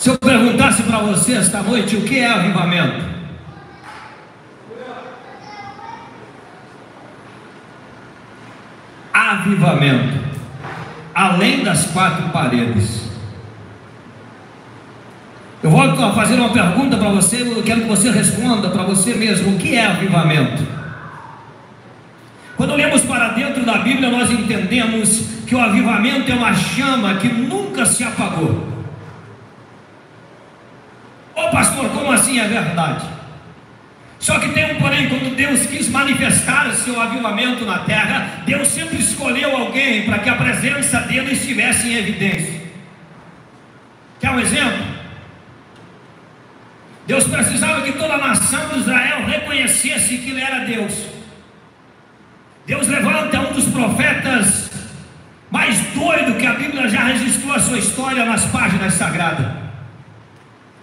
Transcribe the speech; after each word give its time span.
Se 0.00 0.08
eu 0.08 0.18
perguntasse 0.18 0.82
para 0.84 1.00
você 1.00 1.34
esta 1.34 1.60
noite 1.62 1.94
o 1.94 2.00
que 2.00 2.18
é 2.20 2.26
avivamento, 2.26 3.04
avivamento, 9.12 10.18
além 11.14 11.62
das 11.62 11.84
quatro 11.88 12.30
paredes. 12.30 13.10
Eu 15.62 15.68
vou 15.68 16.14
fazer 16.14 16.36
uma 16.36 16.48
pergunta 16.48 16.96
para 16.96 17.10
você, 17.10 17.42
eu 17.42 17.62
quero 17.62 17.82
que 17.82 17.88
você 17.88 18.10
responda 18.10 18.70
para 18.70 18.84
você 18.84 19.12
mesmo: 19.12 19.54
o 19.54 19.58
que 19.58 19.76
é 19.76 19.84
avivamento? 19.84 20.66
Quando 22.56 22.72
olhamos 22.72 23.02
para 23.02 23.34
dentro 23.34 23.66
da 23.66 23.76
Bíblia, 23.76 24.08
nós 24.08 24.30
entendemos 24.30 25.26
que 25.46 25.54
o 25.54 25.60
avivamento 25.60 26.32
é 26.32 26.34
uma 26.34 26.54
chama 26.54 27.16
que 27.16 27.28
nunca 27.28 27.84
se 27.84 28.02
apagou. 28.02 28.70
Ô 31.40 31.46
oh, 31.46 31.50
pastor, 31.50 31.88
como 32.10 32.20
assim 32.20 32.40
é 32.40 32.48
verdade? 32.48 33.06
Só 34.18 34.38
que 34.40 34.48
tem 34.48 34.74
um 34.74 34.80
porém, 34.80 35.08
quando 35.08 35.34
Deus 35.36 35.64
quis 35.66 35.88
manifestar 35.88 36.66
o 36.66 36.74
seu 36.74 37.00
avivamento 37.00 37.64
na 37.64 37.78
terra, 37.80 38.42
Deus 38.44 38.66
sempre 38.68 38.98
escolheu 38.98 39.56
alguém 39.56 40.04
para 40.04 40.18
que 40.18 40.28
a 40.28 40.34
presença 40.34 41.00
dele 41.02 41.32
estivesse 41.32 41.88
em 41.88 41.94
evidência. 41.94 42.60
Quer 44.18 44.30
um 44.30 44.40
exemplo? 44.40 44.86
Deus 47.06 47.24
precisava 47.24 47.82
que 47.82 47.92
toda 47.92 48.14
a 48.14 48.18
nação 48.18 48.68
de 48.70 48.80
Israel 48.80 49.24
reconhecesse 49.26 50.18
que 50.18 50.30
ele 50.30 50.40
era 50.40 50.64
Deus. 50.64 50.92
Deus 52.66 52.88
levanta 52.88 53.40
um 53.40 53.52
dos 53.52 53.66
profetas 53.66 54.70
mais 55.48 55.78
doido 55.94 56.36
que 56.38 56.46
a 56.46 56.54
Bíblia 56.54 56.88
já 56.88 57.04
registrou 57.04 57.54
a 57.54 57.60
sua 57.60 57.78
história 57.78 58.24
nas 58.24 58.44
páginas 58.46 58.94
sagradas. 58.94 59.59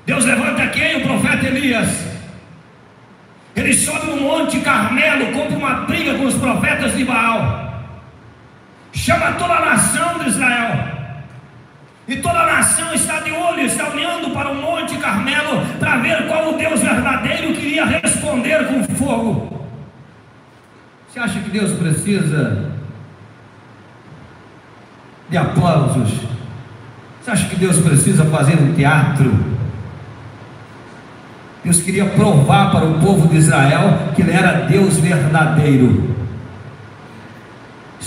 Deus 0.07 0.23
levanta 0.23 0.65
quem? 0.67 0.95
O 0.95 1.03
profeta 1.03 1.47
Elias. 1.47 2.07
Ele 3.53 3.73
sobe 3.73 4.05
no 4.07 4.21
Monte 4.21 4.57
Carmelo, 4.61 5.33
compra 5.33 5.57
uma 5.57 5.73
briga 5.81 6.17
com 6.17 6.25
os 6.25 6.35
profetas 6.35 6.95
de 6.95 7.03
Baal, 7.03 7.83
chama 8.93 9.33
toda 9.33 9.55
a 9.55 9.65
nação 9.65 10.19
de 10.19 10.29
Israel, 10.29 10.87
e 12.07 12.15
toda 12.17 12.39
a 12.39 12.45
nação 12.45 12.93
está 12.93 13.19
de 13.19 13.31
olho, 13.33 13.61
está 13.61 13.89
olhando 13.89 14.29
para 14.33 14.49
o 14.49 14.55
Monte 14.55 14.95
Carmelo 14.97 15.65
para 15.77 15.97
ver 15.97 16.25
qual 16.27 16.53
o 16.53 16.57
Deus 16.57 16.79
verdadeiro 16.79 17.53
queria 17.53 17.83
responder 17.83 18.65
com 18.67 18.83
fogo. 18.95 19.67
Você 21.09 21.19
acha 21.19 21.39
que 21.39 21.49
Deus 21.49 21.73
precisa 21.73 22.71
de 25.29 25.35
aplausos? 25.35 26.11
Você 27.21 27.31
acha 27.31 27.49
que 27.49 27.57
Deus 27.57 27.77
precisa 27.79 28.23
fazer 28.23 28.57
um 28.57 28.73
teatro? 28.73 29.56
Deus 31.63 31.81
queria 31.81 32.05
provar 32.05 32.71
para 32.71 32.85
o 32.85 32.99
povo 32.99 33.27
de 33.27 33.37
Israel 33.37 34.13
que 34.15 34.21
Ele 34.21 34.31
era 34.31 34.65
Deus 34.65 34.97
verdadeiro. 34.97 36.16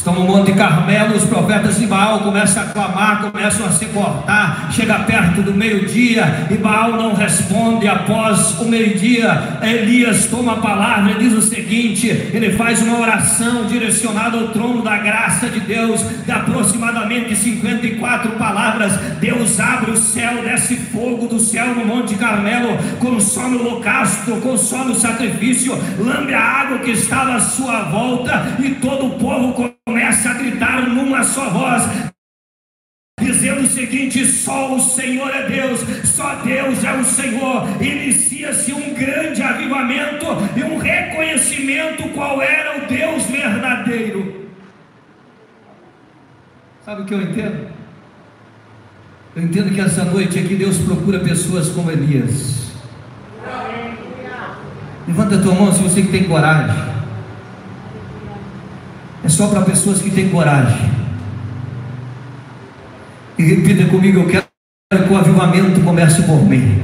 Estão 0.00 0.14
no 0.14 0.24
Monte 0.24 0.54
Carmelo, 0.54 1.14
os 1.14 1.24
profetas 1.24 1.78
de 1.78 1.86
Baal 1.86 2.20
começam 2.20 2.62
a 2.62 2.66
clamar, 2.68 3.20
começam 3.30 3.66
a 3.66 3.70
se 3.70 3.84
cortar, 3.84 4.70
chega 4.72 4.98
perto 5.00 5.42
do 5.42 5.52
meio-dia 5.52 6.46
e 6.50 6.54
Baal 6.54 6.92
não 6.92 7.12
responde. 7.12 7.86
Após 7.86 8.58
o 8.60 8.64
meio-dia, 8.64 9.58
Elias 9.60 10.24
toma 10.24 10.54
a 10.54 10.56
palavra 10.56 11.12
e 11.12 11.18
diz 11.18 11.34
o 11.34 11.42
seguinte: 11.42 12.08
ele 12.08 12.52
faz 12.52 12.80
uma 12.80 12.98
oração 12.98 13.66
direcionada 13.66 14.38
ao 14.38 14.48
trono 14.48 14.80
da 14.80 14.96
graça 14.96 15.50
de 15.50 15.60
Deus, 15.60 16.02
de 16.24 16.32
aproximadamente 16.32 17.36
54 17.36 18.30
palavras. 18.38 18.96
Deus 19.20 19.60
abre 19.60 19.90
o 19.90 19.98
céu, 19.98 20.42
desce 20.42 20.76
fogo 20.76 21.26
do 21.26 21.38
céu 21.38 21.74
no 21.74 21.84
Monte 21.84 22.14
Carmelo, 22.14 22.78
consome 23.00 23.56
o 23.56 23.66
holocausto, 23.66 24.36
consome 24.36 24.92
o 24.92 24.98
sacrifício, 24.98 25.78
lambe 25.98 26.32
a 26.32 26.42
água 26.42 26.78
que 26.78 26.92
estava 26.92 27.34
à 27.34 27.40
sua 27.40 27.82
volta 27.82 28.56
e 28.60 28.70
todo 28.76 29.04
o 29.04 29.18
povo 29.18 29.52
numa 31.10 31.24
só 31.24 31.50
voz, 31.50 31.82
dizendo 33.20 33.62
o 33.62 33.66
seguinte: 33.66 34.24
só 34.24 34.74
o 34.74 34.80
Senhor 34.80 35.28
é 35.28 35.48
Deus, 35.48 35.80
só 36.04 36.36
Deus 36.36 36.84
é 36.84 36.92
o 36.94 37.04
Senhor. 37.04 37.82
Inicia-se 37.82 38.72
um 38.72 38.94
grande 38.94 39.42
avivamento 39.42 40.26
e 40.56 40.62
um 40.62 40.78
reconhecimento 40.78 42.08
qual 42.10 42.40
era 42.40 42.84
o 42.84 42.86
Deus 42.86 43.24
verdadeiro. 43.24 44.48
Sabe 46.84 47.02
o 47.02 47.04
que 47.04 47.14
eu 47.14 47.22
entendo? 47.22 47.68
Eu 49.34 49.42
entendo 49.42 49.74
que 49.74 49.80
essa 49.80 50.04
noite 50.04 50.38
aqui 50.38 50.54
Deus 50.54 50.78
procura 50.78 51.20
pessoas 51.20 51.68
como 51.68 51.90
Elias. 51.90 52.70
Levanta 55.06 55.36
a 55.36 55.42
tua 55.42 55.54
mão 55.54 55.72
se 55.72 55.82
você 55.82 56.02
que 56.02 56.08
tem 56.08 56.24
coragem 56.24 56.90
é 59.22 59.28
só 59.28 59.48
para 59.48 59.62
pessoas 59.62 60.00
que 60.00 60.10
têm 60.10 60.30
coragem. 60.30 60.99
E 63.40 63.54
repita 63.54 63.86
comigo: 63.86 64.20
eu 64.20 64.26
quero 64.26 64.44
que 65.06 65.12
o 65.14 65.16
avivamento 65.16 65.80
comece 65.80 66.22
por 66.24 66.46
mim. 66.46 66.82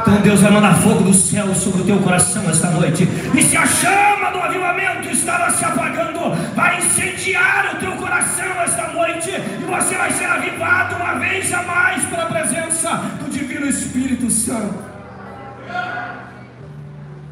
Então 0.00 0.20
Deus 0.22 0.40
vai 0.40 0.50
mandar 0.50 0.74
fogo 0.74 1.04
do 1.04 1.14
céu 1.14 1.54
sobre 1.54 1.82
o 1.82 1.84
teu 1.84 1.98
coração 1.98 2.42
esta 2.50 2.72
noite. 2.72 3.04
E 3.32 3.42
se 3.42 3.56
a 3.56 3.64
chama 3.64 4.32
do 4.32 4.40
avivamento 4.40 5.08
estava 5.08 5.52
se 5.52 5.64
apagando, 5.64 6.34
vai 6.56 6.78
incendiar 6.78 7.76
o 7.76 7.78
teu 7.78 7.92
coração 7.92 8.60
esta 8.60 8.88
noite. 8.88 9.30
E 9.30 9.64
você 9.64 9.94
vai 9.94 10.10
ser 10.10 10.24
avivado 10.24 10.96
uma 10.96 11.14
vez 11.14 11.52
a 11.54 11.62
mais 11.62 12.04
pela 12.06 12.26
presença 12.26 12.90
do 13.22 13.30
Divino 13.30 13.66
Espírito 13.66 14.28
Santo. 14.28 14.88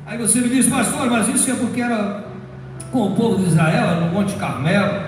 Aí 0.07 0.17
você 0.19 0.41
me 0.41 0.49
diz, 0.49 0.69
pastor, 0.69 1.11
mas 1.11 1.27
isso 1.29 1.51
é 1.51 1.55
porque 1.55 1.81
era 1.81 2.25
com 2.93 3.09
o 3.09 3.17
povo 3.17 3.39
de 3.39 3.49
Israel, 3.49 4.01
no 4.01 4.13
Monte 4.13 4.37
Carmelo. 4.37 5.01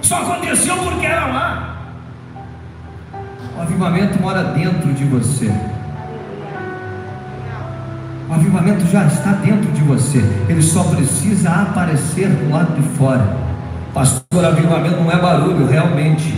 Só 0.00 0.22
aconteceu 0.22 0.74
porque 0.78 1.04
era 1.04 1.26
lá. 1.26 1.76
O 3.54 3.60
avivamento 3.60 4.18
mora 4.22 4.44
dentro 4.44 4.94
de 4.94 5.04
você. 5.04 5.52
O 8.30 8.32
avivamento 8.32 8.86
já 8.86 9.04
está 9.04 9.32
dentro 9.32 9.70
de 9.72 9.82
você. 9.82 10.24
Ele 10.48 10.62
só 10.62 10.84
precisa 10.84 11.50
aparecer 11.50 12.28
do 12.30 12.50
lado 12.50 12.74
de 12.80 12.96
fora. 12.96 13.36
Pastor, 13.92 14.42
avivamento 14.42 14.96
não 14.96 15.12
é 15.12 15.16
barulho, 15.16 15.66
realmente. 15.66 16.34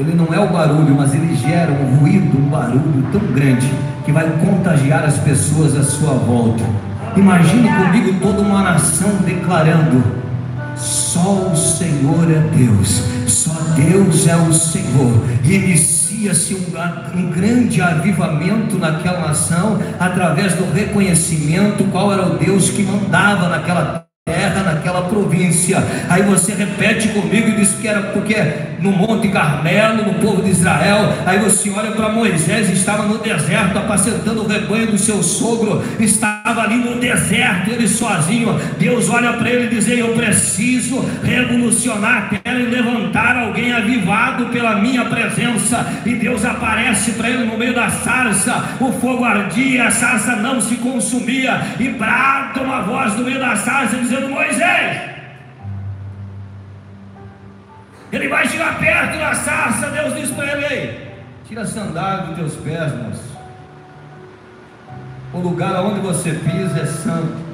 Ele 0.00 0.14
não 0.14 0.32
é 0.32 0.40
o 0.40 0.48
barulho, 0.48 0.94
mas 0.96 1.12
ele 1.12 1.36
gera 1.36 1.70
um 1.72 1.96
ruído, 1.96 2.38
um 2.38 2.48
barulho 2.48 3.06
tão 3.12 3.20
grande 3.20 3.70
que 4.02 4.10
vai 4.10 4.30
contagiar 4.38 5.04
as 5.04 5.18
pessoas 5.18 5.76
à 5.76 5.82
sua 5.82 6.14
volta. 6.14 6.64
Imagine 7.14 7.68
comigo 7.68 8.18
toda 8.22 8.40
uma 8.40 8.62
nação 8.62 9.10
declarando: 9.26 10.02
só 10.74 11.50
o 11.52 11.54
Senhor 11.54 12.30
é 12.30 12.38
Deus, 12.56 13.02
só 13.26 13.52
Deus 13.76 14.26
é 14.26 14.36
o 14.36 14.50
Senhor. 14.54 15.22
Inicia-se 15.44 16.54
um, 16.54 17.18
um, 17.20 17.30
grande 17.30 17.82
avivamento 17.82 18.78
naquela 18.78 19.28
nação 19.28 19.78
através 19.98 20.54
do 20.54 20.72
reconhecimento 20.72 21.84
qual 21.92 22.10
era 22.10 22.26
o 22.26 22.38
Deus 22.38 22.70
que 22.70 22.82
mandava 22.82 23.50
naquela 23.50 23.82
terra, 23.84 24.09
naquela 24.70 25.02
província. 25.02 25.78
Aí 26.08 26.22
você 26.22 26.54
repete 26.54 27.08
comigo 27.08 27.48
e 27.48 27.56
diz 27.56 27.74
que 27.74 27.88
era 27.88 28.02
porque 28.12 28.36
no 28.80 28.90
Monte 28.90 29.28
Carmelo, 29.28 30.04
no 30.04 30.14
povo 30.14 30.42
de 30.42 30.50
Israel. 30.50 31.12
Aí 31.26 31.38
você 31.38 31.70
olha 31.70 31.92
para 31.92 32.08
Moisés, 32.08 32.70
estava 32.70 33.04
no 33.04 33.18
deserto, 33.18 33.78
apacentando 33.78 34.42
o 34.42 34.46
rebanho 34.46 34.88
do 34.88 34.98
seu 34.98 35.22
sogro, 35.22 35.82
estava 35.98 36.62
ali 36.62 36.76
no 36.76 36.98
deserto, 36.98 37.70
ele 37.70 37.86
sozinho. 37.86 38.58
Deus 38.78 39.08
olha 39.10 39.34
para 39.34 39.50
ele 39.50 39.66
e 39.66 39.68
diz: 39.68 39.88
Eu 39.88 40.14
preciso 40.14 41.04
revolucionar 41.22 42.30
a 42.32 42.38
terra 42.38 42.58
e 42.58 42.66
levantar 42.66 43.36
alguém 43.36 43.72
avivado 43.72 44.46
pela 44.46 44.76
minha 44.76 45.04
presença. 45.04 45.86
E 46.06 46.14
Deus 46.14 46.44
aparece 46.44 47.12
para 47.12 47.28
ele 47.28 47.44
no 47.44 47.58
meio 47.58 47.74
da 47.74 47.90
sarça, 47.90 48.64
o 48.80 48.92
fogo 48.92 49.24
ardia, 49.24 49.86
a 49.86 49.90
sarça 49.90 50.36
não 50.36 50.60
se 50.60 50.76
consumia, 50.76 51.60
e 51.78 51.88
brada 51.88 52.60
uma 52.60 52.82
voz 52.82 53.14
no 53.16 53.24
meio 53.24 53.38
da 53.38 53.56
sarça 53.56 53.96
dizendo: 54.10 54.28
Moisés. 54.28 55.10
Ele 58.12 58.28
vai 58.28 58.48
chegar 58.48 58.78
perto 58.80 59.18
da 59.18 59.34
sarça, 59.34 59.86
Deus 59.90 60.14
diz 60.14 60.30
para 60.32 60.52
ele: 60.52 60.74
Ei, 60.74 61.14
tira 61.46 61.62
a 61.62 61.66
sandália 61.66 62.26
dos 62.26 62.36
teus 62.36 62.56
pés, 62.56 62.92
moço. 62.94 63.30
O 65.32 65.38
lugar 65.38 65.76
aonde 65.76 66.00
você 66.00 66.32
pisa 66.32 66.80
é 66.80 66.86
santo. 66.86 67.50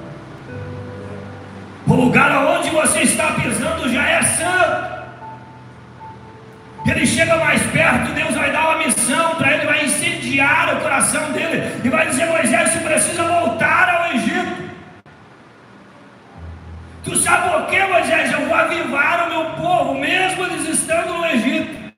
O 1.87 1.95
lugar 1.95 2.33
aonde 2.33 2.71
você 2.71 3.01
está 3.01 3.33
pisando 3.33 3.89
já 3.93 4.09
é 4.09 4.23
santo. 4.23 4.97
Ele 6.87 7.05
chega 7.05 7.37
mais 7.37 7.61
perto, 7.67 8.15
Deus 8.15 8.35
vai 8.35 8.51
dar 8.51 8.69
uma 8.69 8.87
missão 8.87 9.35
para 9.35 9.53
ele, 9.53 9.67
vai 9.67 9.85
incendiar 9.85 10.77
o 10.77 10.81
coração 10.81 11.33
dele 11.33 11.81
e 11.85 11.89
vai 11.91 12.07
dizer: 12.07 12.27
Moisés, 12.27 12.71
você 12.71 12.79
precisa 12.79 13.25
voltar 13.25 13.91
ao 13.91 14.15
Egito. 14.15 14.26
Tu 17.07 17.17
sabe 17.19 17.51
por 17.51 17.67
quê, 17.69 17.85
Moisés? 17.85 18.33
Eu 18.33 18.47
vou 18.47 18.55
avivar 18.55 19.29
o 19.29 19.31
meu 19.31 19.51
povo, 19.53 19.95
mesmo 19.95 20.45
eles 20.45 20.69
estando 20.69 21.15
no 21.15 21.25
Egito. 21.25 21.93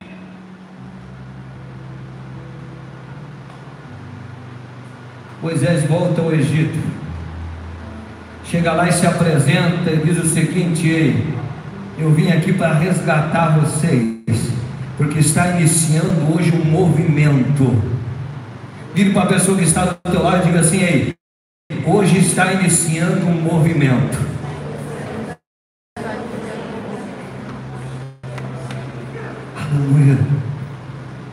Moisés 5.40 5.84
volta 5.84 6.20
ao 6.20 6.31
Egito. 6.31 6.78
Chega 8.44 8.75
lá 8.75 8.87
e 8.87 8.93
se 8.93 9.06
apresenta 9.06 9.90
e 9.90 9.96
diz 10.05 10.19
o 10.19 10.26
seguinte: 10.26 10.87
Ei, 10.87 11.26
eu 11.99 12.10
vim 12.10 12.31
aqui 12.31 12.52
para 12.52 12.75
resgatar 12.75 13.58
vocês, 13.58 14.52
porque 14.99 15.20
está 15.20 15.49
iniciando 15.52 16.34
hoje 16.34 16.52
um 16.52 16.66
movimento. 16.66 17.82
Diga 18.94 19.12
para 19.12 19.22
a 19.22 19.26
pessoa 19.26 19.56
que 19.56 19.64
está 19.64 19.87
do 19.87 19.94
teu 20.10 20.22
lado 20.22 20.43
e 20.43 20.46
diga 20.49 20.60
assim: 20.60 20.82
Ei, 20.82 21.14
hoje 21.87 22.19
está 22.19 22.52
iniciando 22.52 23.26
um 23.26 23.40
movimento. 23.40 24.28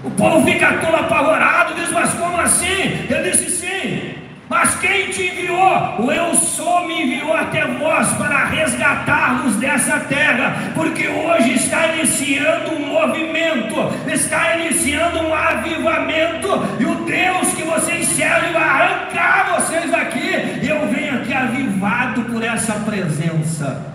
O 0.03 0.11
povo 0.11 0.45
fica 0.45 0.73
todo 0.73 0.95
apavorado, 0.95 1.73
diz, 1.75 1.91
mas 1.91 2.13
como 2.13 2.39
assim? 2.39 3.05
Ele 3.09 3.31
disse 3.31 3.49
sim. 3.49 4.15
Mas 4.47 4.75
quem 4.75 5.09
te 5.09 5.23
enviou? 5.23 6.05
O 6.05 6.11
Eu 6.11 6.35
Sou 6.35 6.87
me 6.87 7.03
enviou 7.03 7.35
até 7.35 7.65
vós 7.65 8.13
para 8.13 8.45
resgatar-nos 8.45 9.55
dessa 9.55 9.99
terra, 10.01 10.71
porque 10.73 11.07
hoje 11.07 11.53
está 11.53 11.87
iniciando 11.95 12.71
um 12.75 12.87
movimento, 12.87 13.75
está 14.07 14.57
iniciando 14.57 15.19
um 15.19 15.33
avivamento, 15.33 16.47
e 16.79 16.85
o 16.85 16.95
Deus 17.05 17.53
que 17.53 17.63
vocês 17.63 18.07
servem 18.07 18.53
vai 18.53 18.63
arrancar 18.63 19.55
vocês 19.55 19.91
daqui, 19.91 20.61
e 20.63 20.67
eu 20.67 20.87
venho 20.87 21.21
aqui 21.21 21.33
avivado 21.33 22.21
por 22.23 22.43
essa 22.43 22.73
presença. 22.73 23.93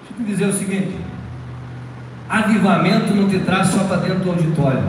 Deixa 0.00 0.12
eu 0.12 0.16
te 0.16 0.22
dizer 0.22 0.46
o 0.46 0.52
seguinte: 0.52 0.96
avivamento 2.28 3.14
não 3.14 3.28
te 3.28 3.38
traz 3.38 3.68
só 3.68 3.84
para 3.84 3.98
dentro 3.98 4.24
do 4.24 4.30
auditório. 4.30 4.82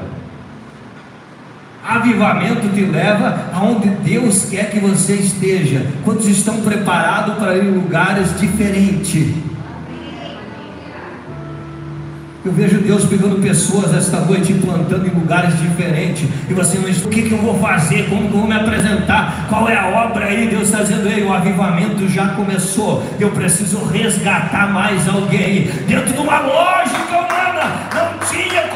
Avivamento 1.87 2.69
te 2.69 2.81
leva 2.81 3.49
aonde 3.53 3.89
Deus 3.89 4.45
quer 4.45 4.69
que 4.69 4.79
você 4.79 5.13
esteja. 5.15 5.87
Quantos 6.03 6.27
estão 6.27 6.61
preparados 6.61 7.35
para 7.35 7.55
ir 7.57 7.65
em 7.65 7.71
lugares 7.71 8.39
diferentes? 8.39 9.33
Eu 12.45 12.53
vejo 12.53 12.79
Deus 12.79 13.03
pegando 13.03 13.41
pessoas 13.41 13.93
esta 13.93 14.21
noite 14.21 14.53
e 14.53 14.55
plantando 14.55 15.05
em 15.05 15.09
lugares 15.09 15.59
diferentes. 15.59 16.25
E 16.49 16.53
você 16.53 16.77
não 16.77 16.89
diz, 16.89 17.03
o 17.03 17.09
que, 17.09 17.23
que 17.23 17.33
eu 17.33 17.37
vou 17.37 17.59
fazer? 17.59 18.07
Como 18.07 18.29
que 18.29 18.33
eu 18.33 18.39
vou 18.39 18.47
me 18.47 18.55
apresentar? 18.55 19.45
Qual 19.49 19.67
é 19.67 19.75
a 19.75 20.05
obra 20.05 20.25
aí? 20.25 20.47
Deus 20.47 20.63
está 20.63 20.81
dizendo, 20.81 21.09
ei, 21.09 21.21
o 21.21 21.33
avivamento 21.33 22.07
já 22.07 22.29
começou. 22.29 23.03
Eu 23.19 23.31
preciso 23.31 23.83
resgatar 23.83 24.71
mais 24.71 25.05
alguém. 25.09 25.63
Dentro 25.85 26.13
de 26.13 26.19
uma 26.19 26.39
lógica 26.39 27.17
humana, 27.17 27.89
não 27.93 28.27
tinha 28.29 28.68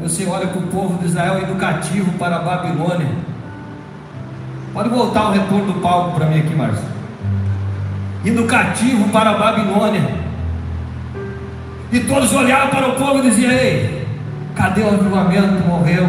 Aí 0.00 0.08
você 0.08 0.24
olha 0.24 0.46
para 0.46 0.58
o 0.58 0.66
povo 0.68 0.98
de 0.98 1.06
Israel 1.06 1.42
educativo 1.42 2.10
para 2.12 2.36
a 2.36 2.38
Babilônia. 2.38 3.08
Pode 4.72 4.88
voltar 4.88 5.28
o 5.28 5.32
retorno 5.32 5.74
do 5.74 5.80
palco 5.80 6.16
para 6.16 6.26
mim 6.26 6.38
aqui, 6.40 6.54
Márcio. 6.54 6.84
Educativo 8.24 9.10
para 9.10 9.30
a 9.30 9.34
Babilônia. 9.34 10.02
E 11.92 12.00
todos 12.00 12.32
olhavam 12.32 12.68
para 12.70 12.88
o 12.88 12.94
povo 12.94 13.18
e 13.18 13.22
diziam: 13.28 13.52
Ei, 13.52 14.08
cadê 14.56 14.80
o 14.80 14.88
avivamento? 14.88 15.64
Morreu. 15.66 16.08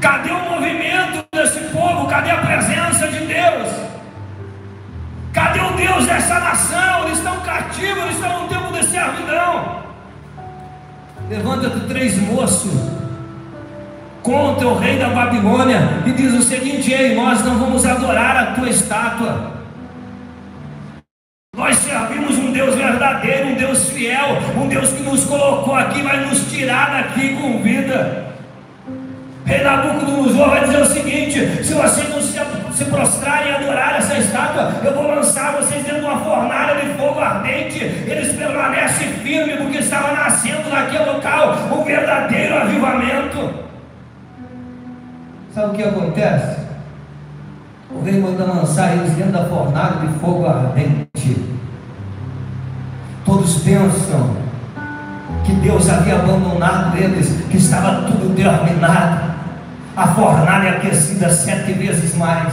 Cadê 0.00 0.30
o 0.32 0.50
movimento 0.50 1.24
desse 1.32 1.60
povo? 1.72 2.08
Cadê 2.08 2.30
a 2.32 2.38
presença 2.38 3.06
de 3.08 3.26
Deus? 3.26 3.72
Cadê 5.32 5.60
o 5.60 5.72
Deus 5.76 6.06
dessa 6.06 6.40
nação? 6.40 7.04
Eles 7.04 7.18
estão 7.18 7.36
cativos, 7.42 8.02
eles 8.02 8.16
estão 8.16 8.42
no 8.42 8.48
tempo 8.48 8.72
de 8.72 8.84
servidão. 8.86 9.85
Levanta-te 11.28 11.80
três 11.88 12.16
moços 12.18 12.70
contra 14.22 14.68
o 14.68 14.78
rei 14.78 14.96
da 14.96 15.08
Babilônia 15.08 16.02
e 16.06 16.12
diz 16.12 16.32
o 16.32 16.42
seguinte: 16.42 16.92
Ei, 16.92 17.16
nós 17.16 17.44
não 17.44 17.58
vamos 17.58 17.84
adorar 17.84 18.36
a 18.36 18.46
tua 18.52 18.68
estátua. 18.68 19.52
Nós 21.56 21.76
servimos 21.78 22.38
um 22.38 22.52
Deus 22.52 22.76
verdadeiro, 22.76 23.48
um 23.48 23.54
Deus 23.54 23.90
fiel, 23.90 24.38
um 24.56 24.68
Deus 24.68 24.90
que 24.90 25.02
nos 25.02 25.24
colocou 25.24 25.74
aqui, 25.74 26.00
vai 26.02 26.24
nos 26.26 26.48
tirar 26.48 26.90
daqui 26.90 27.34
com 27.34 27.60
vida. 27.60 28.26
Rei 29.44 29.62
Nabucodonosor 29.62 30.50
vai 30.50 30.64
dizer 30.64 30.82
o 30.82 30.86
seguinte: 30.86 31.64
se 31.64 31.72
vocês 31.72 32.08
não 32.08 32.20
se, 32.20 32.38
se 32.72 32.84
prostrarem 32.84 33.52
e 33.52 33.54
adorarem 33.54 33.98
essa 33.98 34.18
estátua, 34.18 34.74
eu 34.84 34.92
vou 34.92 35.06
lançar 35.06 35.52
vocês 35.52 35.82
dentro 35.84 36.00
de 36.00 36.06
uma 36.06 36.18
fornalha 36.18 36.80
de 36.80 36.94
fogo 36.94 37.18
ardente. 37.20 37.78
Eles 37.78 38.36
permanecem 38.36 39.08
firmes 39.24 39.56
porque 39.56 39.78
estava 39.78 40.12
nascendo 40.12 40.65
naquele 40.96 41.04
local 41.04 41.56
um 41.72 41.84
verdadeiro 41.84 42.56
avivamento. 42.56 43.50
Sabe 45.54 45.66
o 45.68 45.74
que 45.74 45.82
acontece? 45.82 46.60
O 47.90 48.02
rei 48.02 48.20
manda 48.20 48.44
lançar 48.44 48.96
eles 48.96 49.12
dentro 49.12 49.32
da 49.32 49.44
fornalha 49.44 49.96
de 50.00 50.18
fogo 50.18 50.46
ardente. 50.46 51.56
Todos 53.24 53.58
pensam 53.62 54.36
que 55.44 55.52
Deus 55.52 55.88
havia 55.88 56.16
abandonado 56.16 56.96
eles, 56.96 57.44
que 57.50 57.56
estava 57.56 58.02
tudo 58.02 58.34
terminado 58.34 59.36
a 59.96 60.08
fornalha 60.08 60.72
aquecida 60.72 61.30
sete 61.30 61.72
vezes 61.72 62.14
mais. 62.16 62.52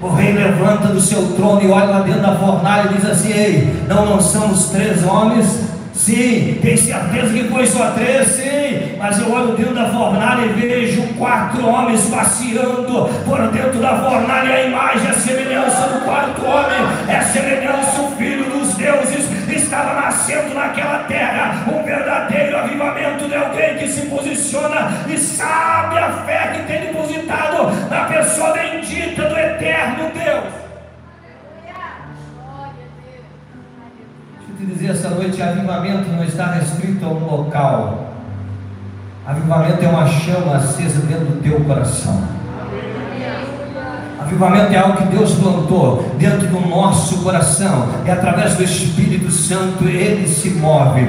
O 0.00 0.08
rei 0.14 0.32
levanta 0.32 0.88
do 0.88 1.00
seu 1.00 1.34
trono 1.34 1.60
e 1.60 1.70
olha 1.70 1.86
lá 1.86 2.00
dentro 2.00 2.22
da 2.22 2.36
fornalha 2.36 2.90
e 2.90 2.94
diz 2.94 3.04
assim: 3.04 3.32
Ei, 3.32 3.84
não, 3.86 4.20
somos 4.20 4.70
três 4.70 5.04
homens? 5.04 5.67
Sim, 5.98 6.58
tem 6.62 6.76
certeza 6.76 7.32
que 7.34 7.48
foi 7.48 7.66
só 7.66 7.90
três? 7.90 8.28
Sim, 8.28 8.96
mas 8.96 9.18
eu 9.18 9.32
olho 9.32 9.56
dentro 9.56 9.74
da 9.74 9.90
fornalha 9.90 10.46
e 10.46 10.48
vejo 10.50 11.02
quatro 11.18 11.66
homens 11.66 12.08
passeando 12.08 13.10
por 13.24 13.48
dentro 13.48 13.80
da 13.80 13.98
fornalha. 13.98 14.54
A 14.54 14.62
imagem, 14.62 15.10
a 15.10 15.12
semelhança 15.12 15.88
do 15.88 16.04
quarto 16.04 16.46
homem, 16.46 16.78
é 17.08 17.20
semelhança 17.20 18.00
do 18.00 18.16
filho 18.16 18.44
dos 18.44 18.74
deuses 18.74 19.28
estava 19.50 20.00
nascendo 20.00 20.54
naquela 20.54 21.00
terra 21.00 21.64
um 21.70 21.82
verdadeiro 21.82 22.56
avivamento 22.56 23.28
de 23.28 23.34
alguém 23.34 23.76
que 23.76 23.88
se 23.88 24.06
posiciona 24.06 25.04
e 25.06 25.18
sabe 25.18 25.98
a 25.98 26.10
fé 26.24 26.52
que 26.54 26.72
tem 26.72 26.86
depositado 26.86 27.70
na 27.90 28.04
pessoa 28.04 28.52
bendita 28.52 29.24
do 29.24 29.36
eterno 29.36 30.10
Deus. 30.14 30.67
Te 34.58 34.66
dizer 34.66 34.90
essa 34.90 35.08
noite: 35.10 35.40
avivamento 35.40 36.10
não 36.10 36.24
está 36.24 36.46
restrito 36.52 37.04
a 37.04 37.08
um 37.08 37.24
local, 37.24 38.12
avivamento 39.24 39.84
é 39.84 39.88
uma 39.88 40.06
chama 40.06 40.56
acesa 40.56 41.00
dentro 41.06 41.26
do 41.26 41.40
teu 41.40 41.60
coração. 41.60 42.20
Avivamento 44.20 44.74
é 44.74 44.76
algo 44.76 44.98
que 44.98 45.04
Deus 45.04 45.32
plantou 45.36 46.14
dentro 46.18 46.48
do 46.48 46.60
nosso 46.68 47.18
coração, 47.22 47.88
e 48.04 48.10
através 48.10 48.56
do 48.56 48.64
Espírito 48.64 49.30
Santo 49.30 49.84
ele 49.84 50.26
se 50.26 50.50
move. 50.50 51.08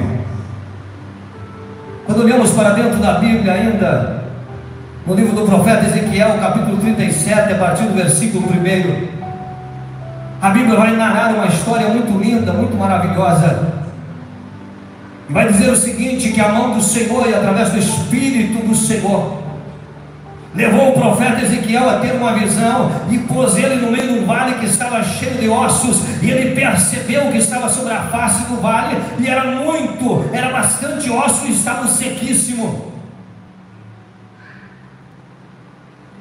Quando 2.06 2.22
olhamos 2.22 2.52
para 2.52 2.70
dentro 2.70 2.98
da 2.98 3.14
Bíblia, 3.14 3.52
ainda 3.52 4.24
no 5.06 5.14
livro 5.14 5.34
do 5.34 5.42
profeta 5.42 5.86
Ezequiel, 5.86 6.38
capítulo 6.40 6.76
37, 6.78 7.52
a 7.52 7.58
partir 7.58 7.82
do 7.84 7.94
versículo 7.94 8.46
1, 8.46 9.19
a 10.40 10.50
Bíblia 10.50 10.76
vai 10.76 10.96
narrar 10.96 11.34
uma 11.34 11.46
história 11.46 11.88
muito 11.88 12.18
linda, 12.18 12.52
muito 12.52 12.74
maravilhosa. 12.76 13.80
Vai 15.28 15.48
dizer 15.48 15.70
o 15.70 15.76
seguinte: 15.76 16.32
que 16.32 16.40
a 16.40 16.48
mão 16.48 16.72
do 16.72 16.82
Senhor 16.82 17.28
e 17.28 17.34
através 17.34 17.70
do 17.70 17.78
Espírito 17.78 18.66
do 18.66 18.74
Senhor 18.74 19.38
levou 20.54 20.90
o 20.90 20.92
profeta 20.94 21.42
Ezequiel 21.42 21.88
a 21.88 21.98
ter 22.00 22.12
uma 22.12 22.32
visão 22.32 22.90
e 23.08 23.18
pôs 23.18 23.56
ele 23.56 23.76
no 23.76 23.92
meio 23.92 24.14
de 24.14 24.18
um 24.20 24.26
vale 24.26 24.54
que 24.54 24.66
estava 24.66 25.02
cheio 25.04 25.38
de 25.38 25.48
ossos, 25.48 26.02
e 26.20 26.30
ele 26.30 26.54
percebeu 26.54 27.30
que 27.30 27.38
estava 27.38 27.68
sobre 27.68 27.92
a 27.92 28.00
face 28.02 28.44
do 28.46 28.60
vale, 28.60 28.96
e 29.18 29.28
era 29.28 29.44
muito, 29.44 30.28
era 30.32 30.50
bastante 30.50 31.08
osso 31.10 31.46
e 31.46 31.52
estava 31.52 31.86
sequíssimo. 31.86 32.90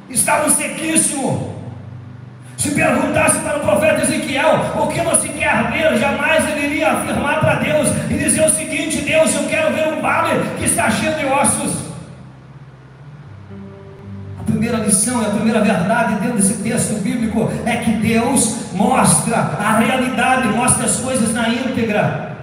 Estava 0.09 0.49
sequíssimo. 0.49 1.58
Se 2.59 2.69
perguntasse 2.71 3.39
para 3.39 3.57
o 3.57 3.61
profeta 3.61 4.03
Ezequiel 4.03 4.59
o 4.75 4.87
que 4.87 5.01
você 5.01 5.29
quer 5.29 5.71
ver, 5.71 5.97
jamais 5.97 6.47
ele 6.49 6.67
iria 6.67 6.91
afirmar 6.91 7.39
para 7.39 7.55
Deus 7.55 7.89
e 8.07 8.13
dizer 8.13 8.45
o 8.45 8.49
seguinte: 8.51 9.01
Deus, 9.01 9.33
eu 9.33 9.45
quero 9.45 9.73
ver 9.73 9.87
um 9.87 10.01
vale 10.01 10.39
que 10.59 10.65
está 10.65 10.91
cheio 10.91 11.15
de 11.15 11.25
ossos 11.25 11.89
primeira 14.59 14.77
lição, 14.79 15.21
a 15.21 15.29
primeira 15.29 15.61
verdade 15.61 16.15
dentro 16.15 16.35
desse 16.35 16.55
texto 16.55 17.01
bíblico 17.01 17.49
é 17.65 17.77
que 17.77 17.91
Deus 17.91 18.73
mostra 18.73 19.37
a 19.37 19.77
realidade, 19.77 20.49
mostra 20.49 20.85
as 20.85 20.97
coisas 20.97 21.33
na 21.33 21.47
íntegra. 21.49 22.37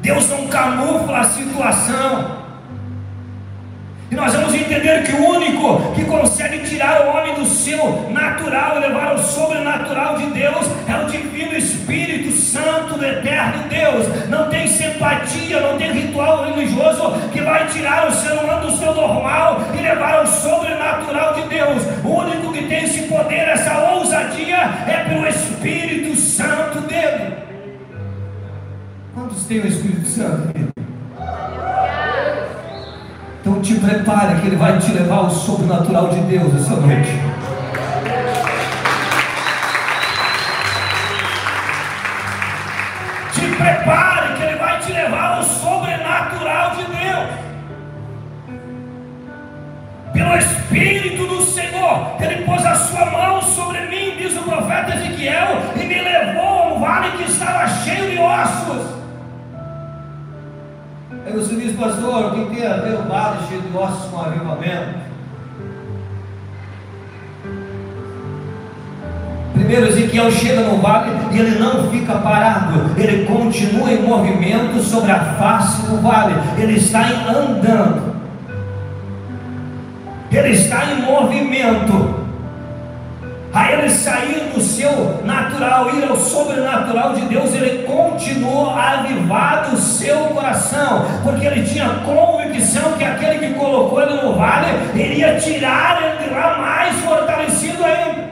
Deus 0.00 0.28
não 0.30 0.46
camufla 0.48 1.18
a 1.18 1.24
situação. 1.24 2.43
E 4.14 4.16
nós 4.16 4.32
vamos 4.32 4.54
entender 4.54 5.02
que 5.02 5.10
o 5.10 5.28
único 5.28 5.92
que 5.92 6.04
consegue 6.04 6.60
tirar 6.60 7.04
o 7.04 7.16
homem 7.16 7.34
do 7.34 7.44
seu 7.44 8.08
natural 8.12 8.76
e 8.76 8.86
levar 8.86 9.08
ao 9.08 9.18
sobrenatural 9.18 10.18
de 10.18 10.26
Deus 10.26 10.66
é 10.86 11.04
o 11.04 11.10
Divino 11.10 11.52
Espírito 11.56 12.30
Santo 12.30 12.96
do 12.96 13.04
Eterno 13.04 13.68
Deus. 13.68 14.28
Não 14.28 14.48
tem 14.48 14.68
simpatia, 14.68 15.58
não 15.58 15.76
tem 15.76 15.92
ritual 15.92 16.44
religioso 16.44 17.10
que 17.32 17.40
vai 17.40 17.66
tirar 17.66 18.06
o 18.06 18.12
ser 18.12 18.34
humano 18.34 18.70
do 18.70 18.76
seu 18.76 18.94
normal 18.94 19.62
e 19.76 19.82
levar 19.82 20.20
ao 20.20 20.26
sobrenatural 20.28 21.34
de 21.34 21.48
Deus. 21.48 21.82
O 22.04 22.08
único 22.10 22.52
que 22.52 22.68
tem 22.68 22.84
esse 22.84 23.08
poder, 23.08 23.48
essa 23.48 23.76
ousadia, 23.94 24.58
é 24.86 25.06
pelo 25.08 25.26
Espírito 25.26 26.14
Santo 26.14 26.82
dele. 26.82 27.34
Quantos 29.12 29.44
têm 29.46 29.58
o 29.58 29.66
Espírito 29.66 30.06
Santo? 30.06 30.54
Então 33.46 33.60
te 33.60 33.74
prepare 33.74 34.40
que 34.40 34.46
Ele 34.46 34.56
vai 34.56 34.78
te 34.78 34.90
levar 34.90 35.16
ao 35.16 35.30
sobrenatural 35.30 36.08
de 36.08 36.18
Deus 36.20 36.54
essa 36.54 36.76
noite. 36.76 37.10
Te 43.34 43.40
prepare 43.54 44.34
que 44.34 44.42
Ele 44.44 44.56
vai 44.56 44.78
te 44.78 44.92
levar 44.92 45.36
ao 45.36 45.42
sobrenatural 45.42 46.70
de 46.70 46.84
Deus. 46.84 47.28
Pelo 50.14 50.36
Espírito 50.38 51.26
do 51.26 51.42
Senhor, 51.42 52.16
Ele 52.20 52.46
pôs 52.46 52.64
a 52.64 52.74
sua 52.76 53.04
mão 53.10 53.42
sobre 53.42 53.78
mim, 53.88 54.16
diz 54.16 54.34
o 54.38 54.42
profeta 54.42 54.94
Ezequiel, 54.94 55.60
e 55.76 55.84
me 55.84 56.00
levou 56.00 56.62
a 56.62 56.74
um 56.74 56.80
vale 56.80 57.10
que 57.18 57.30
estava 57.30 57.68
cheio 57.68 58.10
de 58.10 58.18
ossos 58.18 59.03
Aí 61.26 61.32
você 61.32 61.54
diz, 61.54 61.74
pastor, 61.74 62.34
que 62.34 62.54
tem 62.54 62.66
a 62.66 62.76
ver 62.76 62.94
o 62.94 63.08
vale 63.08 63.38
cheio 63.48 63.62
de 63.62 63.76
ossos 63.76 64.10
com 64.10 64.20
avivamento? 64.20 65.04
Primeiro, 69.54 69.86
Ezequiel 69.86 70.30
chega 70.30 70.60
no 70.60 70.76
vale 70.82 71.10
e 71.32 71.38
ele 71.38 71.58
não 71.58 71.90
fica 71.90 72.16
parado, 72.16 73.00
ele 73.00 73.24
continua 73.24 73.90
em 73.90 74.02
movimento 74.02 74.78
sobre 74.80 75.10
a 75.10 75.18
face 75.18 75.82
do 75.86 76.02
vale, 76.02 76.34
ele 76.58 76.76
está 76.76 77.00
andando, 77.30 78.14
ele 80.30 80.50
está 80.50 80.84
em 80.92 81.02
movimento. 81.02 82.13
A 83.54 83.70
ele 83.70 83.88
sair 83.88 84.50
do 84.52 84.60
seu 84.60 85.22
natural, 85.24 85.94
ir 85.94 86.02
ao 86.02 86.16
sobrenatural 86.16 87.14
de 87.14 87.20
Deus, 87.26 87.54
ele 87.54 87.84
continuou 87.84 88.70
avivado 88.70 89.76
o 89.76 89.78
seu 89.78 90.24
coração, 90.30 91.04
porque 91.22 91.46
ele 91.46 91.64
tinha 91.64 91.88
convicção 92.04 92.94
que 92.94 93.04
aquele 93.04 93.46
que 93.46 93.54
colocou 93.54 94.02
ele 94.02 94.20
no 94.20 94.34
vale 94.34 94.66
iria 94.92 95.38
tirar 95.38 96.02
ele 96.02 96.24
de 96.24 96.34
lá 96.34 96.58
mais 96.58 96.96
fortalecido 96.96 97.84
ainda. 97.84 98.24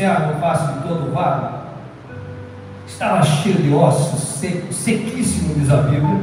Ah, 0.00 0.20
no 0.20 0.40
face 0.40 0.72
de 0.72 0.80
todo 0.80 1.08
o 1.08 1.12
vale, 1.12 1.46
estava 2.86 3.22
cheio 3.22 3.62
de 3.62 3.72
ossos, 3.72 4.20
seco, 4.38 4.72
sequíssimo, 4.72 5.54
diz 5.54 5.70
a 5.70 5.78
Bíblia, 5.78 6.20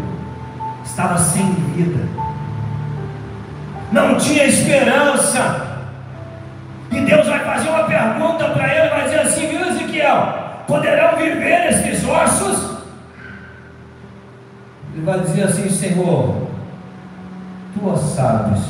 estava 0.84 1.18
sem 1.18 1.52
vida 1.74 2.08
não 3.96 4.18
tinha 4.18 4.46
esperança. 4.46 5.66
E 6.92 7.00
Deus 7.02 7.26
vai 7.26 7.40
fazer 7.40 7.70
uma 7.70 7.86
pergunta 7.86 8.50
para 8.50 8.76
ele, 8.76 8.90
vai 8.90 9.04
dizer 9.06 9.20
assim, 9.22 9.48
viu 9.48 9.68
Ezequiel, 9.68 10.34
poderão 10.68 11.18
viver 11.18 11.72
esses 11.72 12.08
ossos? 12.08 12.76
Ele 14.94 15.04
vai 15.04 15.20
dizer 15.20 15.44
assim, 15.44 15.70
Senhor, 15.70 16.48
tu 17.74 17.98
sabes. 17.98 18.62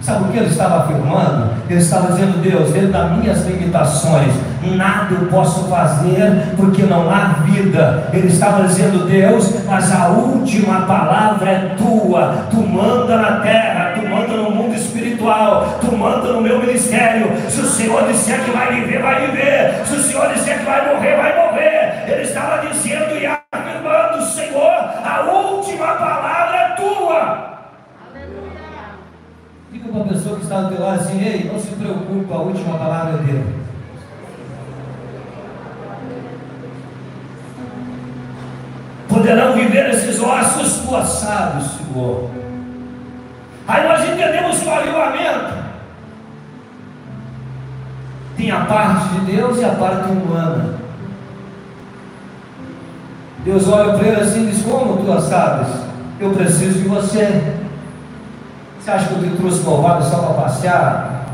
Sabe 0.00 0.24
o 0.24 0.32
que 0.32 0.38
ele 0.38 0.46
estava 0.46 0.84
afirmando? 0.84 1.51
Ele 1.68 1.78
estava 1.78 2.12
dizendo, 2.12 2.42
Deus, 2.42 2.70
dentro 2.70 2.92
das 2.92 3.12
minhas 3.12 3.46
limitações, 3.46 4.32
nada 4.76 5.14
eu 5.14 5.26
posso 5.28 5.68
fazer 5.68 6.54
porque 6.56 6.82
não 6.82 7.10
há 7.10 7.36
vida. 7.44 8.08
Ele 8.12 8.28
estava 8.28 8.64
dizendo, 8.64 9.06
Deus, 9.06 9.64
mas 9.66 9.92
a 9.92 10.08
última 10.08 10.82
palavra 10.82 11.50
é 11.50 11.74
tua. 11.76 12.46
Tu 12.50 12.56
manda 12.56 13.16
na 13.16 13.40
terra, 13.40 13.92
tu 13.94 14.06
manda 14.08 14.36
no 14.36 14.50
mundo 14.50 14.74
espiritual, 14.74 15.78
tu 15.80 15.96
manda 15.96 16.32
no 16.32 16.40
meu 16.40 16.60
ministério. 16.60 17.32
Se 17.48 17.60
o 17.60 17.66
Senhor 17.66 18.06
disser 18.06 18.40
que 18.40 18.50
vai 18.50 18.72
viver, 18.74 19.00
vai 19.00 19.26
viver. 19.26 19.82
Se 19.84 19.94
o 19.94 20.02
Senhor 20.02 20.32
disser 20.32 20.58
que 20.58 20.64
vai 20.64 20.94
morrer, 20.94 21.16
vai 21.16 21.36
morrer. 21.36 22.04
Ele 22.06 22.22
estava 22.22 22.66
dizendo 22.66 23.16
e 23.16 23.26
afirmando, 23.26 24.24
Senhor, 24.26 24.72
a 25.04 25.20
última 25.30 25.86
palavra 25.86 26.56
é 26.56 26.68
tua. 26.76 27.52
Diga 29.92 30.04
para 30.04 30.10
a 30.10 30.14
pessoa 30.14 30.36
que 30.36 30.42
está 30.42 30.62
do 30.62 30.74
teu 30.74 30.84
lado 30.84 31.00
assim, 31.00 31.22
ei, 31.22 31.50
não 31.52 31.60
se 31.60 31.68
preocupe, 31.74 32.32
a 32.32 32.36
última 32.36 32.78
palavra 32.78 33.20
é 33.20 33.22
dele. 33.22 33.62
Poderão 39.08 39.52
viver 39.52 39.90
esses 39.90 40.18
ossos, 40.18 40.82
sabes, 41.06 41.66
Senhor. 41.72 42.30
Aí 43.68 43.86
nós 43.86 44.08
entendemos 44.08 44.64
o 44.64 44.70
avivamento 44.70 45.62
tem 48.34 48.50
a 48.50 48.64
parte 48.64 49.08
de 49.10 49.32
Deus 49.36 49.58
e 49.58 49.64
a 49.64 49.70
parte 49.70 50.10
humana. 50.10 50.74
Deus 53.44 53.68
olha 53.68 53.92
para 53.96 54.08
ele 54.08 54.20
assim 54.20 54.48
e 54.48 54.50
diz: 54.50 54.62
Como 54.64 54.96
tu 54.96 55.20
sabes? 55.20 55.68
Eu 56.18 56.30
preciso 56.30 56.80
de 56.80 56.88
você. 56.88 57.61
Você 58.82 58.90
acha 58.90 59.06
que 59.06 59.14
eu 59.14 59.30
te 59.30 59.36
trouxe 59.36 59.62
louvado 59.62 60.04
só 60.04 60.16
para 60.16 60.42
passear? 60.42 61.24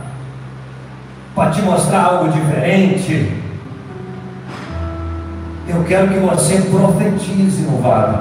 Para 1.34 1.50
te 1.50 1.62
mostrar 1.62 2.04
algo 2.04 2.30
diferente? 2.30 3.42
Eu 5.66 5.82
quero 5.84 6.08
que 6.08 6.18
você 6.18 6.60
profetize 6.60 7.62
no 7.62 7.78
vale. 7.80 8.18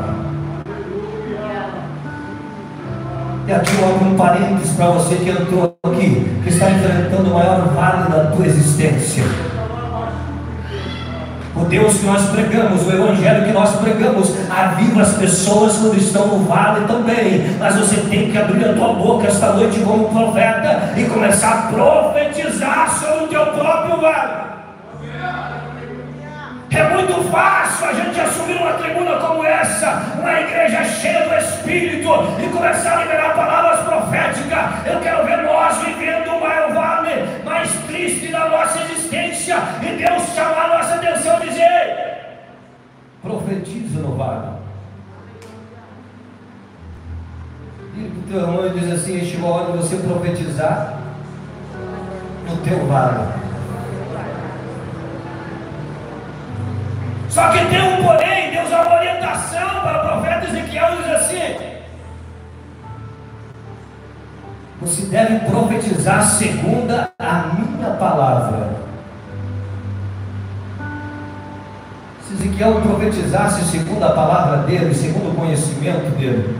E 3.47 3.51
aqui 3.51 3.77
eu 3.77 3.89
abro 3.89 4.05
um 4.05 4.15
parênteses 4.15 4.77
para 4.77 4.91
você 4.91 5.15
que 5.15 5.29
entrou 5.29 5.77
aqui, 5.83 6.39
que 6.43 6.49
está 6.49 6.71
enfrentando 6.71 7.29
o 7.29 7.33
maior 7.33 7.67
vale 7.73 8.09
da 8.09 8.31
tua 8.31 8.45
existência. 8.45 9.25
O 11.59 11.65
Deus 11.65 11.97
que 11.97 12.05
nós 12.05 12.29
pregamos, 12.29 12.85
o 12.85 12.91
Evangelho 12.91 13.45
que 13.45 13.51
nós 13.51 13.75
pregamos, 13.77 14.33
aviva 14.49 15.01
as 15.01 15.17
pessoas 15.17 15.77
quando 15.77 15.97
estão 15.97 16.27
no 16.27 16.45
vale 16.45 16.85
também. 16.85 17.57
Mas 17.59 17.75
você 17.75 17.97
tem 18.01 18.31
que 18.31 18.37
abrir 18.37 18.63
a 18.63 18.73
tua 18.73 18.93
boca 18.93 19.27
esta 19.27 19.53
noite 19.53 19.79
como 19.79 20.09
profeta 20.09 20.93
e 20.95 21.03
começar 21.05 21.51
a 21.51 21.61
profetizar 21.73 22.89
sobre 22.89 23.25
o 23.25 23.27
teu 23.27 23.45
próprio 23.47 23.99
vale. 23.99 24.47
É 26.69 26.83
muito 26.89 27.31
fácil 27.31 27.87
a 27.87 27.93
gente 27.93 28.19
assumir 28.19 28.57
uma 28.57 28.73
tribuna 28.73 29.13
como 29.17 29.43
essa, 29.43 30.01
uma 30.19 30.39
igreja 30.41 30.83
cheia 30.83 31.27
do 31.27 31.35
Espírito 31.35 32.09
e 32.43 32.49
começar 32.49 32.97
a 32.97 33.03
liberar 33.03 33.33
palavras 33.33 33.79
proféticas. 33.79 34.85
Eu 34.85 34.99
quero 34.99 35.25
ver 35.25 35.37
nós 35.43 35.77
vivendo 35.77 36.36
mais 37.47 37.71
triste 37.87 38.27
da 38.27 38.49
nossa 38.49 38.79
existência 38.83 39.55
e 39.81 39.95
Deus 39.97 40.35
chamar 40.35 40.65
a 40.65 40.77
nossa 40.77 40.95
atenção 40.95 41.41
e 41.43 41.49
dizer: 41.49 42.17
profetiza 43.21 43.99
no 43.99 44.15
vale. 44.15 44.57
E 47.95 48.01
o 48.01 48.23
teu 48.29 48.41
irmão 48.41 48.69
diz 48.69 48.91
assim: 48.91 49.25
chegou 49.25 49.53
a 49.53 49.57
hora 49.57 49.71
de 49.71 49.77
você 49.77 49.95
profetizar 49.97 50.97
no 52.47 52.57
teu 52.57 52.85
vale. 52.85 53.47
Só 57.29 57.49
que 57.49 57.65
tem 57.65 57.81
um 57.81 58.03
porém, 58.03 58.51
Deus 58.51 58.69
dá 58.69 58.81
uma 58.81 58.95
orientação 58.95 59.81
para 59.81 60.03
o 60.03 60.07
profeta 60.07 60.47
Ezequiel 60.47 60.93
e 60.93 61.03
diz 61.03 61.11
assim: 61.11 61.76
Você 64.79 65.07
deve 65.07 65.39
profetizar 65.49 66.23
segundo 66.23 66.93
a 66.93 67.53
minha 67.57 67.89
palavra. 67.91 68.77
Se 72.27 72.33
Ezequiel 72.33 72.81
profetizasse 72.81 73.63
segundo 73.63 74.03
a 74.03 74.11
palavra 74.11 74.57
dele, 74.67 74.93
segundo 74.93 75.31
o 75.31 75.35
conhecimento 75.35 76.15
dele, 76.17 76.55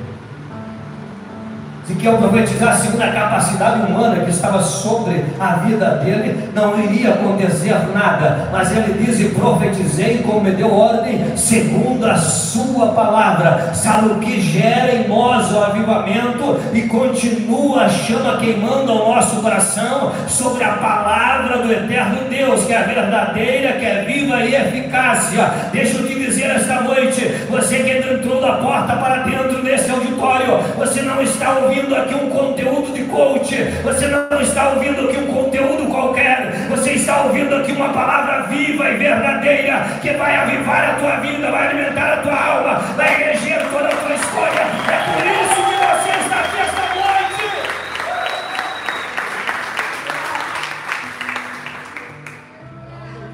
Ezequiel 1.90 2.18
profetizar 2.18 2.76
segundo 2.76 3.02
a 3.02 3.08
capacidade 3.08 3.90
humana 3.90 4.20
que 4.24 4.30
estava 4.30 4.62
sobre 4.62 5.24
a 5.40 5.54
vida 5.54 5.86
dele, 6.04 6.50
não 6.54 6.78
iria 6.84 7.12
acontecer 7.12 7.76
nada, 7.94 8.50
mas 8.52 8.76
ele 8.76 9.06
diz: 9.06 9.20
e 9.22 9.30
profetizei 9.30 10.18
como 10.20 10.42
me 10.42 10.52
deu 10.52 10.74
ordem, 10.74 11.26
segundo 11.38 12.06
a 12.06 12.18
sua 12.18 12.88
palavra. 12.88 13.74
Sabe 13.74 14.10
o 14.10 14.20
que 14.20 14.42
gera 14.42 14.96
em 14.96 15.08
nós 15.08 15.50
o 15.52 15.64
avivamento 15.64 16.60
e 16.74 16.82
continua 16.84 17.86
a 17.86 17.90
chama 17.90 18.38
queimando 18.38 18.92
ao 18.92 19.16
nosso 19.16 19.38
coração 19.38 20.12
sobre 20.28 20.64
a 20.66 20.74
palavra 20.74 21.60
do 21.60 21.72
eterno 21.72 22.30
Deus, 22.30 22.66
que 22.66 22.74
é 22.74 22.84
verdadeira, 22.84 23.74
que 23.74 23.86
é 23.86 24.04
viva 24.06 24.44
e 24.44 24.56
eficácia. 24.56 25.52
Deixa 25.72 25.98
eu 25.98 26.08
te 26.08 26.16
dizer 26.16 26.52
esta 26.52 26.82
noite: 26.82 27.22
você 27.50 27.78
que 27.78 27.92
entrou 27.92 28.42
da 28.42 28.54
porta 28.54 28.98
para 28.98 29.24
dentro 29.24 29.64
desse 29.64 29.90
auditório, 29.90 30.60
você 30.78 31.02
não 31.02 31.22
está 31.22 31.54
ouvindo 31.60 31.77
ouvindo 31.78 31.96
aqui 31.96 32.16
um 32.16 32.30
conteúdo 32.30 32.94
de 32.94 33.04
coach, 33.04 33.56
você 33.84 34.08
não 34.08 34.42
está 34.42 34.70
ouvindo 34.70 35.08
aqui 35.08 35.18
um 35.18 35.28
conteúdo 35.28 35.88
qualquer, 35.90 36.68
você 36.70 36.94
está 36.94 37.24
ouvindo 37.24 37.56
aqui 37.56 37.72
uma 37.72 37.90
palavra 37.90 38.48
viva 38.48 38.90
e 38.90 38.98
verdadeira 38.98 40.00
que 40.02 40.12
vai 40.14 40.36
avivar 40.36 40.90
a 40.90 40.94
tua 40.96 41.18
vida, 41.18 41.52
vai 41.52 41.68
alimentar 41.68 42.14
a 42.14 42.18
tua 42.18 42.34
alma, 42.34 42.80
vai 42.96 43.22
eleger 43.22 43.60
toda 43.72 43.88
a 43.88 43.96
tua 43.96 44.16
escolha. 44.16 44.62
É 44.90 44.98
por 45.14 45.26
isso 45.26 45.56
que 45.68 45.78
você 45.86 46.10
está 46.26 46.40
aqui 46.40 46.58
esta 46.60 46.86
noite. 46.96 47.46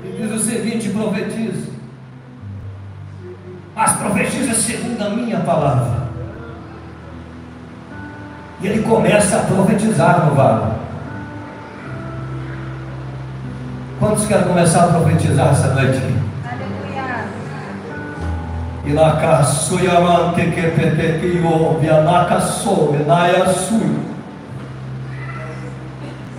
E 0.03 0.21
diz 0.21 0.31
o 0.31 0.39
seguinte: 0.39 0.89
profetiza, 0.89 1.71
mas 3.75 3.91
profetiza 3.93 4.53
segundo 4.53 5.01
a 5.01 5.09
minha 5.09 5.39
palavra. 5.39 6.02
E 8.61 8.67
ele 8.67 8.83
começa 8.83 9.37
a 9.37 9.39
profetizar 9.41 10.25
no 10.25 10.35
vale. 10.35 10.73
Quantos 13.99 14.25
querem 14.25 14.43
começar 14.43 14.83
a 14.83 14.87
profetizar 14.87 15.47
essa 15.49 15.73
noite? 15.73 16.01
Aleluia. 16.43 17.25
Que 20.35 20.51
petequio. 20.71 21.79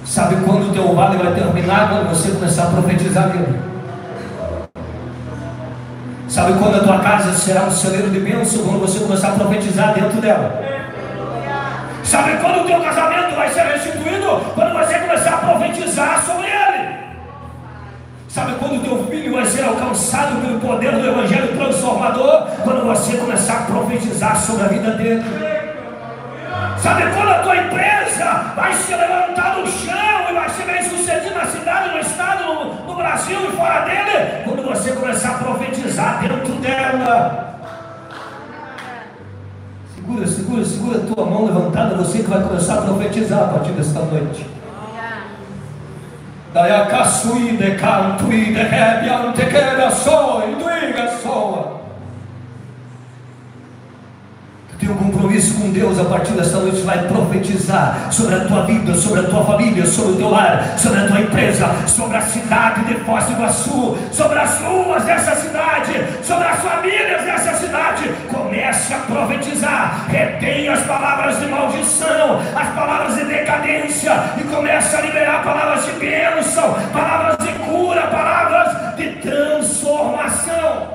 Sabe 0.05 0.37
quando 0.45 0.71
o 0.71 0.73
teu 0.73 0.95
vale 0.95 1.17
vai 1.17 1.35
terminar? 1.35 1.89
Quando 1.89 2.11
você 2.11 2.31
começar 2.33 2.65
a 2.65 2.67
profetizar 2.67 3.31
dele. 3.31 3.59
Sabe 6.29 6.53
quando 6.59 6.77
a 6.77 6.81
tua 6.81 6.99
casa 6.99 7.33
será 7.33 7.63
um 7.63 7.71
celeiro 7.71 8.11
de 8.11 8.21
bênção? 8.21 8.65
Quando 8.65 8.81
você 8.81 8.99
começar 9.01 9.29
a 9.29 9.33
profetizar 9.33 9.95
dentro 9.95 10.21
dela. 10.21 10.84
Sabe 12.15 12.37
quando 12.37 12.61
o 12.61 12.65
teu 12.65 12.81
casamento 12.81 13.35
vai 13.35 13.49
ser 13.49 13.63
restituído? 13.63 14.41
Quando 14.55 14.73
você 14.73 15.01
começar 15.01 15.35
a 15.35 15.39
profetizar 15.39 16.23
sobre 16.23 16.47
ele. 16.47 16.97
Sabe 18.29 18.53
quando 18.53 18.77
o 18.77 18.85
teu 18.85 19.05
filho 19.07 19.33
vai 19.33 19.45
ser 19.45 19.65
alcançado 19.65 20.41
pelo 20.41 20.61
poder 20.61 20.93
do 20.93 21.09
Evangelho 21.09 21.57
transformador? 21.57 22.47
Quando 22.63 22.87
você 22.87 23.17
começar 23.17 23.55
a 23.55 23.63
profetizar 23.63 24.37
sobre 24.37 24.63
a 24.63 24.69
vida 24.69 24.93
dele. 24.93 25.25
Sabe 26.79 27.03
quando 27.17 27.31
a 27.31 27.39
tua 27.41 27.57
empresa 27.57 28.53
vai 28.55 28.73
se 28.75 28.95
levantar 28.95 29.57
do 29.57 29.67
chão 29.67 30.31
e 30.31 30.35
vai 30.35 30.49
ser 30.51 30.67
bem 30.67 30.83
sucedida 30.85 31.35
na 31.35 31.47
cidade, 31.47 31.95
no 31.95 31.99
estado, 31.99 32.45
no, 32.45 32.75
no 32.87 32.95
Brasil 32.95 33.41
e 33.41 33.57
fora 33.57 33.81
dele? 33.81 34.45
Quando 34.45 34.63
você 34.63 34.93
começar 34.93 35.31
a 35.31 35.39
profetizar 35.39 36.21
dentro 36.21 36.55
dela. 36.61 37.54
Segura, 40.05 40.27
segura, 40.27 40.65
segura 40.67 40.99
a 40.99 41.15
tua 41.15 41.25
mão 41.25 41.47
levantada, 41.47 41.97
você 41.97 42.19
que 42.19 42.29
vai 42.29 42.43
começar 42.43 42.75
a 42.75 42.83
profetizar 42.83 43.45
a 43.45 43.47
partir 43.55 43.73
desta 43.73 44.01
noite. 44.01 44.47
Daí 46.53 46.71
a 46.71 46.85
caçui 46.85 47.57
de 47.57 47.71
canto 47.77 48.31
e 48.31 48.53
de 48.53 48.63
rebe 48.63 49.09
ante 49.09 49.47
que 49.47 49.91
soa 49.91 50.45
e 50.45 50.55
duiga 50.57 51.11
soa. 51.23 51.74
Tenha 54.85 54.97
um 54.97 54.99
compromisso 54.99 55.55
com 55.55 55.71
Deus 55.71 55.99
a 55.99 56.05
partir 56.05 56.33
desta 56.33 56.59
noite, 56.59 56.83
vai 56.83 57.09
profetizar 57.09 58.13
sobre 58.13 58.35
a 58.35 58.41
tua 58.41 58.67
vida, 58.67 58.95
sobre 58.95 59.21
a 59.21 59.23
tua 59.23 59.43
família, 59.43 59.87
sobre 59.87 60.13
o 60.13 60.17
teu 60.17 60.29
lar, 60.29 60.79
sobre 60.79 61.01
a 61.01 61.07
tua 61.07 61.21
empresa, 61.21 61.75
sobre 61.87 62.19
a 62.19 62.21
cidade 62.21 62.85
de 62.85 62.95
Foz 63.01 63.25
do 63.25 63.33
Iguaçu, 63.33 63.97
sobre 64.13 64.39
as 64.39 64.61
ruas 64.61 65.03
dessa 65.05 65.37
cidade, 65.37 65.93
sobre 66.23 66.47
as 66.47 66.61
famílias 66.61 67.25
dessa 67.25 67.55
cidade. 67.55 68.11
Comece 68.31 68.93
a 68.93 68.99
profetizar, 68.99 70.05
retém 70.07 70.69
as 70.69 70.81
palavras 70.81 71.41
de 71.41 71.47
maldição, 71.47 72.43
as 72.55 72.69
palavras 72.75 73.15
de 73.15 73.25
decadência 73.25 74.13
e 74.37 74.45
comece 74.45 74.97
a 74.97 75.01
liberar 75.01 75.43
palavras 75.43 75.87
de 75.87 75.93
bênção, 75.93 76.75
palavras 76.93 77.39
de 77.39 77.53
cura, 77.55 78.03
palavras 78.09 78.97
de 78.97 79.13
transformação. 79.23 80.94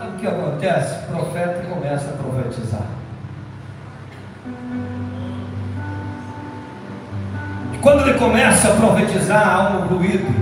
Sabe 0.00 0.12
o 0.12 0.18
que 0.18 0.26
acontece? 0.26 0.94
O 0.94 1.14
profeta 1.14 1.62
começa 1.68 2.08
a 2.08 2.12
profetizar. 2.14 2.86
E 7.74 7.78
quando 7.82 8.08
ele 8.08 8.18
começa 8.18 8.68
a 8.68 8.76
profetizar, 8.76 9.46
há 9.46 9.76
um 9.76 9.88
ruído, 9.88 10.34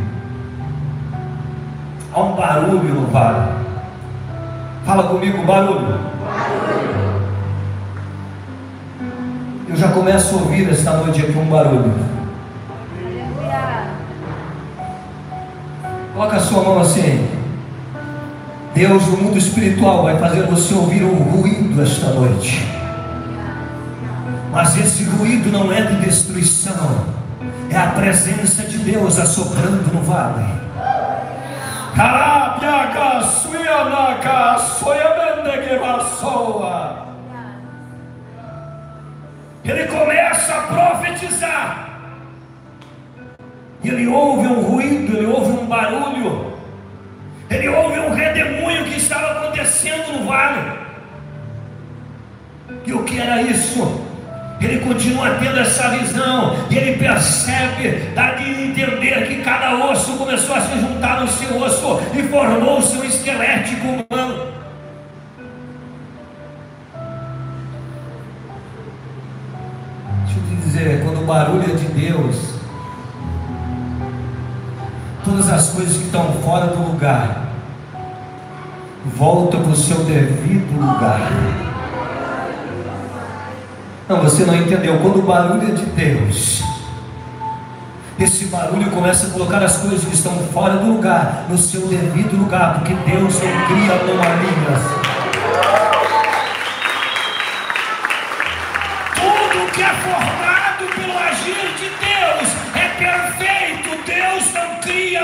há 2.15 2.21
um 2.21 2.37
barulho 2.37 2.95
no 2.95 3.07
vale. 3.09 3.49
Fala 4.87 5.03
comigo, 5.09 5.45
barulho. 5.45 5.99
Eu 9.69 9.77
já 9.77 9.89
começo 9.89 10.37
a 10.37 10.39
ouvir 10.39 10.71
esta 10.71 10.93
noite 10.93 11.21
aqui 11.21 11.37
um 11.37 11.51
barulho. 11.51 11.95
Coloca 16.15 16.37
a 16.37 16.41
sua 16.41 16.63
mão 16.63 16.79
assim. 16.79 17.38
Deus 18.79 19.09
no 19.09 19.17
mundo 19.17 19.37
espiritual 19.37 20.05
vai 20.05 20.17
fazer 20.19 20.43
você 20.43 20.73
ouvir 20.73 21.03
um 21.03 21.17
ruído 21.17 21.83
esta 21.83 22.13
noite. 22.13 22.65
Mas 24.53 24.79
esse 24.79 25.03
ruído 25.03 25.51
não 25.51 25.73
é 25.73 25.83
de 25.83 25.97
destruição, 25.97 27.07
é 27.69 27.77
a 27.77 27.89
presença 27.89 28.63
de 28.63 28.79
Deus 28.79 29.19
assoprando 29.19 29.93
no 29.93 30.01
vale. 30.03 30.45
Ele 39.65 39.89
começa 39.89 40.55
a 40.55 40.61
profetizar. 40.63 41.89
Ele 43.83 44.07
ouve 44.07 44.47
um 44.47 44.61
ruído, 44.61 45.17
ele 45.17 45.27
ouve 45.27 45.51
um 45.51 45.67
barulho. 45.67 46.48
Ele 47.59 47.69
ouve 47.71 47.99
um 47.99 48.15
redemoinho 48.15 48.85
que 48.85 48.99
estava 48.99 49.33
acontecendo 49.33 50.13
no 50.13 50.29
vale. 50.29 50.79
E 52.87 52.93
o 52.93 53.03
que 53.03 53.19
era 53.19 53.43
isso? 53.43 54.01
Ele 54.61 54.79
continua 54.79 55.31
tendo 55.41 55.59
essa 55.59 55.89
visão, 55.91 56.55
e 56.71 56.77
ele 56.77 56.99
percebe, 56.99 58.13
dá 58.15 58.35
de 58.35 58.49
entender 58.49 59.27
que 59.27 59.43
cada 59.43 59.75
osso 59.87 60.17
começou 60.17 60.55
a 60.55 60.61
se 60.61 60.79
juntar 60.81 61.21
no 61.21 61.29
seu 61.29 61.61
osso 61.61 62.01
e 62.15 62.23
formou-se 62.25 62.97
um 62.97 63.05
esquelético 63.05 63.87
humano. 63.87 64.53
Deixa 70.25 70.39
eu 70.39 70.45
te 70.45 70.63
dizer, 70.63 71.03
quando 71.03 71.23
o 71.23 71.27
barulho 71.27 71.73
é 71.73 71.75
de 71.75 71.87
Deus, 71.87 72.55
todas 75.25 75.51
as 75.51 75.71
coisas 75.71 75.97
que 75.97 76.05
estão 76.05 76.33
fora 76.43 76.69
do 76.69 76.83
lugar, 76.83 77.48
volta 79.05 79.57
para 79.57 79.71
o 79.71 79.77
seu 79.77 79.99
devido 80.05 80.73
lugar. 80.75 81.21
Não, 84.09 84.23
você 84.23 84.45
não 84.45 84.57
entendeu. 84.57 84.99
Quando 85.01 85.19
o 85.19 85.23
barulho 85.23 85.69
é 85.69 85.73
de 85.73 85.85
Deus, 85.85 86.63
esse 88.19 88.47
barulho 88.47 88.91
começa 88.91 89.27
a 89.27 89.31
colocar 89.31 89.63
as 89.63 89.77
coisas 89.77 90.05
que 90.05 90.15
estão 90.15 90.33
fora 90.53 90.79
do 90.79 90.93
lugar, 90.93 91.45
no 91.49 91.59
seu 91.59 91.87
devido 91.87 92.37
lugar, 92.37 92.81
porque 92.81 92.95
Deus 92.95 93.35
não 93.35 93.67
cria 93.67 93.93
anomalias. 93.93 94.83
Tudo 99.15 99.73
que 99.73 99.83
é 99.83 99.95
formado 99.95 100.85
pelo 100.97 101.19
agir 101.19 101.75
de 101.77 101.91
Deus 102.01 102.49
é 102.75 102.89
perfeito. 102.99 104.05
Deus 104.07 104.55
não 104.55 104.81
cria 104.81 105.21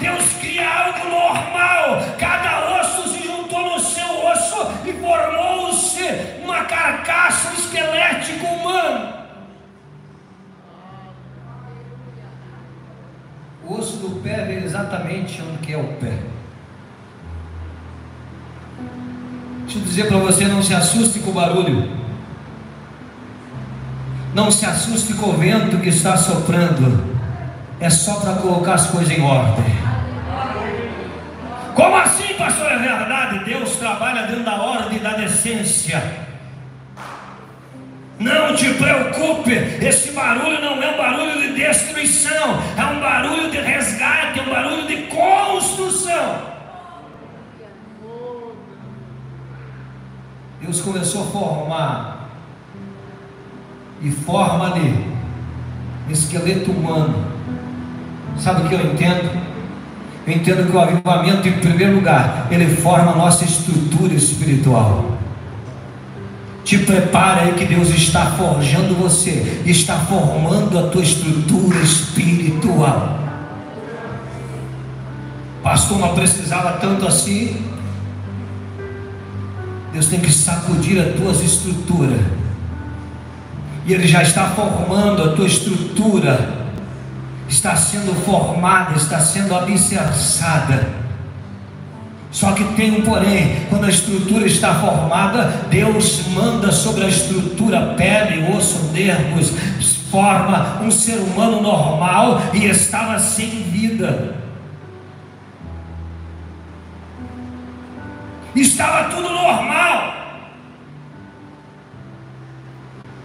Deus 0.00 0.32
cria 0.40 0.68
algo 0.68 1.08
normal. 1.08 2.16
Cada 2.18 2.80
osso 2.80 3.08
se 3.08 3.26
juntou 3.26 3.74
no 3.74 3.80
seu 3.80 4.26
osso 4.26 4.70
e 4.84 4.92
formou-se 4.92 6.04
uma 6.42 6.64
carcaça, 6.64 7.52
esquelético 7.54 8.46
humano. 8.46 9.14
O 13.66 13.74
osso 13.74 13.96
do 13.98 14.22
pé 14.22 14.44
vê 14.44 14.64
exatamente 14.64 15.42
onde 15.42 15.58
que 15.58 15.72
é 15.72 15.76
o 15.76 15.88
pé. 15.94 16.18
Deixa 19.64 19.78
eu 19.78 19.82
dizer 19.82 20.06
para 20.06 20.18
você: 20.18 20.46
não 20.46 20.62
se 20.62 20.74
assuste 20.74 21.18
com 21.18 21.30
o 21.30 21.34
barulho. 21.34 21.90
Não 24.34 24.50
se 24.50 24.64
assuste 24.64 25.14
com 25.14 25.30
o 25.30 25.32
vento 25.34 25.78
que 25.78 25.88
está 25.88 26.16
soprando. 26.16 27.17
É 27.80 27.90
só 27.90 28.20
para 28.20 28.34
colocar 28.34 28.74
as 28.74 28.86
coisas 28.90 29.16
em 29.16 29.22
ordem. 29.22 29.64
Como 31.74 31.96
assim, 31.96 32.34
pastor? 32.34 32.72
É 32.72 32.78
verdade. 32.78 33.44
Deus 33.44 33.76
trabalha 33.76 34.26
dentro 34.26 34.42
da 34.42 34.56
ordem 34.56 34.98
da 34.98 35.10
decência. 35.10 36.26
Não 38.18 38.56
te 38.56 38.74
preocupe, 38.74 39.52
esse 39.52 40.10
barulho 40.10 40.60
não 40.60 40.82
é 40.82 40.92
um 40.92 40.96
barulho 40.96 41.40
de 41.40 41.54
destruição, 41.54 42.58
é 42.76 42.84
um 42.84 42.98
barulho 42.98 43.48
de 43.48 43.58
resgate, 43.58 44.40
é 44.40 44.42
um 44.42 44.50
barulho 44.50 44.88
de 44.88 45.02
construção. 45.02 46.48
Deus 50.60 50.80
começou 50.80 51.22
a 51.22 51.26
formar 51.30 52.28
e 54.02 54.10
forma 54.10 54.74
ali 54.74 55.06
um 56.08 56.10
esqueleto 56.10 56.72
humano. 56.72 57.27
Sabe 58.38 58.62
o 58.62 58.68
que 58.68 58.74
eu 58.74 58.92
entendo? 58.92 59.30
Eu 60.26 60.34
entendo 60.34 60.70
que 60.70 60.76
o 60.76 60.80
avivamento, 60.80 61.48
em 61.48 61.52
primeiro 61.52 61.96
lugar, 61.96 62.48
ele 62.50 62.76
forma 62.76 63.12
a 63.12 63.16
nossa 63.16 63.44
estrutura 63.44 64.12
espiritual. 64.14 65.18
Te 66.64 66.78
prepara 66.78 67.42
aí 67.42 67.54
que 67.54 67.64
Deus 67.64 67.88
está 67.88 68.26
forjando 68.26 68.94
você, 68.94 69.62
está 69.64 69.94
formando 70.00 70.78
a 70.78 70.88
tua 70.88 71.02
estrutura 71.02 71.78
espiritual. 71.78 73.18
Pastor, 75.62 75.98
não 75.98 76.14
precisava 76.14 76.72
tanto 76.72 77.06
assim. 77.06 77.56
Deus 79.92 80.06
tem 80.08 80.20
que 80.20 80.30
sacudir 80.30 81.00
as 81.00 81.14
tuas 81.14 81.42
estruturas. 81.42 82.20
E 83.86 83.94
Ele 83.94 84.06
já 84.06 84.22
está 84.22 84.48
formando 84.48 85.22
a 85.22 85.32
tua 85.34 85.46
estrutura. 85.46 86.57
Está 87.48 87.74
sendo 87.74 88.14
formada, 88.24 88.94
está 88.96 89.20
sendo 89.20 89.54
alicerçada 89.54 91.08
só 92.30 92.52
que 92.52 92.62
tem 92.74 92.92
um 92.92 93.02
porém, 93.02 93.66
quando 93.68 93.86
a 93.86 93.88
estrutura 93.88 94.46
está 94.46 94.74
formada, 94.74 95.44
Deus 95.70 96.26
manda 96.28 96.70
sobre 96.70 97.04
a 97.04 97.08
estrutura 97.08 97.94
pele, 97.96 98.54
osso, 98.54 98.92
nervos, 98.92 99.50
forma 100.10 100.80
um 100.82 100.90
ser 100.90 101.16
humano 101.18 101.60
normal 101.62 102.42
e 102.52 102.66
estava 102.66 103.18
sem 103.18 103.48
vida. 103.48 104.36
Estava 108.54 109.08
tudo 109.10 109.28
normal. 109.30 110.14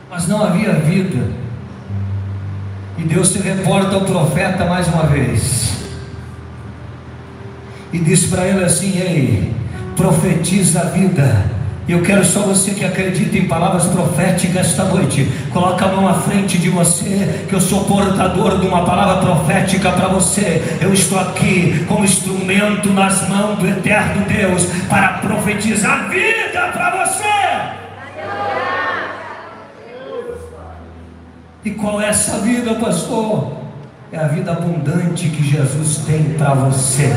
Mas 0.09 0.27
não 0.27 0.43
havia 0.43 0.73
vida. 0.73 1.42
E 2.97 3.03
Deus 3.03 3.29
se 3.29 3.39
reporta 3.39 3.95
ao 3.95 4.01
profeta 4.01 4.65
mais 4.65 4.87
uma 4.87 5.03
vez 5.03 5.83
e 7.93 7.99
disse 7.99 8.27
para 8.27 8.45
ele 8.45 8.63
assim: 8.63 8.97
Ei, 8.99 9.53
profetiza 9.95 10.81
a 10.81 10.85
vida. 10.85 11.53
Eu 11.87 12.01
quero 12.01 12.23
só 12.23 12.39
você 12.39 12.71
que 12.71 12.85
acredita 12.85 13.37
em 13.37 13.45
palavras 13.45 13.85
proféticas 13.87 14.67
esta 14.67 14.85
noite. 14.85 15.29
Coloca 15.51 15.83
a 15.83 15.89
mão 15.89 16.07
à 16.07 16.13
frente 16.13 16.57
de 16.57 16.69
você, 16.69 17.45
que 17.47 17.53
eu 17.53 17.59
sou 17.59 17.83
portador 17.83 18.57
de 18.57 18.67
uma 18.67 18.85
palavra 18.85 19.17
profética 19.17 19.91
para 19.91 20.07
você. 20.07 20.79
Eu 20.79 20.93
estou 20.93 21.19
aqui 21.19 21.85
como 21.87 22.05
instrumento 22.05 22.89
nas 22.89 23.27
mãos 23.27 23.59
do 23.59 23.67
eterno 23.67 24.25
Deus 24.25 24.65
para 24.87 25.09
profetizar 25.19 26.09
vida 26.09 26.69
para 26.71 27.05
você. 27.05 27.82
E 31.65 31.71
qual 31.71 32.01
é 32.01 32.07
essa 32.07 32.39
vida, 32.39 32.75
pastor? 32.75 33.53
É 34.11 34.17
a 34.17 34.27
vida 34.27 34.51
abundante 34.51 35.29
que 35.29 35.43
Jesus 35.43 35.97
tem 36.05 36.33
para 36.33 36.53
você. 36.53 37.09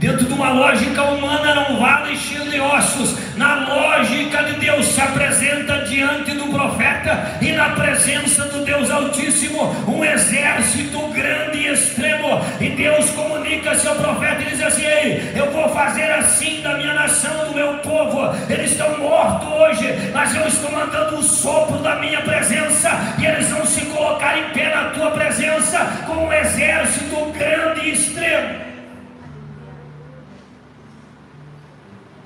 Dentro 0.00 0.24
de 0.24 0.32
uma 0.32 0.50
lógica 0.50 1.02
humana 1.02 1.66
um 1.68 1.78
vale 1.78 2.16
cheio 2.16 2.50
de 2.50 2.58
ossos. 2.58 3.18
Na 3.36 3.68
lógica 3.68 4.44
de 4.44 4.54
Deus 4.54 4.86
se 4.86 4.98
apresenta 4.98 5.84
diante 5.84 6.30
do 6.32 6.46
profeta 6.46 7.36
e 7.42 7.52
na 7.52 7.68
presença 7.68 8.46
do 8.46 8.64
Deus 8.64 8.90
Altíssimo 8.90 9.62
um 9.86 10.02
exército 10.02 11.06
grande 11.08 11.58
e 11.58 11.66
extremo. 11.66 12.40
E 12.58 12.70
Deus 12.70 13.10
comunica-se 13.10 13.86
ao 13.86 13.96
profeta 13.96 14.40
e 14.40 14.46
diz 14.46 14.62
assim: 14.62 14.86
Ei, 14.86 15.32
eu 15.36 15.52
vou 15.52 15.68
fazer 15.68 16.10
assim 16.12 16.62
da 16.62 16.78
minha 16.78 16.94
nação, 16.94 17.48
do 17.48 17.54
meu 17.54 17.74
povo. 17.80 18.34
Eles 18.48 18.70
estão 18.70 18.96
mortos 18.96 19.52
hoje, 19.52 20.10
mas 20.14 20.34
eu 20.34 20.46
estou 20.48 20.72
mandando 20.72 21.16
o 21.16 21.22
sopro 21.22 21.76
da 21.80 21.96
minha 21.96 22.22
presença 22.22 22.90
e 23.18 23.26
eles 23.26 23.50
vão 23.50 23.66
se 23.66 23.82
colocar 23.84 24.38
em 24.38 24.44
pé 24.54 24.74
na 24.74 24.84
tua 24.92 25.10
presença 25.10 25.78
com 26.06 26.24
um 26.24 26.32
exército 26.32 27.16
grande 27.36 27.86
e 27.86 27.92
extremo. 27.92 28.69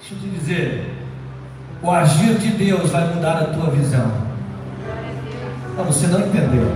Deixa 0.06 0.16
eu 0.16 0.30
te 0.30 0.38
dizer, 0.38 0.94
o 1.82 1.90
agir 1.90 2.34
de 2.34 2.48
Deus 2.48 2.90
vai 2.90 3.06
mudar 3.14 3.38
a 3.38 3.44
tua 3.44 3.70
visão. 3.70 4.12
Não, 5.78 5.84
você 5.84 6.08
não 6.08 6.20
entendeu. 6.20 6.70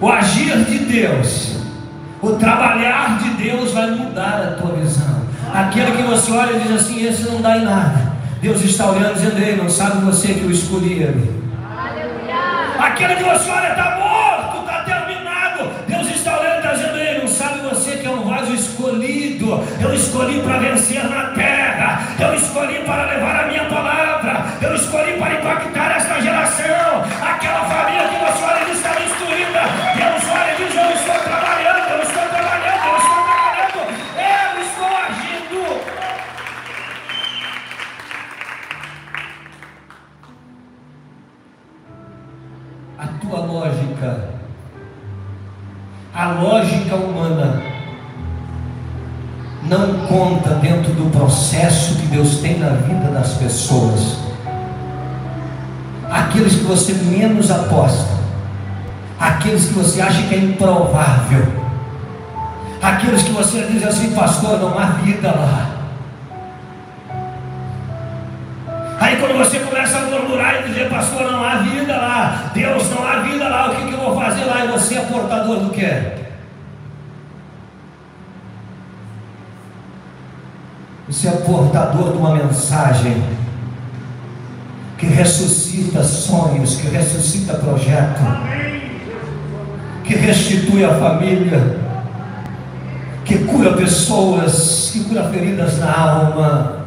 O 0.00 0.08
agir 0.08 0.64
de 0.64 0.78
Deus, 0.80 1.58
o 2.20 2.30
trabalhar 2.30 3.18
de 3.18 3.30
Deus 3.40 3.70
vai 3.70 3.92
mudar 3.92 4.42
a 4.42 4.60
tua 4.60 4.74
visão. 4.74 5.22
Aquele 5.54 5.92
que 5.92 6.02
você 6.02 6.32
olha 6.32 6.56
e 6.56 6.60
diz 6.60 6.72
assim: 6.72 7.06
esse 7.06 7.22
não 7.30 7.40
dá 7.40 7.56
em 7.56 7.66
nada. 7.66 8.14
Deus 8.40 8.60
está 8.60 8.90
olhando 8.90 9.14
dizendo: 9.14 9.38
Ei, 9.38 9.56
não 9.56 9.68
sabe 9.70 10.04
você 10.04 10.34
que 10.34 10.42
eu 10.42 10.50
escolhi 10.50 11.04
ele. 11.04 11.40
Aquele 12.80 13.14
que 13.14 13.22
você 13.22 13.48
olha 13.48 13.68
está 13.68 13.96
escolhido. 19.52 19.82
Eu 19.82 19.94
escolhi 19.94 20.40
para 20.40 20.58
vencer 20.58 21.04
na 21.04 21.26
terra. 21.30 22.02
Eu 22.18 22.34
escolhi 22.34 22.84
para 22.84 23.04
levar 23.06 23.44
a 23.44 23.46
minha 23.48 23.64
palavra. 23.64 24.44
Eu 24.60 24.74
escolhi 24.74 25.12
para 25.18 25.34
impactar 25.34 25.96
esta 25.96 26.20
geração. 26.20 27.02
Aquela 27.22 27.64
família 27.64 28.08
que 28.08 28.16
você 28.16 28.44
olha 28.44 28.68
e 28.68 28.72
está 28.72 28.92
destruída. 28.92 29.60
Deus 29.96 30.24
olha 30.30 30.52
e 30.52 30.56
diz: 30.56 30.74
Eu 30.76 30.90
estou 30.90 31.14
trabalhando, 31.14 31.90
eu 31.90 32.02
estou 32.02 32.28
trabalhando, 32.28 32.84
eu 32.86 32.96
estou 32.98 33.22
trabalhando. 33.24 33.80
Eu 34.16 34.62
estou 34.62 34.90
agindo. 34.96 35.62
A 42.98 43.06
tua 43.20 43.40
lógica, 43.40 44.28
a 46.14 46.26
lógica 46.28 46.94
humana 46.94 47.71
não 49.72 50.06
conta 50.06 50.50
dentro 50.56 50.92
do 50.92 51.10
processo 51.10 51.94
que 51.96 52.06
Deus 52.08 52.38
tem 52.38 52.58
na 52.58 52.70
vida 52.70 53.10
das 53.10 53.32
pessoas. 53.34 54.18
Aqueles 56.10 56.56
que 56.56 56.64
você 56.64 56.92
menos 56.92 57.50
aposta, 57.50 58.12
aqueles 59.18 59.66
que 59.66 59.72
você 59.72 60.02
acha 60.02 60.22
que 60.24 60.34
é 60.34 60.38
improvável, 60.38 61.46
aqueles 62.82 63.22
que 63.22 63.32
você 63.32 63.62
diz 63.62 63.82
assim, 63.86 64.12
pastor, 64.12 64.60
não 64.60 64.78
há 64.78 64.86
vida 65.02 65.28
lá. 65.28 65.70
Aí 69.00 69.16
quando 69.16 69.38
você 69.38 69.58
começa 69.58 69.98
a 69.98 70.02
murmurar 70.02 70.60
e 70.60 70.68
dizer, 70.68 70.90
pastor, 70.90 71.32
não 71.32 71.42
há 71.42 71.56
vida 71.56 71.96
lá, 71.96 72.50
Deus 72.52 72.90
não 72.90 73.06
há 73.06 73.20
vida 73.20 73.48
lá, 73.48 73.70
o 73.70 73.76
que, 73.76 73.86
que 73.86 73.94
eu 73.94 74.00
vou 74.00 74.20
fazer 74.20 74.44
lá? 74.44 74.64
E 74.64 74.68
você 74.68 74.96
é 74.96 75.00
portador 75.00 75.60
do 75.60 75.70
que? 75.70 76.21
Você 81.12 81.28
é 81.28 81.32
portador 81.32 82.12
de 82.12 82.16
uma 82.16 82.34
mensagem 82.34 83.22
que 84.96 85.04
ressuscita 85.04 86.02
sonhos, 86.02 86.76
que 86.76 86.88
ressuscita 86.88 87.52
projeto, 87.58 88.22
que 90.04 90.14
restitui 90.14 90.82
a 90.82 90.94
família, 90.94 91.76
que 93.26 93.40
cura 93.44 93.74
pessoas, 93.74 94.88
que 94.90 95.04
cura 95.04 95.24
feridas 95.24 95.78
na 95.80 95.94
alma. 95.94 96.86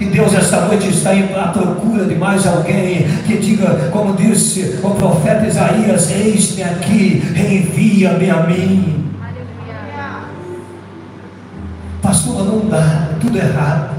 E 0.00 0.06
Deus 0.06 0.34
esta 0.34 0.62
noite 0.62 0.88
está 0.88 1.12
à 1.12 1.48
procura 1.52 2.04
de 2.04 2.16
mais 2.16 2.44
alguém 2.48 3.06
que 3.28 3.36
diga, 3.36 3.90
como 3.92 4.16
disse 4.16 4.80
o 4.82 4.90
profeta 4.90 5.46
Isaías: 5.46 6.10
Eis-me 6.10 6.64
aqui, 6.64 7.22
envia-me 7.36 8.28
a 8.28 8.42
mim. 8.42 8.97
Pastor, 12.08 12.42
não 12.42 12.60
dá, 12.70 12.78
é 12.78 13.18
tudo 13.20 13.36
errado. 13.36 13.90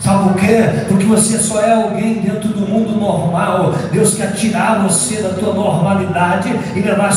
Sabe 0.00 0.24
por 0.24 0.34
quê? 0.40 0.56
Porque 0.88 1.04
você 1.04 1.38
só 1.38 1.60
é 1.60 1.72
alguém 1.72 2.14
dentro 2.14 2.48
do 2.48 2.68
mundo 2.68 2.98
normal. 2.98 3.72
Deus 3.92 4.14
quer 4.14 4.32
tirar 4.32 4.80
você 4.82 5.22
da 5.22 5.28
tua 5.28 5.54
normalidade 5.54 6.48
e 6.74 6.80
levar 6.80 7.12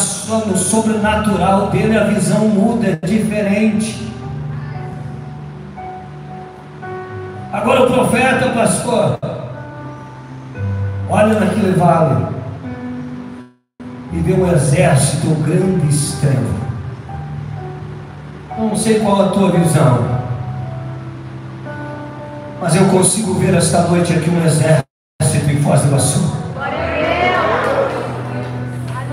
no 0.45 0.56
sobrenatural 0.56 1.71
dele. 1.71 1.97
A 1.97 2.03
visão 2.03 2.47
muda, 2.47 2.99
é 3.01 3.08
diferente. 3.08 4.13
Agora 7.51 7.86
o 7.86 7.91
profeta, 7.91 8.49
pastor, 8.49 9.17
olha 11.10 11.39
naquele 11.39 11.71
vale 11.71 12.27
e 14.12 14.19
vê 14.19 14.34
um 14.34 14.51
exército 14.51 15.29
grande 15.41 15.84
e 15.84 15.89
extremo. 15.89 16.72
Não 18.57 18.75
sei 18.75 18.99
qual 18.99 19.21
a 19.21 19.29
tua 19.29 19.51
visão. 19.51 20.21
Mas 22.61 22.75
eu 22.75 22.85
consigo 22.87 23.33
ver 23.33 23.53
esta 23.55 23.81
noite 23.81 24.13
aqui 24.13 24.29
um 24.29 24.45
exército 24.45 25.51
em 25.51 25.61
Foz 25.61 25.81
do 25.81 25.87
Iguaçu. 25.87 26.43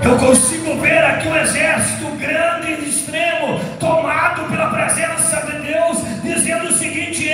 Eu 0.03 0.17
consigo 0.17 0.79
ver 0.79 1.03
aqui 1.03 1.27
um 1.27 1.35
exército 1.35 2.05
grande 2.17 2.67
e 2.67 2.89
extremo, 2.89 3.59
tomado 3.79 4.49
pela 4.49 4.69
presença 4.69 5.20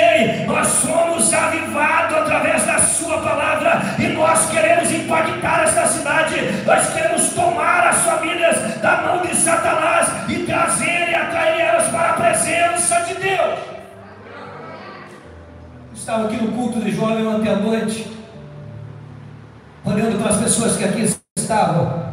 Ei, 0.07 0.45
nós 0.45 0.67
somos 0.67 1.33
avivados 1.33 2.17
através 2.17 2.65
da 2.65 2.79
Sua 2.79 3.17
palavra 3.21 3.81
e 3.99 4.07
nós 4.13 4.49
queremos 4.49 4.89
impactar 4.91 5.63
esta 5.63 5.85
cidade, 5.85 6.35
nós 6.65 6.93
queremos 6.93 7.29
tomar 7.33 7.87
as 7.87 7.97
famílias 8.03 8.79
da 8.81 9.01
mão 9.01 9.21
de 9.21 9.35
Satanás 9.35 10.09
e 10.29 10.43
trazer 10.43 11.09
e 11.09 11.15
atrair 11.15 11.59
elas 11.59 11.87
para 11.89 12.11
a 12.11 12.13
presença 12.13 13.01
de 13.01 13.15
Deus. 13.15 13.59
Estava 15.93 16.27
aqui 16.27 16.37
no 16.37 16.53
culto 16.53 16.79
de 16.79 16.91
jovem 16.91 17.27
ontem 17.27 17.51
à 17.51 17.57
noite, 17.57 18.09
olhando 19.83 20.17
para 20.21 20.29
as 20.29 20.37
pessoas 20.37 20.77
que 20.77 20.85
aqui 20.85 21.13
estavam, 21.37 22.07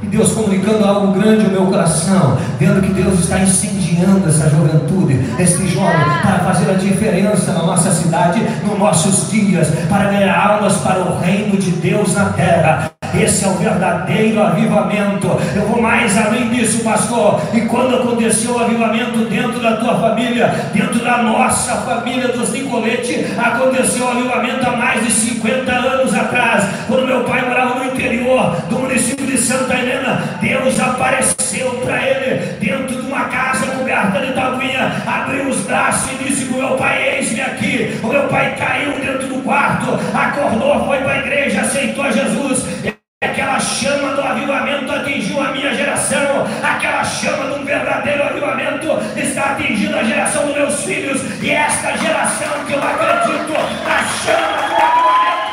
Deus 0.11 0.33
comunicando 0.33 0.83
algo 0.83 1.13
grande 1.13 1.45
no 1.45 1.51
meu 1.51 1.65
coração, 1.67 2.37
vendo 2.59 2.81
que 2.81 2.91
Deus 2.91 3.17
está 3.17 3.39
incendiando 3.39 4.27
essa 4.27 4.49
juventude, 4.49 5.17
este 5.39 5.65
jovem, 5.69 6.05
para 6.21 6.39
fazer 6.39 6.69
a 6.69 6.73
diferença 6.73 7.53
na 7.53 7.63
nossa 7.63 7.91
cidade, 7.91 8.41
nos 8.67 8.77
nossos 8.77 9.31
dias, 9.31 9.69
para 9.87 10.11
ganhar 10.11 10.37
almas 10.37 10.75
para 10.77 10.99
o 10.99 11.17
reino 11.17 11.55
de 11.55 11.71
Deus 11.71 12.13
na 12.13 12.25
terra. 12.25 12.90
Esse 13.19 13.45
é 13.45 13.47
o 13.47 13.53
verdadeiro 13.53 14.41
avivamento. 14.41 15.27
Eu 15.55 15.67
vou 15.67 15.81
mais 15.81 16.17
além 16.17 16.49
disso, 16.49 16.83
pastor. 16.83 17.41
E 17.53 17.61
quando 17.61 17.95
aconteceu 17.95 18.53
o 18.53 18.59
avivamento 18.59 19.25
dentro 19.25 19.59
da 19.59 19.77
tua 19.77 19.99
família, 19.99 20.47
dentro 20.73 20.99
da 20.99 21.21
nossa 21.23 21.75
família 21.77 22.29
dos 22.29 22.51
Nicolete, 22.51 23.25
aconteceu 23.37 24.05
o 24.05 24.11
avivamento 24.11 24.67
há 24.67 24.75
mais 24.77 25.03
de 25.05 25.11
50 25.11 25.71
anos 25.71 26.13
atrás, 26.13 26.65
quando 26.87 27.07
meu 27.07 27.23
pai 27.23 27.41
morava 27.47 27.79
no 27.79 27.85
interior 27.85 28.55
do 28.69 28.79
município 28.79 29.25
de 29.25 29.37
Santa 29.37 29.73
Helena. 29.73 30.37
Deus 30.39 30.79
apareceu 30.79 31.71
para 31.83 32.01
ele 32.01 32.55
dentro 32.59 33.01
de 33.01 33.07
uma 33.07 33.25
casa 33.25 33.65
coberta 33.67 34.19
de 34.19 34.33
tabuinha, 34.33 35.03
abriu 35.05 35.49
os 35.49 35.61
braços 35.61 36.11
e 36.11 36.23
disse 36.23 36.41
meu 36.61 36.77
pai: 36.77 37.17
Eis-me 37.17 37.41
aqui. 37.41 37.99
O 38.03 38.07
meu 38.07 38.27
pai 38.27 38.55
caiu 38.55 38.93
dentro 38.99 39.27
do 39.27 39.43
quarto, 39.43 39.99
acordou, 40.13 40.85
foi 40.85 40.99
para 40.99 41.13
a 41.13 41.19
igreja, 41.19 41.61
aceitou 41.61 42.11
Jesus. 42.11 42.90
Aquela 43.23 43.59
chama 43.59 44.15
do 44.15 44.21
avivamento 44.23 44.91
atingiu 44.91 45.39
a 45.39 45.51
minha 45.51 45.75
geração, 45.75 46.43
aquela 46.63 47.03
chama 47.03 47.53
de 47.53 47.59
um 47.59 47.63
verdadeiro 47.63 48.23
avivamento 48.23 48.87
está 49.15 49.51
atingindo 49.51 49.95
a 49.95 50.03
geração 50.03 50.47
dos 50.47 50.55
meus 50.55 50.83
filhos, 50.83 51.21
e 51.39 51.51
esta 51.51 51.95
geração 51.97 52.65
que 52.65 52.73
eu 52.73 52.79
acredito 52.81 53.53
na 53.83 54.03
chama 54.23 54.57
do 54.57 54.73
avivamento 54.73 55.47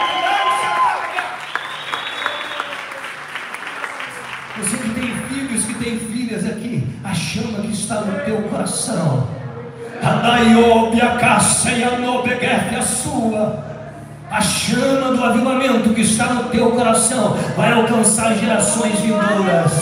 apaga. 0.65 1.23
Você 4.57 4.77
que 4.79 4.89
tem 4.89 5.15
filhos, 5.29 5.65
que 5.67 5.75
tem 5.75 5.99
filhas 5.99 6.47
aqui, 6.47 6.87
a 7.05 7.13
chama 7.13 7.61
que 7.61 7.73
está 7.73 7.97
no 7.97 8.19
teu 8.25 8.45
coração, 8.45 9.29
a 10.03 10.09
a 10.09 10.39
a 11.07 12.79
a 12.79 12.83
sua 12.83 13.68
a 14.31 14.41
chama 14.41 15.13
do 15.17 15.25
avivamento 15.25 15.95
que 15.95 16.03
está 16.03 16.27
no 16.35 16.45
teu 16.51 16.71
coração 16.73 17.35
vai 17.57 17.73
alcançar 17.73 18.35
gerações 18.35 19.01
vindouras. 19.01 19.73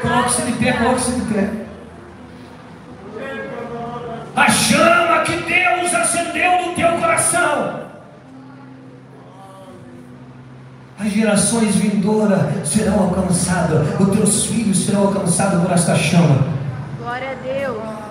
Coloque-se 0.00 0.42
de 0.42 0.52
pé, 0.52 0.72
coloque-se 0.74 1.12
de 1.12 1.34
pé. 1.34 1.50
A 4.36 4.48
chama 4.48 5.22
que 5.22 5.36
Deus 5.36 5.94
acendeu 5.94 6.66
no 6.66 6.74
teu 6.74 6.92
coração. 6.98 7.80
As 11.00 11.10
gerações 11.10 11.74
vindouras 11.76 12.68
serão 12.68 13.04
alcançadas, 13.04 13.98
os 13.98 14.16
teus 14.16 14.46
filhos 14.46 14.84
serão 14.84 15.08
alcançados 15.08 15.60
por 15.62 15.72
esta 15.72 15.96
chama. 15.96 16.46
Glória 16.98 17.30
a 17.30 17.34
Deus 17.34 18.09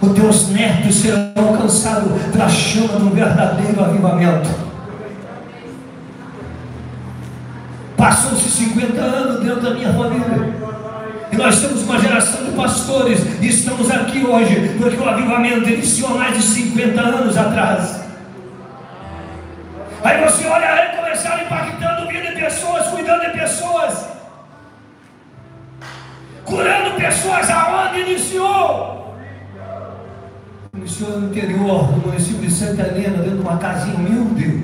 os 0.00 0.12
teus 0.12 0.48
netos 0.50 0.94
serão 0.94 1.32
alcançados 1.36 2.22
pela 2.30 2.48
chama 2.48 3.00
de 3.00 3.04
um 3.04 3.10
verdadeiro 3.10 3.84
avivamento. 3.84 4.48
Passou-se 7.96 8.48
50 8.48 9.00
anos 9.00 9.44
dentro 9.44 9.60
da 9.60 9.70
minha 9.70 9.92
família. 9.92 10.68
E 11.32 11.36
nós 11.36 11.60
temos 11.60 11.82
uma 11.82 11.98
geração 11.98 12.44
de 12.44 12.52
pastores 12.52 13.20
e 13.40 13.48
estamos 13.48 13.90
aqui 13.90 14.24
hoje 14.24 14.76
porque 14.78 14.96
o 14.96 15.08
avivamento 15.08 15.68
iniciou 15.68 16.16
mais 16.16 16.36
de 16.36 16.42
50 16.42 17.00
anos 17.00 17.36
atrás. 17.36 18.00
Aí 20.02 20.24
você 20.24 20.46
olha 20.46 20.72
aí 20.72 20.96
começaram 20.96 21.42
impactando 21.42 22.08
vida 22.08 22.28
de 22.28 22.40
pessoas, 22.40 22.86
cuidando 22.86 23.20
de 23.26 23.38
pessoas, 23.38 24.06
curando 26.44 26.94
pessoas 26.96 27.50
aonde 27.50 28.00
iniciou. 28.00 28.97
Iniciou 30.78 31.18
no 31.18 31.26
interior 31.26 31.92
do 31.92 32.06
município 32.06 32.40
de 32.40 32.52
Santa 32.52 32.82
Helena, 32.82 33.18
dentro 33.18 33.38
de 33.38 33.42
uma 33.42 33.56
casinha 33.56 33.96
humilde. 33.96 34.62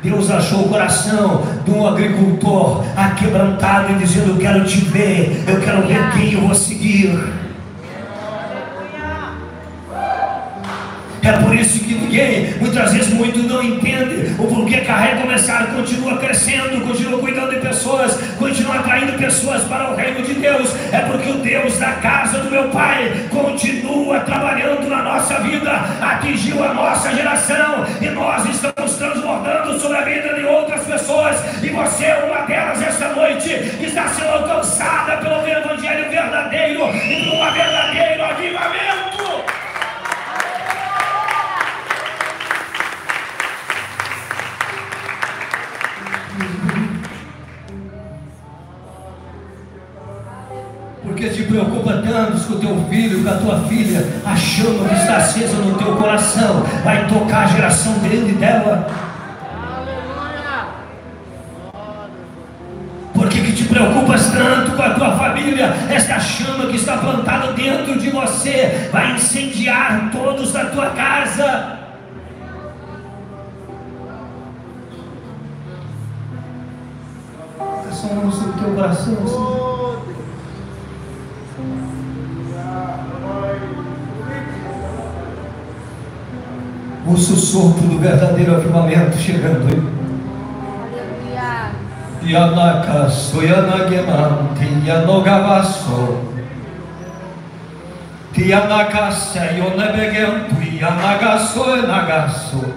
Deus 0.00 0.30
achou 0.30 0.60
o 0.60 0.68
coração 0.68 1.42
de 1.64 1.72
um 1.72 1.86
agricultor 1.86 2.84
aquebrantado 2.96 3.92
e 3.92 3.96
dizendo: 3.96 4.30
Eu 4.30 4.38
quero 4.38 4.64
te 4.64 4.80
ver, 4.80 5.44
eu 5.48 5.60
quero 5.60 5.86
ver 5.88 6.12
quem 6.12 6.34
eu 6.34 6.42
vou 6.42 6.54
seguir. 6.54 7.18
É 11.30 11.32
por 11.44 11.54
isso 11.54 11.78
que 11.78 11.94
ninguém, 11.94 12.56
muitas 12.58 12.92
vezes 12.92 13.14
muito 13.14 13.38
não 13.38 13.62
entende 13.62 14.34
o 14.36 14.48
porquê 14.48 14.80
carrega 14.80 15.20
começar, 15.20 15.64
continua 15.68 16.18
crescendo, 16.18 16.84
continua 16.84 17.20
cuidando 17.20 17.50
de 17.50 17.60
pessoas, 17.60 18.18
continua 18.36 18.80
atraindo 18.80 19.12
pessoas 19.12 19.62
para 19.62 19.92
o 19.92 19.94
reino 19.94 20.22
de 20.22 20.34
Deus. 20.34 20.74
É 20.92 20.98
porque 20.98 21.30
o 21.30 21.34
Deus 21.34 21.78
da 21.78 21.92
casa 21.92 22.38
do 22.38 22.50
meu 22.50 22.64
pai 22.70 23.28
continua 23.30 24.18
trabalhando 24.20 24.88
na 24.88 25.04
nossa 25.04 25.38
vida, 25.38 25.70
atingiu 26.00 26.64
a 26.64 26.74
nossa 26.74 27.14
geração 27.14 27.86
e 28.00 28.06
nós 28.06 28.44
estamos 28.50 28.96
transbordando 28.96 29.78
sobre 29.78 29.98
a 29.98 30.00
vida 30.00 30.34
de 30.34 30.44
outras 30.44 30.84
pessoas. 30.84 31.36
E 31.62 31.68
você 31.68 32.06
é 32.06 32.24
uma 32.24 32.44
delas 32.44 32.82
esta 32.82 33.08
noite, 33.10 33.50
está 33.80 34.08
sendo 34.08 34.30
alcançada 34.30 35.18
pelo 35.18 35.46
Evangelho 35.46 36.10
verdadeiro 36.10 36.80
e 36.92 37.24
por 37.24 37.34
um 37.34 37.52
verdadeiro 37.52 38.24
avivamento. 38.24 39.09
Porque 51.20 51.34
te 51.34 51.42
preocupa 51.42 51.92
tanto 52.02 52.46
com 52.46 52.54
o 52.54 52.58
teu 52.58 52.86
filho, 52.88 53.22
com 53.22 53.28
a 53.28 53.34
tua 53.34 53.60
filha, 53.68 54.06
a 54.24 54.34
chama 54.34 54.88
que 54.88 54.94
está 54.94 55.18
acesa 55.18 55.58
no 55.58 55.76
teu 55.76 55.94
coração 55.96 56.64
vai 56.82 57.06
tocar 57.08 57.44
a 57.44 57.46
geração 57.46 57.92
dele 57.98 58.30
e 58.30 58.34
dela. 58.36 58.88
Por 63.12 63.28
que, 63.28 63.52
te 63.52 63.64
preocupas 63.64 64.28
tanto 64.28 64.72
com 64.72 64.82
a 64.82 64.90
tua 64.94 65.18
família? 65.18 65.66
Esta 65.90 66.18
chama 66.18 66.64
que 66.68 66.76
está 66.76 66.96
plantada 66.96 67.52
dentro 67.52 67.98
de 67.98 68.08
você 68.08 68.88
vai 68.90 69.12
incendiar 69.12 70.10
todos 70.10 70.52
da 70.54 70.64
tua 70.66 70.86
casa. 70.90 71.78
Só 77.92 78.06
no 78.14 78.52
teu 78.54 78.74
coração, 78.74 79.16
Senhor. 79.26 80.09
O 87.06 87.16
sussurro 87.16 87.80
do 87.80 87.98
verdadeiro 87.98 88.54
avivamento 88.54 89.18
chegando. 89.18 90.00
Yanaka 92.22 93.08
soyanageman 93.08 94.54
tiyanogavaso 94.58 96.30
Yanakase, 98.40 99.58
Yonebegento, 99.58 100.56
Yanagaso, 100.80 101.76
Nagaso. 101.86 102.74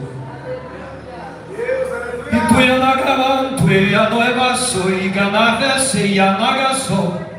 E 2.32 2.40
tu 2.48 2.60
Yanagamanto, 2.60 3.72
Yanoebaso, 3.72 4.90
Iganavese, 4.90 6.08
Yanagaso. 6.14 7.33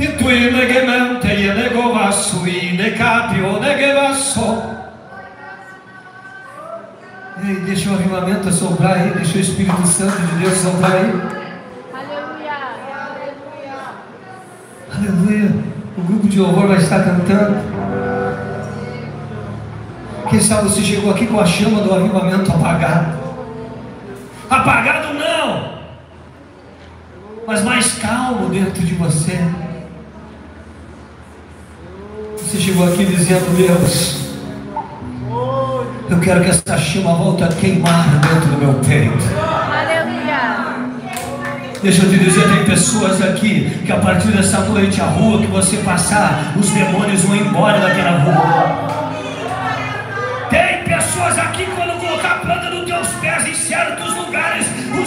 E 0.00 0.08
tu 0.16 0.30
Inegemente, 0.30 1.28
Yenegovaso, 1.28 2.48
Inecapio, 2.48 3.60
Negevaso. 3.60 4.62
Ei, 7.44 7.56
deixa 7.56 7.90
o 7.90 7.94
avivamento 7.94 8.50
soprar 8.50 8.94
aí, 8.94 9.10
deixa 9.10 9.36
o 9.36 9.40
Espírito 9.42 9.86
Santo 9.86 10.18
de 10.18 10.36
Deus 10.36 10.56
soprar 10.56 10.92
aí. 10.92 11.20
Aleluia. 11.92 12.52
Aleluia. 13.12 13.76
Aleluia. 14.96 15.54
O 15.98 16.02
grupo 16.02 16.28
de 16.28 16.38
louvor 16.38 16.68
vai 16.68 16.78
estar 16.78 17.04
cantando. 17.04 17.58
Quem 20.30 20.40
sabe 20.40 20.62
você 20.62 20.80
chegou 20.80 21.10
aqui 21.10 21.26
com 21.26 21.38
a 21.38 21.44
chama 21.44 21.82
do 21.82 21.92
avivamento 21.92 22.50
apagada. 22.50 23.18
Apagado 24.48 25.12
não, 25.12 25.78
mas 27.46 27.62
mais 27.62 27.98
calmo 27.98 28.48
dentro 28.48 28.82
de 28.82 28.94
você. 28.94 29.38
Você 32.50 32.58
chegou 32.58 32.84
aqui 32.84 33.04
dizendo: 33.04 33.56
Deus, 33.56 34.16
eu 36.10 36.18
quero 36.18 36.42
que 36.42 36.50
essa 36.50 36.76
chama 36.76 37.14
volte 37.14 37.44
a 37.44 37.46
queimar 37.46 38.08
dentro 38.18 38.48
do 38.48 38.58
meu 38.58 38.74
peito. 38.80 39.24
Deixa 41.80 42.02
eu 42.02 42.10
te 42.10 42.18
dizer, 42.18 42.42
tem 42.52 42.64
pessoas 42.64 43.22
aqui 43.22 43.70
que 43.86 43.92
a 43.92 43.98
partir 43.98 44.32
dessa 44.32 44.58
noite, 44.62 45.00
a 45.00 45.04
rua 45.04 45.40
que 45.40 45.46
você 45.46 45.76
passar, 45.76 46.52
os 46.58 46.68
demônios 46.70 47.22
vão 47.22 47.36
embora 47.36 47.78
daquela 47.78 48.18
rua. 48.18 48.88
Tem 50.50 50.82
pessoas 50.82 51.38
aqui 51.38 51.66
que 51.66 51.70
quando 51.70 52.00
colocar 52.00 52.30
a 52.32 52.38
planta 52.40 52.68
dos 52.68 52.84
teus 52.84 53.06
pés 53.20 53.46
em 53.46 53.54
certos 53.54 54.16
lugares, 54.16 54.29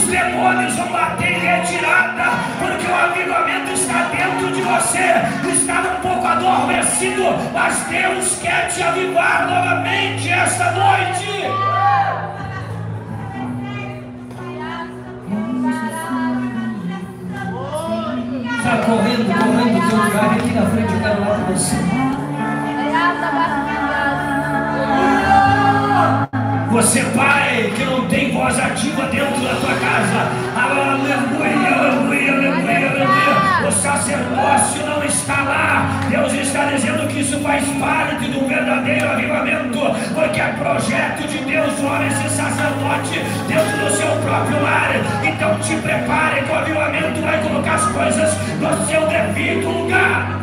os 0.04 0.10
demônios 0.10 0.76
vão 0.76 0.88
bater 0.88 1.32
em 1.32 1.40
retirada, 1.40 2.24
porque 2.60 2.86
o 2.88 2.96
avivamento 2.96 3.72
está 3.72 4.10
dentro 4.10 4.52
de 4.54 4.62
você, 4.62 5.24
estava 5.50 5.98
um 5.98 6.02
pouco 6.02 6.28
adormecido, 6.28 7.24
mas 7.54 7.78
Deus 7.88 8.38
quer 8.42 8.68
te 8.68 8.84
avivar 8.84 9.48
novamente 9.48 10.30
esta 10.30 10.72
noite. 10.72 11.24
Está 18.58 18.78
correndo, 18.86 19.26
correndo 19.26 19.74
do 19.74 19.80
teu 19.90 19.98
lugar. 19.98 20.34
Aqui 20.34 20.52
na 20.52 20.66
frente, 20.66 20.94
eu 20.94 21.00
quero 21.00 21.22
lá 21.22 21.38
com 21.38 21.46
você. 21.54 21.78
Você, 26.74 27.04
pai, 27.16 27.72
que 27.76 27.86
não 27.86 28.08
tem 28.08 28.32
voz 28.32 28.58
ativa 28.60 29.04
dentro 29.04 29.40
da 29.42 29.54
tua 29.54 29.76
casa. 29.76 30.32
Aleluia, 30.56 31.18
aleluia, 31.70 32.34
aleluia, 32.34 32.90
aleluia. 32.90 33.68
O 33.68 33.72
sacerdócio 33.72 34.84
não 34.84 35.04
está 35.04 35.44
lá. 35.44 36.02
Deus 36.10 36.34
está 36.34 36.66
dizendo 36.66 37.08
que 37.08 37.20
isso 37.20 37.40
faz 37.42 37.64
parte 37.80 38.26
do 38.26 38.48
verdadeiro 38.48 39.08
avivamento. 39.08 39.80
Porque 40.16 40.42
é 40.42 40.48
projeto 40.54 41.28
de 41.28 41.38
Deus, 41.46 41.74
olha 41.84 42.08
esse 42.08 42.28
sacerdote 42.28 43.20
dentro 43.48 43.78
do 43.78 43.92
seu 43.96 44.10
próprio 44.24 44.64
lar. 44.64 44.96
Então 45.24 45.60
te 45.60 45.76
prepare 45.76 46.42
que 46.42 46.52
o 46.52 46.56
avivamento 46.56 47.22
vai 47.22 47.40
colocar 47.44 47.76
as 47.76 47.86
coisas 47.86 48.36
no 48.60 48.86
seu 48.88 49.08
devido 49.08 49.70
lugar. 49.70 50.40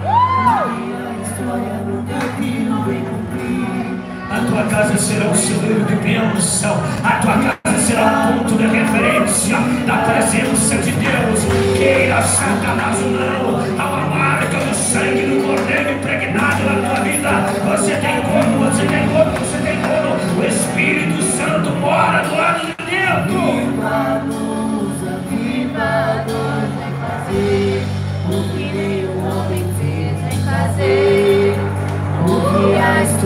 A 4.40 4.42
tua 4.42 4.62
casa 4.64 4.96
será 4.96 5.26
um 5.26 5.34
celeiro 5.34 5.84
de 5.84 5.96
bênção. 5.96 6.74
A 7.04 7.10
tua 7.20 7.34
casa 7.62 7.78
será 7.86 8.06
um 8.06 8.38
ponto 8.38 8.54
de 8.56 8.66
referência 8.68 9.58
da 9.86 9.98
presença 9.98 10.76
de 10.76 10.92
Deus. 10.92 11.76
Queira 11.76 12.22
Satanás 12.22 12.98
ou 13.02 13.10
não, 13.10 13.79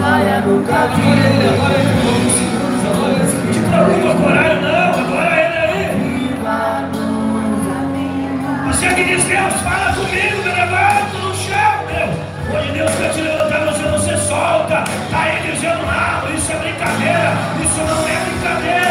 a 0.05 0.21
história 0.21 0.41
nunca 0.41 0.87
viu. 0.89 1.15
Agora 1.55 1.75
ele 1.75 1.89
ficou 1.95 2.13
segundos 2.31 2.85
agora. 2.85 3.25
Te 3.53 3.59
preocupa 3.61 4.15
com 4.15 4.27
horário, 4.27 4.61
não. 4.61 4.91
Agora. 5.01 5.35
Você 8.69 8.89
que 8.89 9.05
diz, 9.05 9.25
Deus, 9.25 9.55
fala 9.63 9.93
comigo, 9.95 10.43
levanto 10.45 11.17
no 11.23 11.35
chão, 11.35 11.85
Deus. 11.89 12.15
Hoje 12.55 12.73
Deus 12.73 12.93
quer 12.97 13.11
te 13.13 13.21
levantar, 13.23 13.65
você 13.65 14.17
solta. 14.19 14.85
Está 14.85 15.23
aí 15.23 15.51
dizendo, 15.51 15.87
não, 15.87 16.35
isso 16.35 16.53
é 16.53 16.57
brincadeira, 16.57 17.33
isso 17.63 17.81
não 17.81 18.09
é 18.09 18.17
brincadeira. 18.25 18.84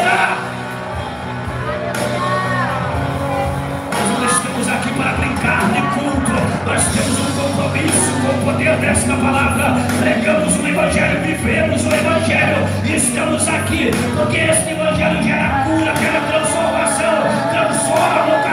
Poder 8.64 8.78
desta 8.78 9.14
palavra. 9.16 9.76
Pregamos 10.00 10.58
o 10.58 10.68
Evangelho, 10.68 11.22
vivemos 11.22 11.86
o 11.86 11.94
Evangelho 11.94 12.66
e 12.86 12.96
estamos 12.96 13.48
aqui 13.48 13.92
porque 14.16 14.38
este 14.38 14.72
Evangelho 14.72 15.22
gera 15.22 15.66
cura, 15.66 15.94
gera 15.96 16.22
transformação, 16.22 17.24
transforma 17.52 18.40
o 18.40 18.53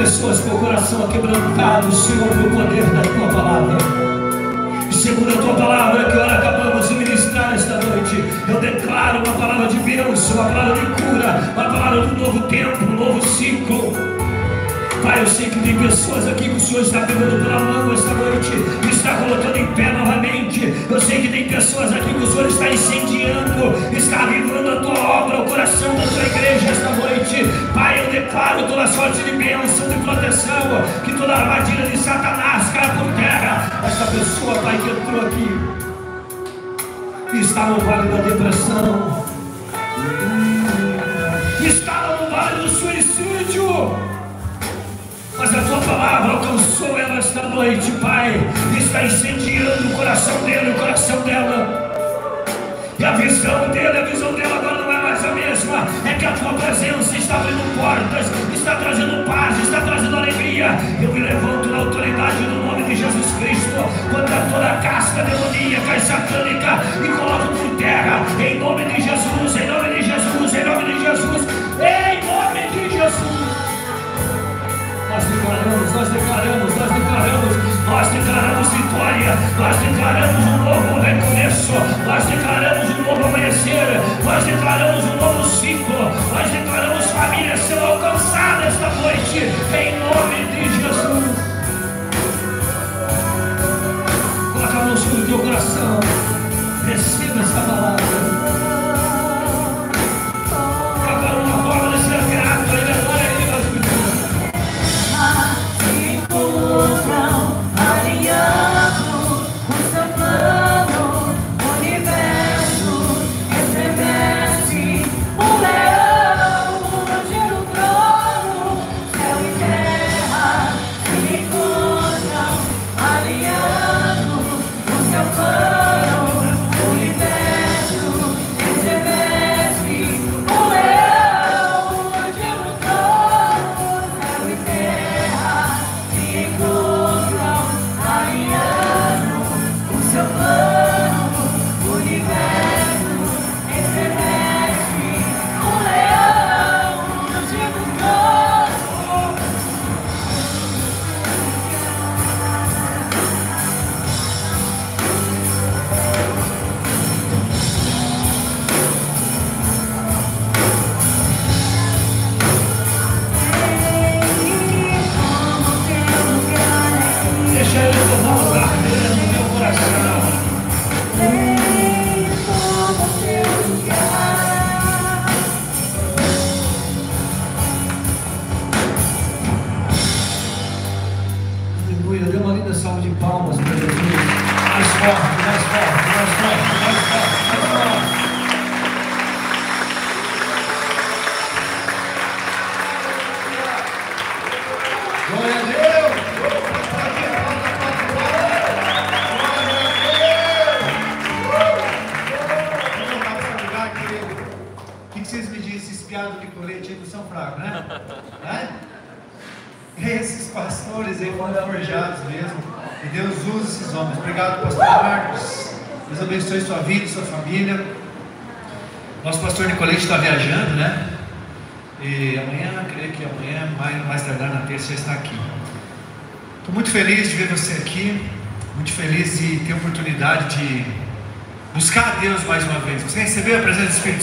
Pessoas 0.00 0.40
com 0.40 0.54
o 0.54 0.58
coração 0.58 1.06
quebrantado, 1.08 1.92
Senhor, 1.92 2.26
pelo 2.28 2.50
poder 2.56 2.84
da 2.84 3.02
tua 3.02 3.28
palavra 3.28 4.10
segundo 4.90 5.30
a 5.30 5.42
tua 5.42 5.54
palavra 5.54 6.04
que 6.10 6.16
ora 6.18 6.38
acabamos 6.38 6.88
de 6.88 6.94
ministrar 6.94 7.54
esta 7.54 7.74
noite, 7.74 8.16
eu 8.48 8.60
declaro 8.60 9.18
uma 9.24 9.34
palavra 9.34 9.68
de 9.68 9.78
bênção, 9.78 10.36
uma 10.36 10.50
palavra 10.50 10.74
de 10.74 11.02
cura, 11.02 11.52
uma 11.54 11.64
palavra 11.64 12.00
um 12.00 12.18
novo 12.18 12.40
tempo, 12.48 12.84
um 12.84 12.96
novo 12.96 13.26
ciclo. 13.26 14.19
Pai, 15.02 15.20
eu 15.22 15.26
sei 15.26 15.48
que 15.48 15.58
tem 15.60 15.76
pessoas 15.78 16.28
aqui 16.28 16.48
que 16.48 16.56
o 16.56 16.60
Senhor 16.60 16.82
está 16.82 17.00
pegando 17.00 17.42
pela 17.42 17.58
mão 17.58 17.92
esta 17.92 18.12
noite, 18.14 18.50
e 18.86 18.90
está 18.90 19.14
colocando 19.14 19.56
em 19.56 19.66
pé 19.68 19.92
novamente. 19.92 20.74
Eu 20.88 21.00
sei 21.00 21.22
que 21.22 21.28
tem 21.28 21.48
pessoas 21.48 21.92
aqui 21.92 22.12
que 22.12 22.22
o 22.22 22.26
Senhor 22.26 22.46
está 22.46 22.68
incendiando, 22.68 23.96
está 23.96 24.24
avivando 24.24 24.70
a 24.70 24.76
tua 24.80 24.98
obra, 24.98 25.40
o 25.40 25.44
coração 25.46 25.94
da 25.94 26.02
tua 26.06 26.22
igreja 26.22 26.68
esta 26.70 26.90
noite. 26.90 27.44
Pai, 27.72 28.00
eu 28.00 28.10
declaro 28.10 28.66
toda 28.66 28.86
sorte 28.86 29.22
de 29.22 29.32
bênção, 29.32 29.88
de 29.88 29.98
proteção, 30.00 30.82
que 31.04 31.12
toda 31.14 31.34
armadilha 31.34 31.86
de 31.86 31.96
Satanás 31.96 32.68
caia 32.72 32.90
por 32.90 33.12
terra. 33.14 33.82
Esta 33.86 34.06
pessoa, 34.06 34.54
Pai, 34.56 34.78
que 34.78 34.90
entrou 34.90 35.26
aqui, 35.26 35.48
está 37.40 37.66
no 37.66 37.80
vale 37.80 38.08
da 38.08 38.18
depressão, 38.22 39.24
palavra 46.00 46.32
alcançou 46.32 46.98
ela 46.98 47.18
esta 47.18 47.42
noite, 47.42 47.90
Pai. 48.00 48.32
Está 48.78 49.04
incendiando 49.04 49.88
o 49.88 49.96
coração 49.96 50.34
dele, 50.44 50.70
o 50.70 50.74
coração 50.74 51.20
dela. 51.20 51.90
E 52.98 53.04
a 53.04 53.12
visão 53.12 53.68
dele, 53.68 53.98
a 53.98 54.04
visão 54.04 54.32
dela 54.32 54.56
agora 54.56 54.82
não 54.82 54.92
é 54.92 55.02
mais 55.02 55.22
a 55.22 55.32
mesma. 55.34 55.86
É 56.06 56.14
que 56.14 56.24
a 56.24 56.32
tua 56.32 56.54
presença 56.54 57.16
está 57.18 57.36
abrindo 57.36 57.76
portas, 57.76 58.26
está 58.54 58.76
trazendo 58.76 59.26
paz, 59.26 59.58
está 59.62 59.80
trazendo 59.82 60.16
alegria. 60.16 60.68
Eu 61.02 61.12
me 61.12 61.20
levanto 61.20 61.68
na 61.68 61.78
autoridade 61.78 62.44
do 62.44 62.64
nome 62.64 62.82
de 62.84 62.96
Jesus 62.96 63.26
Cristo 63.38 63.84
contra 64.10 64.40
toda 64.50 64.72
a 64.72 64.76
casca 64.76 65.22
demoníaca 65.22 65.96
e 65.96 66.00
satânica 66.00 66.80
e 67.04 67.08
coloco 67.08 67.54
por 67.58 67.76
terra, 67.76 68.24
em 68.38 68.58
nome 68.58 68.84
de 68.86 69.02
Jesus, 69.02 69.56
em 69.56 69.66
nome 69.66 69.88
de 69.90 70.02
Jesus, 70.02 70.54
em 70.54 70.64
nome 70.64 70.84
de 70.84 71.00
Jesus, 71.04 71.46
em 71.78 72.26
nome 72.26 72.88
de 72.88 72.96
Jesus. 72.96 73.49
Nós 75.20 75.28
declaramos, 75.28 75.92
nós 75.92 76.08
declaramos, 76.08 76.74
nós 76.76 76.92
declaramos, 76.92 77.56
nós 77.84 78.08
declaramos 78.08 78.68
vitória, 78.68 79.36
nós 79.58 79.76
declaramos 79.76 80.46
um 80.46 80.64
novo 80.64 81.00
recomeço, 81.00 81.72
nós 82.06 82.24
declaramos 82.24 82.90
um 82.90 83.02
novo 83.02 83.24
amanhecer, 83.26 84.00
nós 84.24 84.44
declaramos 84.44 85.04
um 85.04 85.16
novo 85.16 85.46
ciclo, 85.46 86.10
nós 86.32 86.50
declaramos 86.50 87.04
famílias 87.10 87.60
sendo 87.60 87.84
alcançadas 87.84 88.68
esta 88.68 88.88
noite, 88.88 89.38
em 89.76 89.98
nome 89.98 90.46
de 90.46 90.62
Jesus. 90.80 91.36
Coloca 94.54 94.78
a 94.78 94.84
mão 94.84 94.96
sobre 94.96 95.20
o 95.20 95.26
teu 95.26 95.38
coração, 95.38 96.00
receba 96.86 97.40
esta 97.40 97.60
palavra. 97.60 98.29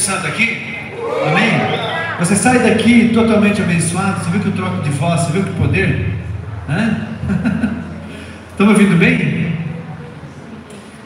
Santo 0.08 0.26
aqui? 0.26 0.58
Amém? 1.28 1.52
Você 2.20 2.34
sai 2.34 2.60
daqui 2.60 3.12
totalmente 3.14 3.62
abençoado. 3.62 4.24
Você 4.24 4.32
viu 4.32 4.40
que 4.40 4.48
eu 4.48 4.54
troco 4.54 4.82
de 4.82 4.90
voz? 4.92 5.20
Você 5.20 5.34
viu 5.34 5.44
que 5.44 5.52
poder? 5.52 6.16
Estão 8.52 8.70
ouvindo 8.72 8.98
bem? 8.98 9.52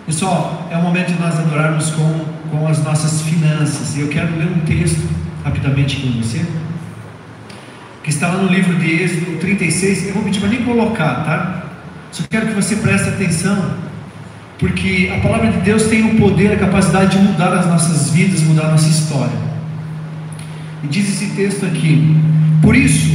Pessoal, 0.06 0.68
é 0.70 0.78
o 0.78 0.84
momento 0.84 1.14
de 1.14 1.20
nós 1.20 1.40
adorarmos 1.40 1.90
com 1.90 2.42
com 2.52 2.68
as 2.68 2.84
nossas 2.84 3.22
finanças. 3.22 3.96
E 3.96 4.02
eu 4.02 4.10
quero 4.10 4.36
ler 4.38 4.46
um 4.46 4.60
texto 4.60 5.02
rapidamente 5.44 6.02
com 6.02 6.22
você, 6.22 6.46
que 8.04 8.12
está 8.12 8.28
lá 8.28 8.44
no 8.44 8.50
livro 8.50 8.78
de 8.78 9.02
Êxodo 9.02 9.40
36. 9.40 10.10
Eu 10.10 10.14
vou 10.14 10.24
pedir 10.24 10.42
para 10.42 10.50
nem 10.50 10.64
colocar, 10.64 11.24
tá? 11.24 11.64
Só 12.12 12.24
quero 12.30 12.48
que 12.48 12.54
você 12.54 12.76
preste 12.76 13.10
atenção, 13.10 13.74
porque 14.62 15.12
a 15.12 15.20
palavra 15.20 15.52
de 15.52 15.58
Deus 15.62 15.88
tem 15.88 16.06
o 16.06 16.18
poder, 16.18 16.52
a 16.54 16.56
capacidade 16.56 17.18
de 17.18 17.24
mudar 17.24 17.52
as 17.52 17.66
nossas 17.66 18.12
vidas, 18.12 18.44
mudar 18.44 18.68
a 18.68 18.72
nossa 18.72 18.88
história. 18.88 19.34
E 20.84 20.88
diz 20.88 21.10
esse 21.10 21.36
texto 21.36 21.66
aqui: 21.66 22.16
Por 22.62 22.76
isso, 22.76 23.10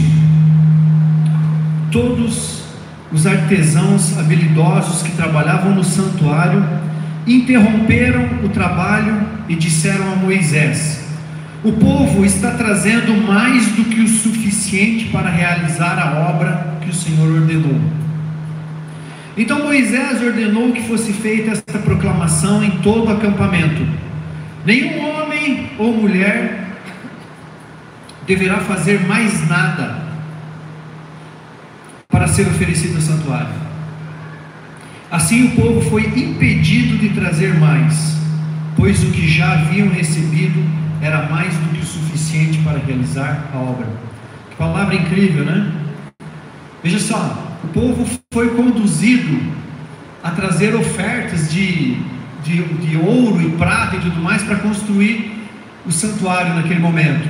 todos 1.92 2.64
os 3.12 3.26
artesãos 3.28 4.18
habilidosos 4.18 5.04
que 5.04 5.12
trabalhavam 5.12 5.72
no 5.72 5.84
santuário 5.84 6.64
interromperam 7.24 8.44
o 8.44 8.48
trabalho 8.48 9.16
e 9.48 9.54
disseram 9.54 10.14
a 10.14 10.16
Moisés: 10.16 11.04
O 11.62 11.70
povo 11.74 12.24
está 12.24 12.50
trazendo 12.50 13.22
mais 13.24 13.66
do 13.68 13.84
que 13.84 14.00
o 14.00 14.08
suficiente 14.08 15.04
para 15.12 15.30
realizar 15.30 15.96
a 15.96 16.28
obra 16.28 16.78
que 16.80 16.90
o 16.90 16.94
Senhor 16.94 17.30
ordenou. 17.30 18.05
Então 19.36 19.62
Moisés 19.62 20.22
ordenou 20.22 20.72
que 20.72 20.82
fosse 20.82 21.12
feita 21.12 21.50
esta 21.50 21.78
proclamação 21.78 22.64
em 22.64 22.70
todo 22.78 23.06
o 23.06 23.12
acampamento: 23.12 23.86
Nenhum 24.64 25.06
homem 25.10 25.70
ou 25.78 25.92
mulher 25.92 26.66
deverá 28.26 28.58
fazer 28.60 29.06
mais 29.06 29.46
nada 29.46 30.06
para 32.08 32.26
ser 32.26 32.46
oferecido 32.48 32.96
ao 32.96 33.02
santuário. 33.02 33.66
Assim 35.10 35.44
o 35.44 35.50
povo 35.50 35.82
foi 35.82 36.06
impedido 36.06 36.96
de 36.96 37.10
trazer 37.10 37.54
mais, 37.58 38.16
pois 38.74 39.02
o 39.04 39.12
que 39.12 39.28
já 39.28 39.52
haviam 39.52 39.88
recebido 39.88 40.64
era 41.00 41.28
mais 41.28 41.54
do 41.54 41.74
que 41.74 41.82
o 41.82 41.86
suficiente 41.86 42.58
para 42.58 42.78
realizar 42.78 43.50
a 43.54 43.58
obra. 43.58 43.86
Que 44.50 44.56
palavra 44.56 44.94
incrível, 44.94 45.44
né? 45.44 45.70
Veja 46.82 46.98
só, 46.98 47.45
o 47.66 47.68
povo 47.68 48.06
foi 48.32 48.50
conduzido 48.50 49.38
a 50.22 50.30
trazer 50.30 50.74
ofertas 50.74 51.50
de, 51.50 51.96
de, 52.44 52.62
de 52.62 52.96
ouro 52.96 53.42
e 53.42 53.50
prata 53.52 53.96
e 53.96 54.00
tudo 54.00 54.20
mais 54.20 54.42
para 54.42 54.56
construir 54.56 55.32
o 55.84 55.90
santuário 55.90 56.54
naquele 56.54 56.80
momento. 56.80 57.28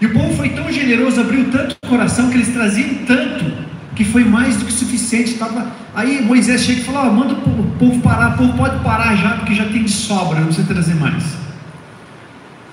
E 0.00 0.06
o 0.06 0.12
povo 0.12 0.36
foi 0.36 0.50
tão 0.50 0.70
generoso, 0.70 1.20
abriu 1.20 1.50
tanto 1.50 1.76
o 1.84 1.88
coração 1.88 2.28
que 2.28 2.36
eles 2.36 2.48
traziam 2.48 2.94
tanto 3.06 3.62
que 3.94 4.04
foi 4.04 4.24
mais 4.24 4.56
do 4.56 4.64
que 4.64 4.72
suficiente. 4.72 5.34
Tava... 5.34 5.70
Aí 5.94 6.22
Moisés 6.22 6.62
chega 6.62 6.80
e 6.80 6.84
fala: 6.84 7.08
oh, 7.08 7.12
manda 7.12 7.34
o 7.34 7.76
povo 7.78 8.00
parar, 8.00 8.34
o 8.34 8.38
povo 8.38 8.54
pode 8.54 8.82
parar 8.82 9.14
já, 9.16 9.36
porque 9.36 9.54
já 9.54 9.66
tem 9.66 9.84
de 9.84 9.90
sobra, 9.90 10.40
não 10.40 10.46
precisa 10.46 10.66
trazer 10.66 10.94
mais. 10.94 11.22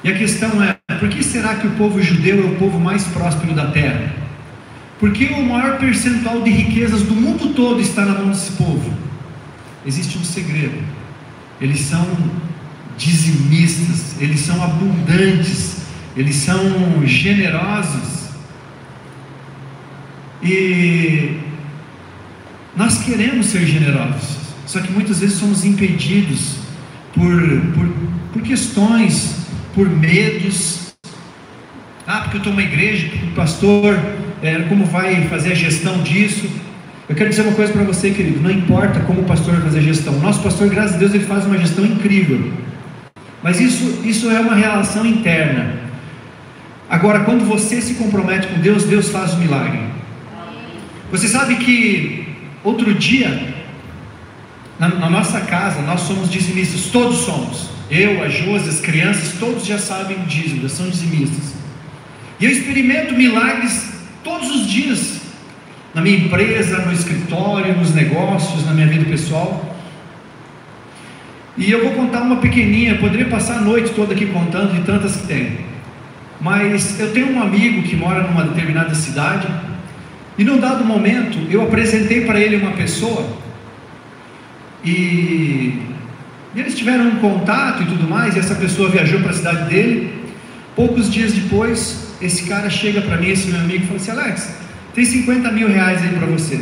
E 0.03 0.09
a 0.09 0.17
questão 0.17 0.63
é: 0.63 0.77
por 0.95 1.07
que 1.09 1.23
será 1.23 1.55
que 1.55 1.67
o 1.67 1.71
povo 1.71 2.01
judeu 2.01 2.43
é 2.43 2.51
o 2.51 2.55
povo 2.55 2.79
mais 2.79 3.03
próspero 3.03 3.53
da 3.53 3.67
terra? 3.67 4.28
Porque 4.99 5.27
o 5.27 5.43
maior 5.43 5.77
percentual 5.77 6.41
de 6.41 6.51
riquezas 6.51 7.03
do 7.03 7.15
mundo 7.15 7.53
todo 7.53 7.79
está 7.79 8.05
na 8.05 8.19
mão 8.19 8.29
desse 8.29 8.51
povo. 8.51 8.93
Existe 9.85 10.17
um 10.17 10.23
segredo: 10.23 10.83
eles 11.61 11.79
são 11.79 12.05
dizimistas, 12.97 14.21
eles 14.21 14.41
são 14.41 14.61
abundantes, 14.61 15.77
eles 16.17 16.35
são 16.35 17.07
generosos. 17.07 18.29
E 20.43 21.37
nós 22.75 22.99
queremos 23.03 23.47
ser 23.47 23.65
generosos, 23.65 24.37
só 24.65 24.79
que 24.81 24.91
muitas 24.91 25.19
vezes 25.19 25.37
somos 25.37 25.63
impedidos 25.63 26.55
por, 27.13 27.41
por, 27.73 27.89
por 28.33 28.41
questões, 28.41 29.35
por 29.73 29.89
medos. 29.89 30.93
Ah, 32.05 32.21
porque 32.21 32.37
eu 32.37 32.39
estou 32.39 32.53
numa 32.53 32.63
igreja, 32.63 33.07
porque 33.09 33.25
o 33.25 33.31
pastor, 33.31 33.95
é, 34.41 34.59
como 34.69 34.85
vai 34.85 35.27
fazer 35.27 35.51
a 35.51 35.55
gestão 35.55 36.01
disso? 36.01 36.49
Eu 37.07 37.15
quero 37.15 37.29
dizer 37.29 37.41
uma 37.41 37.53
coisa 37.53 37.73
para 37.73 37.83
você, 37.83 38.11
querido: 38.11 38.39
não 38.39 38.51
importa 38.51 38.99
como 39.01 39.21
o 39.21 39.25
pastor 39.25 39.55
vai 39.55 39.63
fazer 39.63 39.79
a 39.79 39.81
gestão, 39.81 40.13
o 40.13 40.19
nosso 40.19 40.41
pastor, 40.41 40.69
graças 40.69 40.95
a 40.95 40.97
Deus, 40.99 41.13
ele 41.13 41.25
faz 41.25 41.45
uma 41.45 41.57
gestão 41.57 41.85
incrível, 41.85 42.53
mas 43.41 43.59
isso, 43.59 44.01
isso 44.05 44.29
é 44.29 44.39
uma 44.39 44.55
relação 44.55 45.05
interna. 45.05 45.79
Agora, 46.89 47.21
quando 47.21 47.45
você 47.45 47.81
se 47.81 47.95
compromete 47.95 48.47
com 48.47 48.59
Deus, 48.59 48.83
Deus 48.83 49.09
faz 49.09 49.33
o 49.33 49.35
um 49.35 49.39
milagre. 49.39 49.79
Você 51.11 51.27
sabe 51.27 51.55
que 51.55 52.27
outro 52.63 52.93
dia, 52.93 53.53
na, 54.79 54.87
na, 54.87 55.09
nossa 55.09 55.39
casa, 55.41 55.81
nós 55.81 56.01
somos 56.01 56.29
dizimistas, 56.29 56.91
todos 56.91 57.19
somos. 57.19 57.69
Eu, 57.89 58.23
a 58.23 58.29
Josi, 58.29 58.69
as 58.69 58.79
crianças, 58.79 59.33
todos 59.39 59.65
já 59.65 59.77
sabem 59.77 60.17
dízimo, 60.27 60.67
são 60.69 60.89
dizimistas. 60.89 61.53
E 62.39 62.45
eu 62.45 62.51
experimento 62.51 63.15
milagres 63.15 63.98
todos 64.23 64.49
os 64.49 64.67
dias, 64.67 65.21
na 65.93 66.01
minha 66.01 66.17
empresa, 66.17 66.79
no 66.85 66.93
escritório, 66.93 67.77
nos 67.77 67.93
negócios, 67.93 68.65
na 68.65 68.73
minha 68.73 68.87
vida 68.87 69.05
pessoal. 69.05 69.75
E 71.57 71.69
eu 71.71 71.83
vou 71.83 71.93
contar 71.93 72.21
uma 72.21 72.37
pequenininha, 72.37 72.97
poderia 72.97 73.27
passar 73.27 73.57
a 73.57 73.61
noite 73.61 73.91
toda 73.91 74.13
aqui 74.13 74.25
contando 74.27 74.73
de 74.73 74.81
tantas 74.81 75.17
que 75.17 75.27
tem. 75.27 75.59
Mas 76.39 76.99
eu 76.99 77.11
tenho 77.11 77.31
um 77.33 77.41
amigo 77.41 77.81
que 77.83 77.95
mora 77.95 78.23
numa 78.23 78.43
determinada 78.43 78.95
cidade, 78.95 79.47
e 80.37 80.43
num 80.43 80.57
dado 80.57 80.85
momento, 80.85 81.37
eu 81.49 81.61
apresentei 81.61 82.21
para 82.21 82.39
ele 82.39 82.55
uma 82.55 82.71
pessoa, 82.71 83.27
e 84.85 85.81
eles 86.55 86.77
tiveram 86.77 87.09
um 87.09 87.15
contato 87.17 87.83
e 87.83 87.85
tudo 87.85 88.09
mais, 88.09 88.35
e 88.35 88.39
essa 88.39 88.55
pessoa 88.55 88.89
viajou 88.89 89.19
para 89.19 89.31
a 89.31 89.33
cidade 89.33 89.69
dele. 89.69 90.13
Poucos 90.75 91.11
dias 91.11 91.33
depois, 91.33 92.08
esse 92.21 92.43
cara 92.43 92.69
chega 92.69 93.01
para 93.01 93.17
mim, 93.17 93.29
esse 93.29 93.47
meu 93.47 93.59
amigo, 93.59 93.83
e 93.83 93.87
fala 93.87 93.99
assim: 93.99 94.11
Alex, 94.11 94.55
tem 94.93 95.05
50 95.05 95.51
mil 95.51 95.67
reais 95.67 96.01
aí 96.01 96.09
para 96.09 96.27
você. 96.27 96.59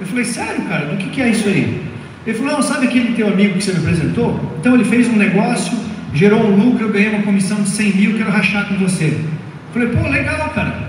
Eu 0.00 0.06
falei: 0.06 0.24
Sério, 0.24 0.62
cara, 0.62 0.86
do 0.86 0.96
que, 0.96 1.10
que 1.10 1.20
é 1.20 1.30
isso 1.30 1.48
aí? 1.48 1.82
Ele 2.26 2.38
falou: 2.38 2.52
Não, 2.54 2.62
sabe 2.62 2.86
aquele 2.86 3.14
teu 3.14 3.28
amigo 3.28 3.54
que 3.54 3.64
você 3.64 3.72
me 3.72 3.78
apresentou? 3.78 4.56
Então 4.60 4.74
ele 4.74 4.84
fez 4.84 5.08
um 5.08 5.16
negócio, 5.16 5.76
gerou 6.14 6.44
um 6.44 6.56
lucro, 6.56 6.86
eu 6.86 6.92
ganhei 6.92 7.08
uma 7.08 7.22
comissão 7.22 7.62
de 7.62 7.70
100 7.70 7.92
mil, 7.94 8.18
quero 8.18 8.30
rachar 8.30 8.68
com 8.68 8.76
você. 8.76 9.06
Eu 9.06 9.72
falei: 9.72 9.88
Pô, 9.88 10.08
legal, 10.08 10.48
cara. 10.50 10.88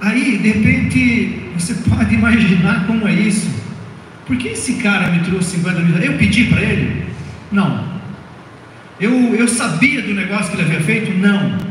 Aí, 0.00 0.38
de 0.38 0.48
repente, 0.48 1.50
você 1.56 1.74
pode 1.88 2.14
imaginar 2.14 2.86
como 2.86 3.06
é 3.06 3.12
isso. 3.12 3.48
Por 4.26 4.36
que 4.36 4.48
esse 4.48 4.74
cara 4.74 5.08
me 5.08 5.20
trouxe 5.24 5.56
50 5.56 5.80
mil? 5.80 5.96
Eu 5.98 6.14
pedi 6.14 6.44
para 6.44 6.62
ele? 6.62 7.04
Não. 7.52 7.84
Eu, 9.00 9.34
eu 9.34 9.48
sabia 9.48 10.02
do 10.02 10.14
negócio 10.14 10.50
que 10.50 10.60
ele 10.60 10.62
havia 10.62 10.80
feito? 10.80 11.18
Não. 11.18 11.69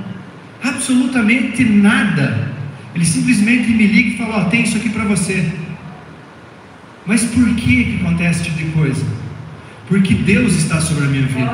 Absolutamente 0.64 1.64
nada. 1.64 2.50
Ele 2.94 3.06
simplesmente 3.06 3.70
me 3.72 3.88
liga 3.88 4.10
e 4.10 4.18
fala: 4.18 4.46
oh, 4.46 4.50
tem 4.50 4.64
isso 4.64 4.78
aqui 4.78 4.90
para 4.90 5.06
você. 5.06 5.52
Mas 7.06 7.24
por 7.26 7.46
que, 7.56 7.84
que 7.84 8.00
acontece 8.02 8.42
esse 8.42 8.50
tipo 8.50 8.58
de 8.58 8.72
coisa? 8.72 9.06
Porque 9.88 10.14
Deus 10.14 10.54
está 10.54 10.80
sobre 10.80 11.06
a 11.06 11.08
minha 11.08 11.26
vida. 11.26 11.52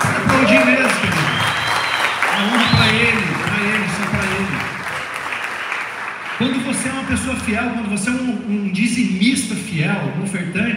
Aplaudir 0.00 0.66
mesmo, 0.66 1.00
querido. 1.00 1.26
A 2.32 2.76
para 2.76 2.92
Ele. 2.92 3.36
Quando 6.38 6.62
você 6.66 6.88
é 6.90 6.92
uma 6.92 7.04
pessoa 7.04 7.34
fiel, 7.36 7.70
quando 7.70 7.88
você 7.88 8.10
é 8.10 8.12
um, 8.12 8.66
um 8.66 8.70
dizimista 8.70 9.54
fiel, 9.54 10.12
um 10.18 10.22
ofertante, 10.22 10.75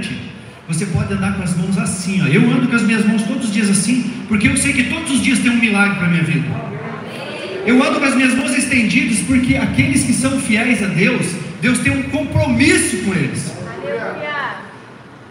você 0.69 0.85
pode 0.85 1.11
andar 1.11 1.35
com 1.35 1.41
as 1.41 1.57
mãos 1.57 1.77
assim. 1.79 2.21
Ó. 2.21 2.27
Eu 2.27 2.47
ando 2.51 2.67
com 2.67 2.75
as 2.75 2.83
minhas 2.83 3.03
mãos 3.03 3.23
todos 3.23 3.45
os 3.45 3.51
dias 3.51 3.71
assim, 3.71 4.13
porque 4.27 4.47
eu 4.47 4.55
sei 4.55 4.71
que 4.71 4.83
todos 4.83 5.11
os 5.11 5.21
dias 5.21 5.39
tem 5.39 5.49
um 5.49 5.59
milagre 5.59 5.97
para 5.97 6.05
a 6.05 6.09
minha 6.09 6.23
vida. 6.23 6.47
Eu 7.65 7.83
ando 7.83 7.99
com 7.99 8.05
as 8.05 8.15
minhas 8.15 8.35
mãos 8.35 8.55
estendidas, 8.55 9.19
porque 9.21 9.55
aqueles 9.55 10.03
que 10.03 10.13
são 10.13 10.39
fiéis 10.39 10.83
a 10.83 10.85
Deus, 10.85 11.25
Deus 11.59 11.79
tem 11.79 11.91
um 11.91 12.03
compromisso 12.03 12.97
com 12.97 13.15
eles. 13.15 13.51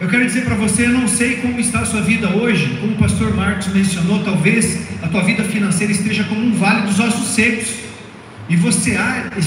Eu 0.01 0.09
quero 0.09 0.27
dizer 0.27 0.45
para 0.45 0.57
você, 0.57 0.87
eu 0.87 0.93
não 0.93 1.07
sei 1.07 1.37
como 1.37 1.59
está 1.61 1.81
a 1.81 1.87
sua 1.87 2.03
vida 2.03 2.29
hoje, 2.31 2.77
como 2.81 2.95
o 2.95 2.97
pastor 2.97 3.35
Marcos 3.35 3.69
mencionou, 3.69 4.23
talvez 4.25 4.89
a 5.03 5.09
tua 5.09 5.23
vida 5.23 5.45
financeira 5.45 5.93
esteja 5.93 6.25
como 6.25 6.41
um 6.41 6.53
vale 6.53 6.83
dos 6.83 6.99
ossos 6.99 7.29
secos. 7.29 7.75
E 8.49 8.57
você, 8.57 8.97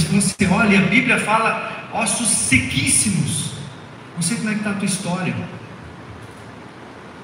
você 0.09 0.45
olha, 0.49 0.79
a 0.79 0.83
Bíblia 0.83 1.19
fala 1.19 1.89
ossos 1.93 2.29
sequíssimos. 2.29 3.51
Não 4.15 4.21
sei 4.21 4.37
como 4.37 4.49
é 4.49 4.53
que 4.53 4.59
está 4.59 4.71
a 4.71 4.75
tua 4.75 4.85
história. 4.85 5.61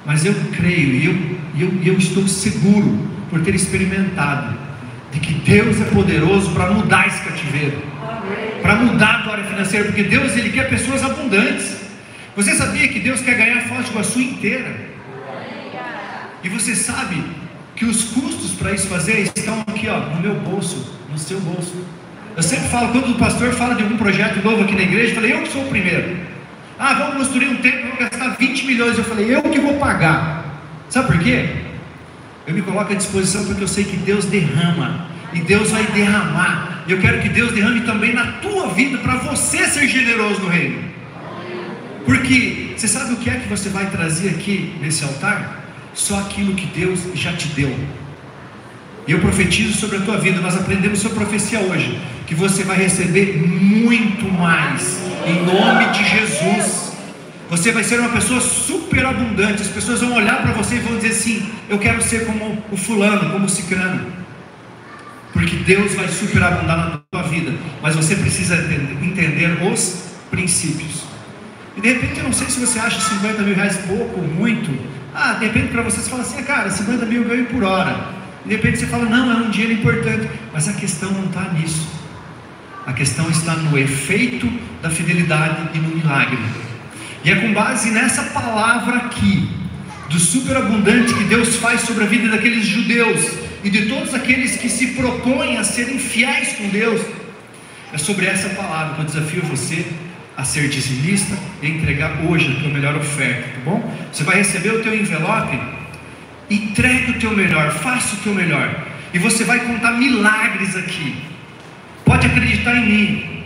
Mas 0.07 0.25
eu 0.25 0.33
creio 0.55 0.95
e 0.95 1.05
eu, 1.05 1.67
eu, 1.67 1.83
eu 1.83 1.97
estou 1.99 2.27
seguro, 2.27 3.07
por 3.29 3.41
ter 3.43 3.53
experimentado, 3.53 4.57
de 5.11 5.19
que 5.19 5.33
Deus 5.33 5.79
é 5.79 5.83
poderoso 5.85 6.49
para 6.51 6.71
mudar 6.71 7.07
esse 7.07 7.21
cativeiro, 7.21 7.77
para 8.61 8.75
mudar 8.77 9.23
a 9.27 9.31
área 9.31 9.43
financeira, 9.43 9.85
porque 9.85 10.03
Deus 10.03 10.35
ele 10.35 10.49
quer 10.49 10.69
pessoas 10.69 11.03
abundantes. 11.03 11.81
Você 12.35 12.55
sabia 12.55 12.87
que 12.87 12.99
Deus 12.99 13.21
quer 13.21 13.35
ganhar 13.35 13.57
a 13.57 13.61
Foz 13.61 13.85
do 13.85 13.91
Iguaçu 13.91 14.21
inteira? 14.21 14.75
E 16.43 16.49
você 16.49 16.75
sabe 16.75 17.21
que 17.75 17.85
os 17.85 18.05
custos 18.05 18.51
para 18.51 18.71
isso 18.71 18.87
fazer 18.87 19.29
estão 19.35 19.59
aqui 19.67 19.87
ó, 19.87 19.99
no 20.15 20.21
meu 20.21 20.35
bolso 20.35 20.97
no 21.17 21.17
seu 21.17 21.39
bolso. 21.39 21.73
Eu 22.35 22.43
sempre 22.43 22.69
falo, 22.69 22.91
quando 22.91 23.11
o 23.11 23.17
pastor 23.17 23.51
fala 23.53 23.75
de 23.75 23.83
algum 23.83 23.97
projeto 23.97 24.43
novo 24.43 24.63
aqui 24.63 24.75
na 24.75 24.83
igreja, 24.83 25.11
eu 25.11 25.15
falei, 25.15 25.33
eu 25.33 25.41
que 25.41 25.51
sou 25.51 25.63
o 25.63 25.67
primeiro. 25.67 26.26
Ah, 26.79 26.93
vamos 26.93 27.17
construir 27.17 27.47
um 27.47 27.57
templo, 27.57 27.81
vamos 27.83 27.99
gastar 27.99 28.29
20 28.37 28.65
milhões. 28.65 28.97
Eu 28.97 29.03
falei, 29.03 29.33
eu 29.33 29.41
que 29.41 29.59
vou 29.59 29.75
pagar. 29.75 30.61
Sabe 30.89 31.07
por 31.07 31.19
quê? 31.19 31.49
Eu 32.45 32.53
me 32.53 32.61
coloco 32.61 32.91
à 32.93 32.95
disposição 32.95 33.45
porque 33.45 33.63
eu 33.63 33.67
sei 33.67 33.83
que 33.83 33.97
Deus 33.97 34.25
derrama. 34.25 35.07
E 35.33 35.41
Deus 35.41 35.71
vai 35.71 35.83
derramar. 35.87 36.83
E 36.87 36.91
eu 36.91 36.99
quero 36.99 37.21
que 37.21 37.29
Deus 37.29 37.51
derrame 37.51 37.81
também 37.81 38.13
na 38.13 38.33
tua 38.33 38.69
vida 38.69 38.97
para 38.99 39.15
você 39.15 39.65
ser 39.67 39.87
generoso 39.87 40.41
no 40.41 40.47
reino. 40.47 40.83
Porque 42.05 42.73
você 42.77 42.87
sabe 42.87 43.13
o 43.13 43.17
que 43.17 43.29
é 43.29 43.33
que 43.33 43.49
você 43.49 43.67
vai 43.69 43.87
trazer 43.89 44.29
aqui 44.29 44.73
nesse 44.79 45.03
altar? 45.03 45.65
Só 45.93 46.19
aquilo 46.19 46.55
que 46.55 46.65
Deus 46.67 47.01
já 47.13 47.33
te 47.33 47.49
deu. 47.49 47.75
E 49.07 49.11
eu 49.11 49.19
profetizo 49.19 49.73
sobre 49.77 49.97
a 49.97 50.01
tua 50.01 50.17
vida. 50.17 50.39
Nós 50.39 50.55
aprendemos 50.55 50.99
sobre 50.99 51.17
profecia 51.17 51.59
hoje. 51.59 51.99
Que 52.27 52.35
você 52.35 52.63
vai 52.63 52.77
receber 52.77 53.37
muito 53.37 54.31
mais. 54.31 54.99
Em 55.25 55.43
nome 55.43 55.87
de 55.87 56.07
Jesus. 56.07 56.91
Você 57.49 57.71
vai 57.71 57.83
ser 57.83 57.99
uma 57.99 58.09
pessoa 58.09 58.41
super 58.41 59.05
abundante. 59.05 59.61
As 59.61 59.69
pessoas 59.69 60.01
vão 60.01 60.13
olhar 60.13 60.41
para 60.41 60.51
você 60.51 60.75
e 60.75 60.79
vão 60.79 60.97
dizer 60.97 61.09
assim: 61.09 61.49
Eu 61.69 61.79
quero 61.79 62.01
ser 62.01 62.25
como 62.25 62.61
o 62.71 62.77
fulano, 62.77 63.31
como 63.31 63.45
o 63.45 63.49
cicrano. 63.49 64.05
Porque 65.31 65.55
Deus 65.57 65.93
vai 65.93 66.07
superabundar 66.09 66.77
na 66.77 67.01
tua 67.09 67.23
vida. 67.23 67.53
Mas 67.81 67.95
você 67.95 68.15
precisa 68.15 68.55
entender 69.01 69.57
os 69.63 70.03
princípios. 70.29 71.05
E 71.77 71.81
de 71.81 71.93
repente, 71.93 72.17
eu 72.17 72.25
não 72.25 72.33
sei 72.33 72.47
se 72.47 72.59
você 72.59 72.79
acha 72.79 72.99
50 72.99 73.41
mil 73.43 73.55
reais 73.55 73.77
pouco 73.87 74.19
ou 74.19 74.27
muito. 74.27 74.71
Ah, 75.13 75.33
de 75.33 75.45
repente 75.45 75.71
para 75.71 75.83
você, 75.83 76.01
você 76.01 76.09
fala 76.09 76.23
assim: 76.23 76.39
ah, 76.39 76.43
Cara, 76.43 76.69
50 76.69 77.05
mil 77.05 77.23
eu 77.23 77.29
ganho 77.29 77.45
por 77.45 77.63
hora. 77.63 78.09
De 78.45 78.51
repente 78.55 78.79
você 78.79 78.87
fala: 78.87 79.05
Não, 79.05 79.31
é 79.31 79.35
um 79.35 79.49
dinheiro 79.49 79.73
importante. 79.73 80.29
Mas 80.51 80.67
a 80.67 80.73
questão 80.73 81.11
não 81.11 81.25
está 81.25 81.53
nisso. 81.53 81.87
A 82.87 82.93
questão 82.93 83.29
está 83.29 83.53
no 83.53 83.77
efeito 83.77 84.49
da 84.81 84.89
fidelidade 84.89 85.71
e 85.73 85.77
no 85.77 85.89
milagre. 85.89 86.39
E 87.21 87.29
é 87.29 87.35
com 87.35 87.51
base 87.51 87.91
nessa 87.91 88.23
palavra 88.23 88.95
aqui, 88.95 89.49
do 90.09 90.17
superabundante 90.17 91.13
que 91.13 91.25
Deus 91.25 91.57
faz 91.57 91.81
sobre 91.81 92.05
a 92.05 92.07
vida 92.07 92.29
daqueles 92.29 92.65
judeus 92.65 93.29
e 93.61 93.69
de 93.69 93.87
todos 93.87 94.13
aqueles 94.13 94.55
que 94.55 94.69
se 94.69 94.93
propõem 94.93 95.57
a 95.57 95.65
serem 95.65 95.99
fiéis 95.99 96.53
com 96.53 96.69
Deus, 96.69 97.01
é 97.91 97.97
sobre 97.97 98.25
essa 98.25 98.47
palavra 98.51 98.95
que 98.95 99.01
eu 99.01 99.05
desafio 99.05 99.41
você 99.41 99.85
a 100.37 100.45
ser 100.45 100.69
dizimista 100.69 101.37
e 101.61 101.67
entregar 101.67 102.21
hoje 102.23 102.55
a 102.55 102.61
tua 102.61 102.69
melhor 102.69 102.95
oferta, 102.95 103.49
tá 103.49 103.59
bom? 103.65 103.97
Você 104.13 104.23
vai 104.23 104.37
receber 104.37 104.69
o 104.69 104.81
teu 104.81 104.95
envelope, 104.95 105.59
entregue 106.49 107.11
o 107.11 107.19
teu 107.19 107.35
melhor, 107.35 107.69
faça 107.69 108.15
o 108.15 108.19
teu 108.19 108.33
melhor, 108.33 108.87
e 109.13 109.19
você 109.19 109.43
vai 109.43 109.59
contar 109.59 109.91
milagres 109.91 110.77
aqui. 110.77 111.26
Pode 112.07 112.25
acreditar 112.25 112.73
em 112.73 112.85
mim, 112.85 113.43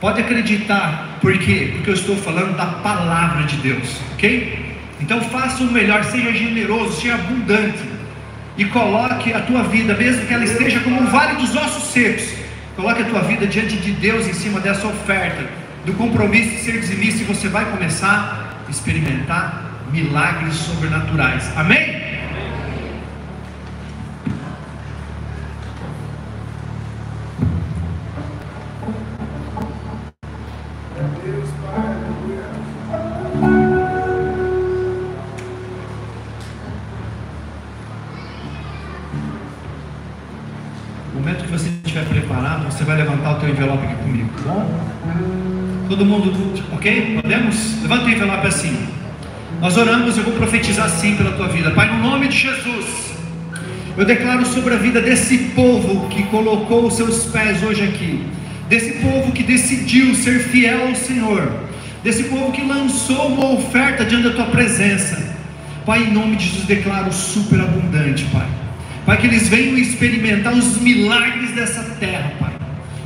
pode 0.00 0.22
acreditar, 0.22 1.18
por 1.20 1.36
quê? 1.36 1.72
Porque 1.74 1.90
eu 1.90 1.94
estou 1.94 2.16
falando 2.16 2.56
da 2.56 2.64
palavra 2.64 3.44
de 3.44 3.56
Deus, 3.58 4.00
ok? 4.14 4.78
Então 4.98 5.20
faça 5.20 5.62
o 5.62 5.70
melhor, 5.70 6.02
seja 6.04 6.32
generoso, 6.32 6.98
seja 6.98 7.16
abundante 7.16 7.84
e 8.56 8.64
coloque 8.64 9.30
a 9.34 9.40
tua 9.40 9.64
vida, 9.64 9.94
mesmo 9.94 10.24
que 10.26 10.32
ela 10.32 10.42
esteja 10.42 10.80
como 10.80 11.02
um 11.02 11.06
vale 11.06 11.34
dos 11.34 11.54
ossos 11.54 11.92
secos, 11.92 12.32
coloque 12.76 13.02
a 13.02 13.04
tua 13.04 13.20
vida 13.20 13.46
diante 13.46 13.76
de 13.76 13.92
Deus 13.92 14.26
em 14.26 14.32
cima 14.32 14.58
dessa 14.58 14.86
oferta, 14.86 15.44
do 15.84 15.92
compromisso 15.92 16.48
de 16.48 16.62
ser 16.62 16.80
dizimista, 16.80 17.20
e 17.20 17.24
você 17.26 17.46
vai 17.48 17.66
começar 17.66 18.56
a 18.66 18.70
experimentar 18.70 19.82
milagres 19.92 20.54
sobrenaturais. 20.54 21.46
Amém? 21.58 22.01
Todo 45.88 46.06
mundo, 46.06 46.32
ok? 46.72 47.18
Podemos? 47.20 47.82
Levanta 47.82 48.04
o 48.04 48.10
envelope 48.10 48.46
assim. 48.46 48.76
Nós 49.60 49.76
oramos, 49.76 50.16
eu 50.16 50.24
vou 50.24 50.34
profetizar 50.34 50.86
assim 50.86 51.16
pela 51.16 51.32
tua 51.32 51.48
vida. 51.48 51.70
Pai, 51.72 51.88
no 51.92 52.02
nome 52.02 52.28
de 52.28 52.38
Jesus, 52.38 53.12
eu 53.96 54.04
declaro 54.04 54.46
sobre 54.46 54.74
a 54.74 54.76
vida 54.76 55.00
desse 55.00 55.36
povo 55.56 56.08
que 56.08 56.22
colocou 56.24 56.86
os 56.86 56.94
seus 56.94 57.26
pés 57.26 57.62
hoje 57.62 57.82
aqui, 57.82 58.24
desse 58.68 58.92
povo 59.00 59.32
que 59.32 59.42
decidiu 59.42 60.14
ser 60.14 60.38
fiel 60.40 60.88
ao 60.88 60.94
Senhor, 60.94 61.52
desse 62.02 62.24
povo 62.24 62.52
que 62.52 62.62
lançou 62.62 63.26
uma 63.26 63.52
oferta 63.52 64.04
diante 64.04 64.28
da 64.28 64.34
tua 64.34 64.46
presença. 64.46 65.32
Pai, 65.84 66.04
em 66.04 66.12
nome 66.12 66.36
de 66.36 66.46
Jesus, 66.46 66.64
declaro 66.64 67.12
superabundante, 67.12 68.24
Pai. 68.32 68.46
Pai, 69.04 69.16
que 69.16 69.26
eles 69.26 69.48
venham 69.48 69.76
experimentar 69.76 70.54
os 70.54 70.80
milagres 70.80 71.50
dessa 71.50 71.82
terra, 71.98 72.32
Pai 72.38 72.61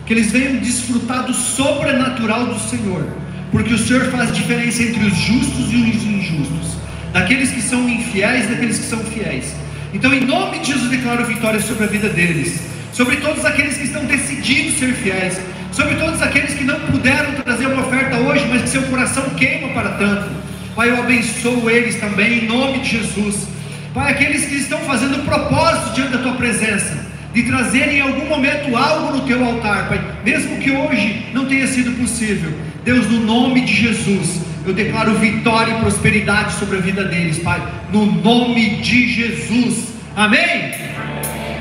que 0.06 0.12
eles 0.12 0.30
venham 0.30 0.56
desfrutar 0.58 1.24
do 1.24 1.34
sobrenatural 1.34 2.46
do 2.46 2.60
Senhor, 2.60 3.04
porque 3.50 3.74
o 3.74 3.78
Senhor 3.78 4.04
faz 4.12 4.32
diferença 4.32 4.82
entre 4.82 5.04
os 5.04 5.16
justos 5.16 5.72
e 5.72 5.76
os 5.76 6.04
injustos, 6.04 6.76
daqueles 7.12 7.50
que 7.50 7.60
são 7.60 7.88
infiéis 7.88 8.44
e 8.44 8.48
daqueles 8.48 8.78
que 8.78 8.86
são 8.86 9.00
fiéis. 9.00 9.54
Então, 9.92 10.14
em 10.14 10.24
nome 10.24 10.60
de 10.60 10.72
Jesus, 10.72 10.90
declaro 10.90 11.24
vitória 11.24 11.60
sobre 11.60 11.84
a 11.84 11.86
vida 11.88 12.08
deles, 12.08 12.60
sobre 12.92 13.16
todos 13.16 13.44
aqueles 13.44 13.76
que 13.76 13.84
estão 13.84 14.04
decididos 14.04 14.78
ser 14.78 14.94
fiéis, 14.94 15.40
sobre 15.72 15.96
todos 15.96 16.22
aqueles 16.22 16.54
que 16.54 16.64
não 16.64 16.78
puderam 16.80 17.32
trazer 17.42 17.66
uma 17.66 17.84
oferta 17.86 18.16
hoje, 18.16 18.46
mas 18.48 18.62
que 18.62 18.68
seu 18.68 18.82
coração 18.82 19.30
queima 19.30 19.68
para 19.70 19.90
tanto. 19.90 20.30
Pai, 20.76 20.90
eu 20.90 21.00
abençoo 21.00 21.68
eles 21.68 21.96
também, 21.96 22.44
em 22.44 22.46
nome 22.46 22.78
de 22.80 22.98
Jesus. 22.98 23.48
Pai, 23.92 24.12
aqueles 24.12 24.46
que 24.46 24.54
estão 24.54 24.78
fazendo 24.80 25.24
propósito 25.24 25.94
diante 25.94 26.12
da 26.12 26.18
tua 26.18 26.34
presença 26.34 27.05
de 27.36 27.42
trazer 27.42 27.92
em 27.92 28.00
algum 28.00 28.24
momento 28.24 28.74
algo 28.74 29.14
no 29.14 29.26
teu 29.26 29.44
altar, 29.44 29.90
Pai, 29.90 30.00
mesmo 30.24 30.56
que 30.56 30.70
hoje 30.70 31.26
não 31.34 31.44
tenha 31.44 31.66
sido 31.66 31.90
possível. 32.00 32.50
Deus, 32.82 33.06
no 33.10 33.20
nome 33.20 33.60
de 33.60 33.74
Jesus, 33.74 34.40
eu 34.64 34.72
declaro 34.72 35.12
vitória 35.18 35.70
e 35.70 35.80
prosperidade 35.80 36.54
sobre 36.54 36.78
a 36.78 36.80
vida 36.80 37.04
deles, 37.04 37.38
Pai, 37.40 37.60
no 37.92 38.06
nome 38.06 38.76
de 38.76 39.12
Jesus. 39.12 39.88
Amém? 40.16 40.72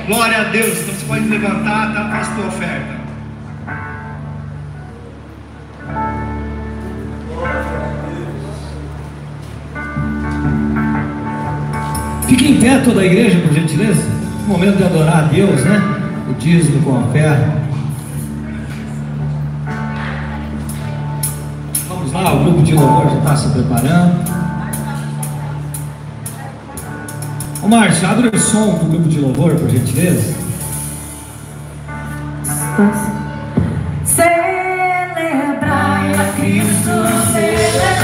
Glória 0.07 0.38
a 0.38 0.43
Deus. 0.45 0.80
Então 0.80 0.95
você 0.95 1.05
pode 1.07 1.28
levantar, 1.28 1.93
tá? 1.93 2.09
Faz 2.09 2.36
tua 2.36 2.47
oferta. 2.47 2.95
Fique 12.30 12.47
em 12.47 12.61
pé 12.61 12.80
toda 12.80 13.01
a 13.01 13.05
igreja, 13.05 13.39
por 13.39 13.53
gentileza 13.53 14.14
momento 14.47 14.77
de 14.77 14.83
adorar 14.83 15.17
a 15.17 15.21
Deus, 15.23 15.63
né? 15.63 15.81
O 16.29 16.33
dízimo 16.33 16.81
com 16.83 16.97
a 16.97 16.99
oferta. 16.99 17.65
Vamos 21.87 22.11
lá, 22.11 22.33
o 22.33 22.43
grupo 22.43 22.63
de 22.63 22.73
louvor 22.73 23.09
já 23.09 23.17
está 23.17 23.35
se 23.35 23.49
preparando. 23.49 24.35
Ô 27.63 27.67
Márcio, 27.67 28.07
abre 28.07 28.27
o 28.27 28.39
som 28.39 28.75
para 28.75 28.85
o 28.85 28.89
grupo 28.89 29.09
de 29.09 29.19
louvor, 29.19 29.55
por 29.55 29.69
gentileza. 29.69 30.35
Celebrai 34.05 36.13
a 36.13 36.33
Cristo, 36.35 36.91
celebrai. 37.33 37.94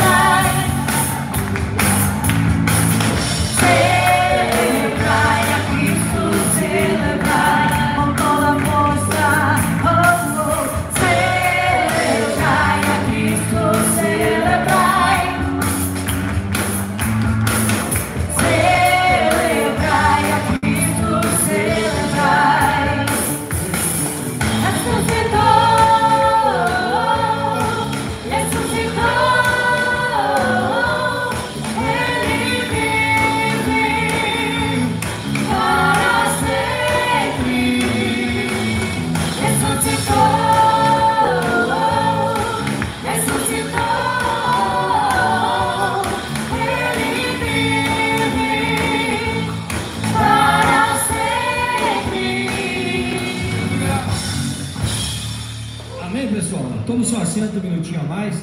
Assento 57.31 57.59
um 57.59 57.69
minutinho 57.69 58.01
a 58.01 58.03
mais. 58.03 58.35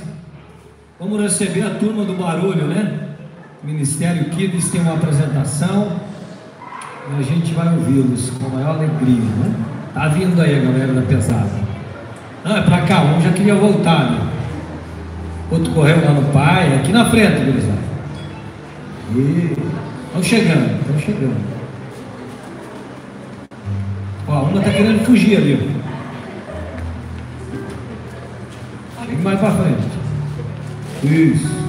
Vamos 0.98 1.20
receber 1.20 1.62
a 1.62 1.70
turma 1.74 2.04
do 2.04 2.14
barulho, 2.14 2.66
né? 2.66 3.00
Ministério 3.62 4.24
Kids 4.30 4.70
tem 4.70 4.80
uma 4.80 4.94
apresentação 4.94 6.00
e 7.10 7.20
a 7.20 7.22
gente 7.22 7.52
vai 7.52 7.68
ouvi-los 7.74 8.30
com 8.30 8.46
a 8.46 8.48
maior 8.48 8.76
alegria, 8.76 9.20
né? 9.20 9.54
Tá 9.92 10.08
vindo 10.08 10.40
aí 10.40 10.58
a 10.58 10.64
galera 10.64 10.92
da 10.94 11.02
pesada. 11.02 11.50
Ah, 12.44 12.58
é 12.58 12.62
pra 12.62 12.80
cá, 12.82 13.02
um 13.02 13.20
já 13.20 13.30
queria 13.32 13.54
voltar, 13.54 14.10
né? 14.10 14.26
Outro 15.50 15.70
correu 15.72 16.02
lá 16.02 16.12
no 16.12 16.32
pai, 16.32 16.76
aqui 16.76 16.90
na 16.90 17.04
frente, 17.10 17.44
gurizada. 17.44 17.78
E 19.14 19.56
estão 20.06 20.22
chegando, 20.22 20.80
estão 20.80 20.98
chegando. 20.98 21.36
Ó, 24.26 24.42
uma 24.44 24.60
tá 24.60 24.70
querendo 24.70 25.04
fugir 25.04 25.36
ali. 25.36 25.56
Chega 25.56 25.77
mais 29.28 29.40
pra 29.40 29.50
frente. 29.50 29.88
Isso. 31.04 31.67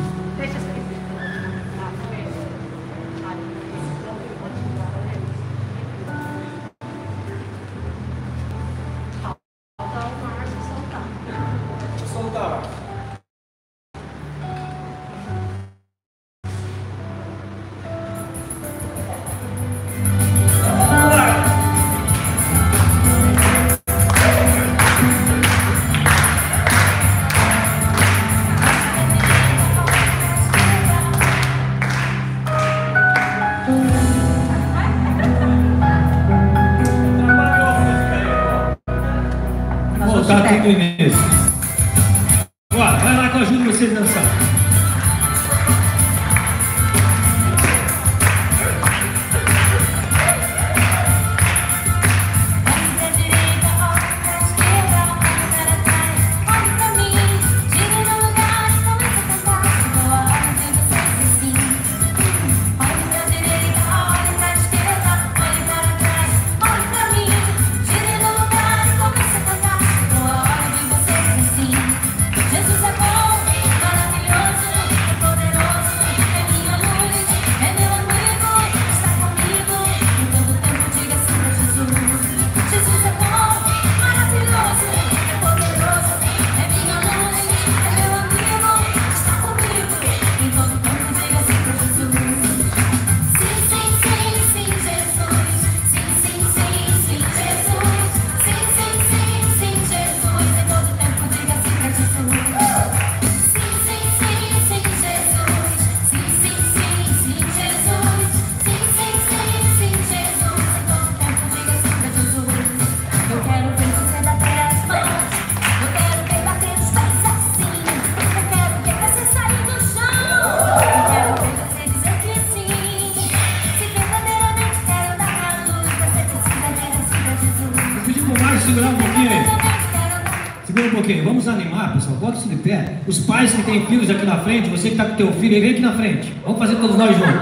Os 133.09 133.17
pais 133.17 133.51
que 133.51 133.63
têm 133.63 133.87
filhos 133.87 134.07
aqui 134.07 134.23
na 134.23 134.37
frente, 134.37 134.69
você 134.69 134.89
que 134.89 134.93
está 134.93 135.05
com 135.05 135.15
teu 135.15 135.31
filho, 135.33 135.59
vem 135.59 135.71
aqui 135.71 135.79
na 135.79 135.93
frente. 135.93 136.31
Vamos 136.45 136.59
fazer 136.59 136.75
todos 136.75 136.95
nós 136.95 137.17
juntos. 137.17 137.41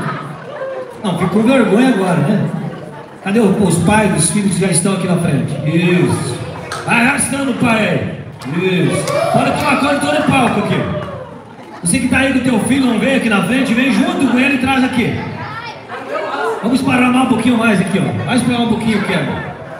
Não, 1.03 1.19
fico 1.19 1.29
com 1.29 1.43
vergonha 1.43 1.89
agora, 1.89 2.21
né? 2.21 2.49
Cadê 3.21 3.41
os 3.41 3.77
pais 3.79 4.13
dos 4.13 4.31
filhos 4.31 4.53
que 4.53 4.61
já 4.61 4.67
estão 4.67 4.93
aqui 4.93 5.05
na 5.05 5.17
frente? 5.17 5.51
Isso. 5.65 6.37
Vai 6.85 7.01
arrastando 7.01 7.51
o 7.51 7.53
pai 7.55 8.15
Isso. 8.47 9.13
Pode 9.33 9.51
tomar 9.59 9.79
conta 9.81 9.95
todo 9.99 10.19
o 10.19 10.31
palco 10.31 10.59
aqui. 10.61 10.81
Você 11.83 11.99
que 11.99 12.05
está 12.05 12.19
aí 12.19 12.31
com 12.31 12.39
teu 12.39 12.59
filho, 12.61 12.85
não 12.85 12.97
vem 12.97 13.15
aqui 13.17 13.29
na 13.29 13.43
frente, 13.43 13.73
vem 13.73 13.91
junto 13.91 14.25
com 14.25 14.39
ele 14.39 14.55
e 14.55 14.59
traz 14.59 14.85
aqui. 14.85 15.19
Vamos 16.63 16.79
esparramar 16.79 17.23
um 17.23 17.29
pouquinho 17.29 17.57
mais 17.57 17.81
aqui, 17.81 17.99
ó. 17.99 18.25
Mais 18.25 18.41
para 18.41 18.57
lá 18.57 18.63
um 18.63 18.69
pouquinho, 18.69 19.03
quero. 19.03 19.25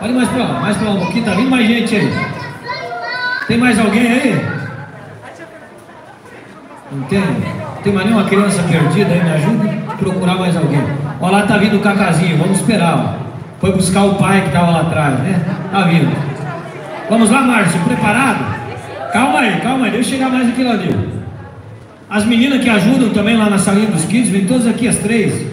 Olha 0.02 0.12
mais 0.12 0.28
para 0.28 0.44
lá, 0.44 0.60
mais 0.60 0.76
para 0.76 0.86
lá 0.86 0.94
um 0.96 1.00
pouquinho. 1.00 1.24
Tá 1.24 1.30
vindo 1.30 1.48
mais 1.48 1.66
gente 1.66 1.96
aí. 1.96 2.12
Tem 3.46 3.56
mais 3.56 3.78
alguém 3.78 4.06
aí? 4.06 4.57
Entende? 7.08 7.54
Tem 7.82 7.90
mais 7.90 8.06
nenhuma 8.06 8.28
criança 8.28 8.62
perdida 8.64 9.14
aí? 9.14 9.24
Me 9.24 9.30
ajuda 9.30 9.70
a 9.88 9.94
procurar 9.94 10.34
mais 10.34 10.54
alguém. 10.54 10.82
Olha 11.18 11.32
lá, 11.32 11.42
tá 11.46 11.56
vindo 11.56 11.78
o 11.78 11.80
Cacazinho, 11.80 12.36
vamos 12.36 12.58
esperar. 12.58 12.98
Ó. 12.98 13.28
Foi 13.60 13.72
buscar 13.72 14.04
o 14.04 14.16
pai 14.16 14.42
que 14.42 14.48
estava 14.48 14.70
lá 14.70 14.80
atrás, 14.82 15.18
né? 15.20 15.40
Tá 15.72 15.80
vindo. 15.84 16.14
Vamos 17.08 17.30
lá, 17.30 17.40
Márcio, 17.40 17.80
preparado? 17.80 19.10
Calma 19.10 19.38
aí, 19.40 19.58
calma 19.62 19.86
aí, 19.86 19.92
deixa 19.92 20.10
eu 20.10 20.18
chegar 20.18 20.30
mais 20.30 20.50
aqui 20.50 20.62
lá 20.62 20.76
dentro. 20.76 21.08
As 22.10 22.26
meninas 22.26 22.62
que 22.62 22.68
ajudam 22.68 23.08
também 23.08 23.38
lá 23.38 23.48
na 23.48 23.58
salinha 23.58 23.90
dos 23.90 24.04
kids, 24.04 24.28
vem 24.28 24.44
todas 24.44 24.66
aqui, 24.66 24.86
as 24.86 24.96
três. 24.96 25.46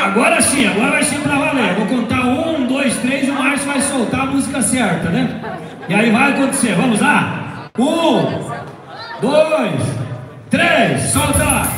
Agora 0.00 0.40
sim, 0.40 0.66
agora 0.66 0.92
vai 0.92 1.02
ser 1.02 1.18
pra 1.18 1.36
valer. 1.36 1.74
Vou 1.74 1.86
contar 1.86 2.24
um, 2.24 2.66
dois, 2.66 2.96
três 2.98 3.28
e 3.28 3.30
o 3.30 3.34
Márcio 3.34 3.66
vai 3.66 3.80
soltar 3.82 4.20
a 4.20 4.26
música 4.26 4.62
certa, 4.62 5.10
né? 5.10 5.28
E 5.88 5.94
aí 5.94 6.10
vai 6.10 6.32
acontecer, 6.32 6.74
vamos 6.74 7.00
lá? 7.00 7.45
Um, 7.78 9.20
dois, 9.20 9.80
três, 10.48 11.02
solta! 11.12 11.75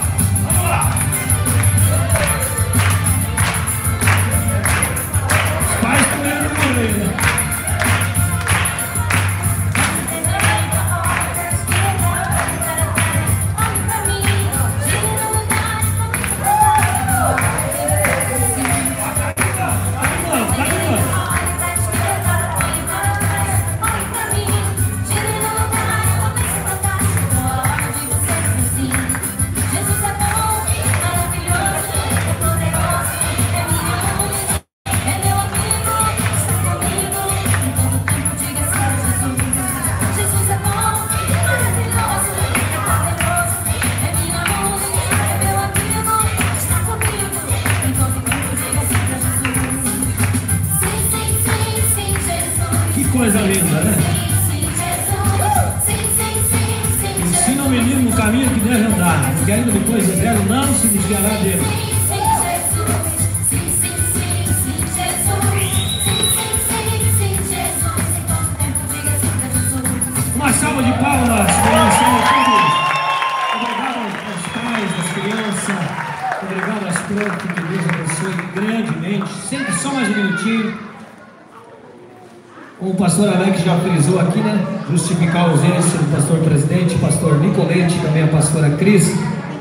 Cris, 88.79 89.13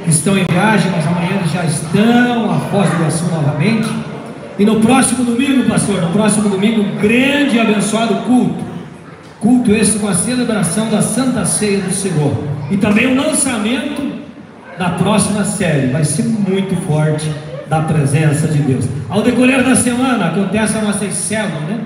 que 0.03 0.09
estão 0.09 0.37
em 0.37 0.45
viagem, 0.49 0.91
mas 0.91 1.05
amanhã 1.07 1.41
já 1.51 1.65
estão 1.65 2.51
a 2.51 2.59
Foz 2.71 2.89
do 2.89 2.95
Iguaçu 2.97 3.25
novamente. 3.25 3.89
E 4.59 4.65
no 4.65 4.79
próximo 4.79 5.23
domingo, 5.23 5.69
pastor, 5.69 6.01
no 6.01 6.09
próximo 6.09 6.49
domingo, 6.49 6.81
um 6.81 6.95
grande 6.97 7.57
e 7.57 7.59
abençoado 7.59 8.15
culto. 8.25 8.65
Culto 9.39 9.71
esse 9.71 9.99
com 9.99 10.07
a 10.07 10.13
celebração 10.13 10.89
da 10.89 11.01
Santa 11.01 11.45
Ceia 11.45 11.79
do 11.79 11.91
Senhor. 11.91 12.33
E 12.71 12.77
também 12.77 13.07
o 13.07 13.15
lançamento 13.15 14.17
da 14.77 14.91
próxima 14.91 15.43
série. 15.43 15.87
Vai 15.87 16.03
ser 16.03 16.23
muito 16.23 16.75
forte 16.87 17.31
da 17.67 17.81
presença 17.81 18.47
de 18.47 18.59
Deus. 18.59 18.85
Ao 19.09 19.21
decorrer 19.21 19.63
da 19.63 19.75
semana 19.75 20.27
acontece 20.27 20.77
a 20.77 20.81
nossa 20.81 21.09
célula, 21.11 21.59
né? 21.61 21.79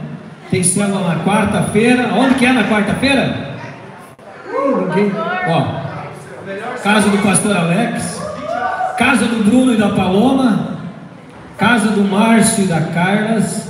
Tem 0.49 0.63
célula 0.63 1.15
na 1.15 1.23
quarta-feira. 1.23 2.09
Onde 2.13 2.35
que 2.35 2.45
é 2.45 2.53
na 2.53 2.63
quarta-feira? 2.63 3.57
Ninguém. 4.87 5.11
Ó, 5.47 5.90
casa 6.83 7.09
do 7.09 7.17
pastor 7.19 7.55
Alex, 7.55 8.21
casa 8.97 9.25
do 9.25 9.43
Bruno 9.43 9.73
e 9.73 9.77
da 9.77 9.89
Paloma, 9.89 10.77
casa 11.57 11.89
do 11.89 12.03
Márcio 12.03 12.63
e 12.63 12.67
da 12.67 12.81
Carlas, 12.81 13.69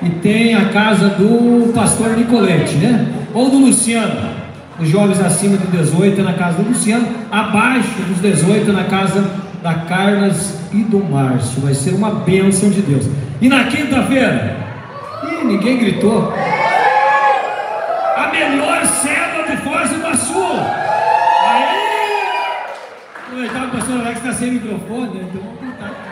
e 0.00 0.08
tem 0.08 0.54
a 0.54 0.66
casa 0.66 1.08
do 1.08 1.72
pastor 1.72 2.16
Nicolete, 2.16 2.76
né? 2.76 3.06
Ou 3.34 3.50
do 3.50 3.58
Luciano. 3.58 4.38
Os 4.78 4.88
jovens 4.88 5.20
acima 5.20 5.56
de 5.56 5.66
18 5.66 6.20
é 6.20 6.24
na 6.24 6.34
casa 6.34 6.62
do 6.62 6.68
Luciano, 6.68 7.08
abaixo 7.32 8.00
dos 8.08 8.18
18 8.20 8.70
é 8.70 8.72
na 8.72 8.84
casa 8.84 9.28
da 9.62 9.74
Carlas 9.74 10.54
e 10.72 10.84
do 10.84 11.02
Márcio. 11.04 11.60
Vai 11.62 11.74
ser 11.74 11.94
uma 11.94 12.10
bênção 12.10 12.70
de 12.70 12.80
Deus. 12.82 13.06
E 13.40 13.48
na 13.48 13.64
quinta-feira, 13.64 14.56
ih, 15.24 15.44
ninguém 15.44 15.78
gritou. 15.78 16.32
A 18.16 18.30
melhor 18.30 18.84
célula 18.86 19.48
de 19.48 19.56
Foz 19.56 19.88
do 19.90 19.96
Iguaçu. 19.96 20.44
Aí! 21.44 21.78
Aproveitar 23.26 23.57
que 23.57 23.57
pastor 23.68 24.00
Alex 24.00 24.18
está 24.18 24.32
sem 24.32 24.52
microfone, 24.52 25.18
né? 25.18 25.28
então 25.28 25.42
vamos 25.42 25.60
tentar. 25.60 26.08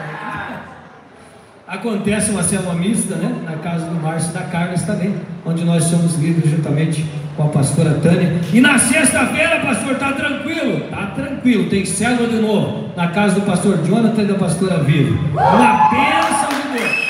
Acontece 1.66 2.30
uma 2.30 2.44
célula 2.44 2.74
mista, 2.74 3.16
né? 3.16 3.42
Na 3.44 3.56
casa 3.56 3.86
do 3.86 4.00
Márcio 4.00 4.32
da 4.32 4.42
Carlos 4.42 4.82
também, 4.82 5.16
onde 5.44 5.64
nós 5.64 5.82
somos 5.84 6.14
líderes 6.14 6.50
juntamente 6.50 7.04
com 7.36 7.42
a 7.42 7.48
pastora 7.48 7.94
Tânia. 7.94 8.40
E 8.52 8.60
na 8.60 8.78
sexta-feira, 8.78 9.60
pastor, 9.60 9.96
tá 9.96 10.12
tranquilo? 10.12 10.88
Tá 10.88 11.06
tranquilo, 11.06 11.68
tem 11.68 11.84
célula 11.84 12.28
de 12.28 12.36
novo, 12.36 12.90
na 12.96 13.08
casa 13.08 13.34
do 13.34 13.42
pastor 13.42 13.84
Jonathan 13.84 14.22
e 14.22 14.26
da 14.26 14.34
pastora 14.34 14.78
Viva. 14.84 15.18
Uma 15.32 15.90
bênção 15.90 16.48
de 16.50 16.78
Deus. 16.78 17.06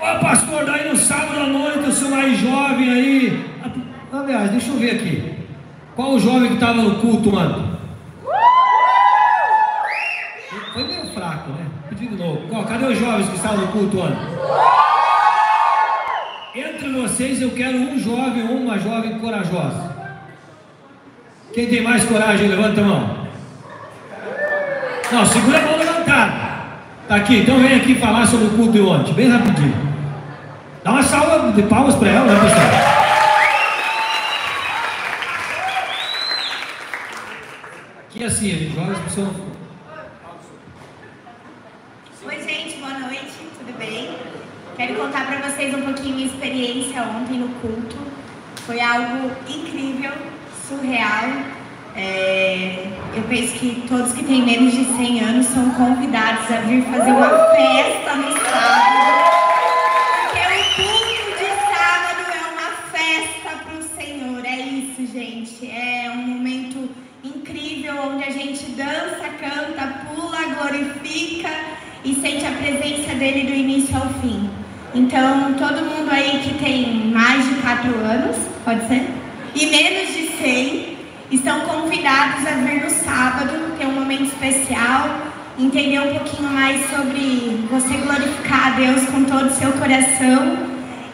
Ó, 0.00 0.18
pastor, 0.20 0.64
daí 0.64 0.88
no 0.88 0.96
sábado 0.96 1.40
à 1.40 1.46
noite, 1.48 1.88
o 1.88 1.92
senhor 1.92 2.10
mais 2.12 2.38
jovem 2.38 2.90
aí. 2.90 3.46
Aliás, 4.12 4.50
deixa 4.52 4.70
eu 4.70 4.78
ver 4.78 4.92
aqui. 4.92 5.34
Qual 5.96 6.12
o 6.12 6.20
jovem 6.20 6.48
que 6.48 6.54
estava 6.54 6.80
no 6.80 7.00
culto 7.00 7.36
ontem? 7.36 7.78
Foi 10.72 10.86
meio 10.86 11.12
fraco, 11.12 11.50
né? 11.50 11.66
Pedi 11.87 11.87
de 12.06 12.16
novo. 12.16 12.64
Cadê 12.64 12.86
os 12.86 12.98
jovens 12.98 13.28
que 13.28 13.36
estavam 13.36 13.58
no 13.58 13.68
culto 13.68 14.00
ontem? 14.00 14.38
Entre 16.54 16.88
vocês 16.92 17.42
eu 17.42 17.50
quero 17.50 17.76
um 17.78 17.98
jovem 17.98 18.48
ou 18.48 18.56
uma 18.56 18.78
jovem 18.78 19.18
corajosa. 19.18 19.96
Quem 21.52 21.66
tem 21.66 21.82
mais 21.82 22.04
coragem, 22.04 22.48
levanta 22.48 22.80
a 22.80 22.84
mão. 22.84 23.28
Não, 25.10 25.26
segura 25.26 25.58
a 25.58 25.62
mão 25.62 25.78
levantada. 25.78 26.48
Tá 27.08 27.16
aqui, 27.16 27.38
então 27.38 27.58
vem 27.58 27.74
aqui 27.74 27.94
falar 27.94 28.26
sobre 28.26 28.46
o 28.46 28.50
culto 28.50 28.72
de 28.72 28.80
ontem, 28.80 29.14
bem 29.14 29.30
rapidinho. 29.30 29.74
Dá 30.84 30.90
uma 30.92 31.02
salva 31.02 31.52
de 31.52 31.62
palmas 31.62 31.94
para 31.96 32.08
ela, 32.08 32.26
né, 32.26 32.40
pessoal? 32.40 32.66
Aqui 38.08 38.24
assim, 38.24 38.50
gente, 38.50 38.74
jovens 38.74 38.98
precisam. 38.98 39.34
Oi, 42.26 42.42
gente, 42.42 42.76
boa 42.76 42.98
noite, 42.98 43.32
tudo 43.58 43.67
bem? 43.78 44.10
Quero 44.76 44.94
contar 44.94 45.26
para 45.26 45.48
vocês 45.48 45.72
um 45.74 45.82
pouquinho 45.82 46.16
minha 46.16 46.26
experiência 46.26 47.02
ontem 47.02 47.38
no 47.38 47.48
culto. 47.60 47.96
Foi 48.66 48.80
algo 48.80 49.30
incrível, 49.48 50.12
surreal. 50.68 51.30
É, 51.96 52.86
eu 53.16 53.22
penso 53.24 53.54
que 53.54 53.84
todos 53.88 54.12
que 54.12 54.24
têm 54.24 54.42
menos 54.44 54.72
de 54.72 54.84
100 54.84 55.20
anos 55.20 55.46
são 55.46 55.70
convidados 55.70 56.50
a 56.50 56.60
vir 56.60 56.82
fazer 56.84 57.10
uma 57.10 57.28
festa 57.28 58.14
no 58.14 58.32
sábado. 58.32 59.08
Porque 60.22 60.40
o 60.40 60.76
culto 60.76 61.38
de 61.38 61.50
sábado 61.72 62.22
é 62.34 62.42
uma 62.52 62.70
festa 62.92 63.64
para 63.64 63.78
o 63.78 63.82
Senhor. 63.96 64.44
É 64.44 64.56
isso, 64.56 65.12
gente. 65.12 65.70
É 65.70 66.10
um 66.10 66.26
momento 66.26 66.90
incrível 67.24 67.94
onde 68.12 68.24
a 68.24 68.30
gente 68.30 68.64
dança, 68.72 69.28
canta, 69.40 70.04
pula, 70.06 70.42
glorifica 70.54 71.50
e 72.04 72.14
sente 72.14 72.46
a 72.46 72.50
presença 72.52 73.14
dele 73.14 73.44
do 73.44 73.52
início 73.52 73.67
ao 73.98 74.08
fim. 74.20 74.48
Então, 74.94 75.54
todo 75.54 75.84
mundo 75.84 76.10
aí 76.10 76.40
que 76.42 76.54
tem 76.62 77.10
mais 77.12 77.44
de 77.44 77.54
4 77.56 77.94
anos, 77.96 78.36
pode 78.64 78.86
ser? 78.88 79.08
E 79.54 79.66
menos 79.66 80.14
de 80.14 80.28
100, 80.38 80.98
estão 81.30 81.60
convidados 81.60 82.46
a 82.46 82.52
vir 82.52 82.82
no 82.82 82.90
sábado, 82.90 83.76
ter 83.78 83.86
um 83.86 83.92
momento 83.92 84.24
especial, 84.24 85.18
entender 85.58 86.00
um 86.00 86.14
pouquinho 86.14 86.50
mais 86.50 86.88
sobre 86.90 87.66
você 87.70 87.94
glorificar 87.98 88.68
a 88.68 88.70
Deus 88.70 89.04
com 89.06 89.24
todo 89.24 89.46
o 89.46 89.50
seu 89.50 89.72
coração 89.72 90.56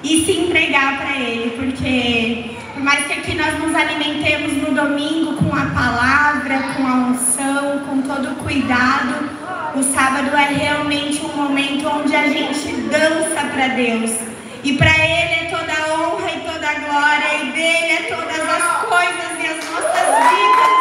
e 0.02 0.24
se 0.24 0.32
entregar 0.32 0.98
para 0.98 1.18
Ele, 1.18 1.50
porque 1.56 2.54
por 2.74 2.82
mais 2.82 3.06
que 3.06 3.12
aqui 3.14 3.34
nós 3.34 3.58
nos 3.58 3.74
alimentemos 3.74 4.52
no 4.54 4.74
domingo 4.74 5.34
com 5.36 5.54
a 5.54 5.66
palavra, 5.66 6.58
com 6.76 6.86
a 6.86 6.94
unção, 7.08 7.78
com 7.88 8.02
todo 8.02 8.32
o 8.32 8.34
cuidado, 8.36 9.30
o 9.74 9.82
sábado 9.82 10.36
é 10.36 10.54
realmente 10.54 11.20
um 11.20 11.36
momento 11.36 11.88
onde 11.88 12.14
a 12.14 12.28
gente 12.28 12.72
dança 12.82 13.40
para 13.52 13.68
Deus. 13.74 14.12
E 14.62 14.76
para 14.78 14.94
Ele 14.96 15.34
é 15.34 15.48
toda 15.50 15.72
a 15.72 15.98
honra 15.98 16.30
e 16.30 16.40
toda 16.40 16.70
a 16.70 16.74
glória, 16.74 17.42
e 17.42 17.50
dele 17.50 17.92
é 17.92 18.02
todas 18.08 18.40
as 18.40 18.66
coisas 18.86 19.30
e 19.42 19.46
as 19.46 19.58
nossas 19.70 20.06
vidas. 20.30 20.72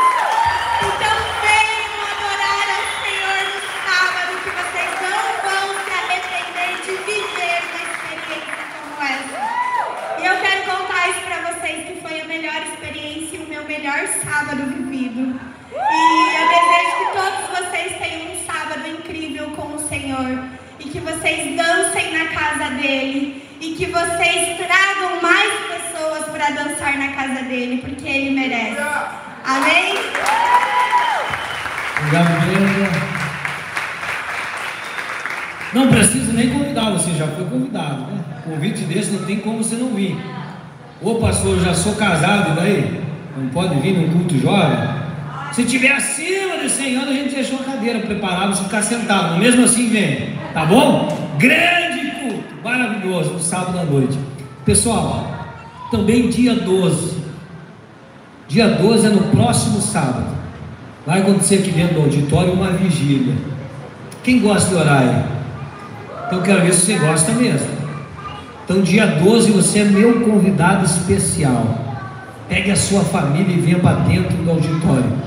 Então 0.77 1.15
venham 1.41 1.95
adorar 2.13 2.67
ao 2.69 2.85
Senhor 3.01 3.41
no 3.49 3.59
sábado, 3.81 4.31
que 4.43 4.51
vocês 4.61 4.91
não 5.01 5.21
vão 5.41 5.65
se 5.83 5.91
arrepender 5.99 6.71
de 6.85 6.93
viver 7.03 7.59
uma 7.65 7.81
experiência 7.89 8.63
como 8.77 9.01
essa. 9.01 9.41
E 10.21 10.25
eu 10.25 10.35
quero 10.37 10.61
contar 10.69 11.09
isso 11.09 11.21
para 11.25 11.39
vocês, 11.51 11.87
que 11.87 11.95
foi 11.99 12.21
a 12.21 12.25
melhor 12.25 12.61
experiência 12.61 13.37
e 13.37 13.39
o 13.39 13.49
meu 13.49 13.63
melhor 13.65 14.07
sábado 14.23 14.61
vivido. 14.67 15.39
E 15.73 16.35
eu 16.37 16.47
desejo 16.47 16.91
que 16.99 17.07
todos 17.17 17.43
vocês 17.57 17.97
tenham 17.97 18.31
um 18.31 18.45
sábado 18.45 18.52
incrível 18.87 19.51
com 19.51 19.75
o 19.75 19.79
Senhor. 19.79 20.43
E 20.79 20.89
que 20.89 20.99
vocês 20.99 21.55
dancem 21.55 22.13
na 22.17 22.25
casa 22.27 22.71
dele. 22.75 23.43
E 23.61 23.75
que 23.75 23.85
vocês 23.85 24.57
tragam 24.57 25.21
mais 25.21 25.53
pessoas 25.71 26.25
para 26.25 26.49
dançar 26.51 26.97
na 26.97 27.09
casa 27.13 27.43
dele, 27.43 27.77
porque 27.77 28.07
ele 28.07 28.31
merece. 28.31 28.81
Amém? 29.45 29.95
Obrigado. 31.99 33.23
Não 35.73 35.87
precisa 35.87 36.33
nem 36.33 36.49
convidar, 36.51 36.91
você 36.91 37.11
já 37.11 37.27
foi 37.27 37.45
convidado, 37.45 38.01
né? 38.11 38.23
Convite 38.43 38.83
desse 38.83 39.11
não 39.11 39.25
tem 39.25 39.39
como 39.39 39.63
você 39.63 39.75
não 39.75 39.89
vir. 39.95 40.15
Ô 41.01 41.15
pastor, 41.15 41.59
já 41.59 41.73
sou 41.73 41.95
casado, 41.95 42.55
daí? 42.55 43.01
Não 43.35 43.49
pode 43.49 43.79
vir 43.79 43.97
num 43.97 44.11
culto 44.11 44.37
jovem? 44.37 45.02
Se 45.53 45.63
tiver 45.65 45.91
acima 45.91 46.57
de 46.57 46.69
100 46.69 46.95
anos, 46.95 47.09
a 47.09 47.13
gente 47.13 47.35
deixou 47.35 47.59
a 47.59 47.63
cadeira 47.63 47.99
preparada 47.99 48.47
para 48.47 48.63
ficar 48.63 48.81
sentado. 48.81 49.37
Mesmo 49.37 49.63
assim, 49.63 49.87
vem. 49.87 50.33
Tá 50.53 50.65
bom? 50.65 51.15
Grande 51.37 52.11
culto, 52.19 52.55
maravilhoso, 52.63 53.33
no 53.33 53.39
sábado 53.39 53.77
à 53.79 53.83
noite. 53.83 54.17
Pessoal, 54.65 55.55
também 55.91 56.27
dia 56.29 56.55
12. 56.55 57.21
Dia 58.47 58.67
12 58.67 59.05
é 59.05 59.09
no 59.09 59.23
próximo 59.29 59.79
sábado. 59.79 60.27
Vai 61.05 61.21
acontecer 61.21 61.59
aqui 61.59 61.71
dentro 61.71 61.95
do 61.95 62.01
auditório 62.01 62.53
uma 62.53 62.71
vigília. 62.71 63.35
Quem 64.23 64.39
gosta 64.39 64.69
de 64.69 64.75
orar 64.75 65.01
aí? 65.01 65.23
Então 66.27 66.41
quero 66.41 66.61
ver 66.61 66.73
se 66.73 66.85
você 66.85 66.97
gosta 66.97 67.31
mesmo. 67.33 67.67
Então, 68.65 68.81
dia 68.81 69.05
12, 69.05 69.51
você 69.51 69.79
é 69.79 69.83
meu 69.83 70.21
convidado 70.21 70.85
especial. 70.85 71.77
Pegue 72.47 72.71
a 72.71 72.75
sua 72.75 73.01
família 73.01 73.53
e 73.53 73.59
venha 73.59 73.79
para 73.79 73.97
dentro 73.99 74.37
do 74.37 74.49
auditório. 74.49 75.22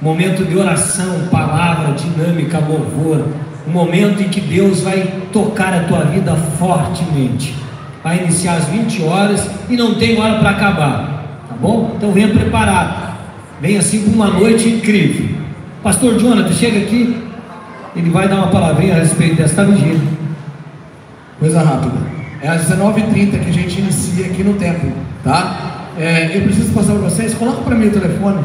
Momento 0.00 0.44
de 0.44 0.56
oração, 0.56 1.26
palavra, 1.30 1.92
dinâmica, 1.94 2.58
louvor. 2.58 3.26
Um 3.66 3.72
momento 3.72 4.22
em 4.22 4.28
que 4.28 4.40
Deus 4.40 4.80
vai 4.82 5.02
tocar 5.32 5.74
a 5.74 5.84
tua 5.84 6.04
vida 6.04 6.34
fortemente. 6.58 7.54
Vai 8.02 8.22
iniciar 8.22 8.54
às 8.54 8.66
20 8.66 9.02
horas 9.02 9.50
e 9.68 9.76
não 9.76 9.96
tem 9.96 10.18
hora 10.20 10.38
para 10.38 10.50
acabar. 10.50 11.24
Tá 11.48 11.54
bom? 11.60 11.94
Então 11.96 12.12
venha 12.12 12.28
preparado. 12.28 13.18
Venha 13.60 13.80
assim 13.80 14.04
com 14.04 14.12
uma 14.12 14.28
noite 14.28 14.68
incrível. 14.68 15.36
Pastor 15.82 16.16
Jonathan, 16.18 16.52
chega 16.52 16.78
aqui. 16.78 17.24
Ele 17.96 18.10
vai 18.10 18.28
dar 18.28 18.36
uma 18.36 18.48
palavrinha 18.48 18.94
a 18.94 18.98
respeito 18.98 19.34
desta 19.34 19.64
vigília. 19.64 20.00
Coisa 21.40 21.60
rápida. 21.60 21.96
É 22.40 22.48
às 22.48 22.68
19h30 22.68 23.30
que 23.30 23.50
a 23.50 23.52
gente 23.52 23.80
inicia 23.80 24.26
aqui 24.26 24.44
no 24.44 24.54
templo, 24.54 24.92
tá? 25.24 25.80
É, 25.98 26.36
eu 26.36 26.42
preciso 26.42 26.72
passar 26.72 26.92
para 26.92 27.02
vocês, 27.02 27.34
coloca 27.34 27.62
para 27.62 27.74
mim 27.74 27.88
o 27.88 27.90
telefone. 27.90 28.44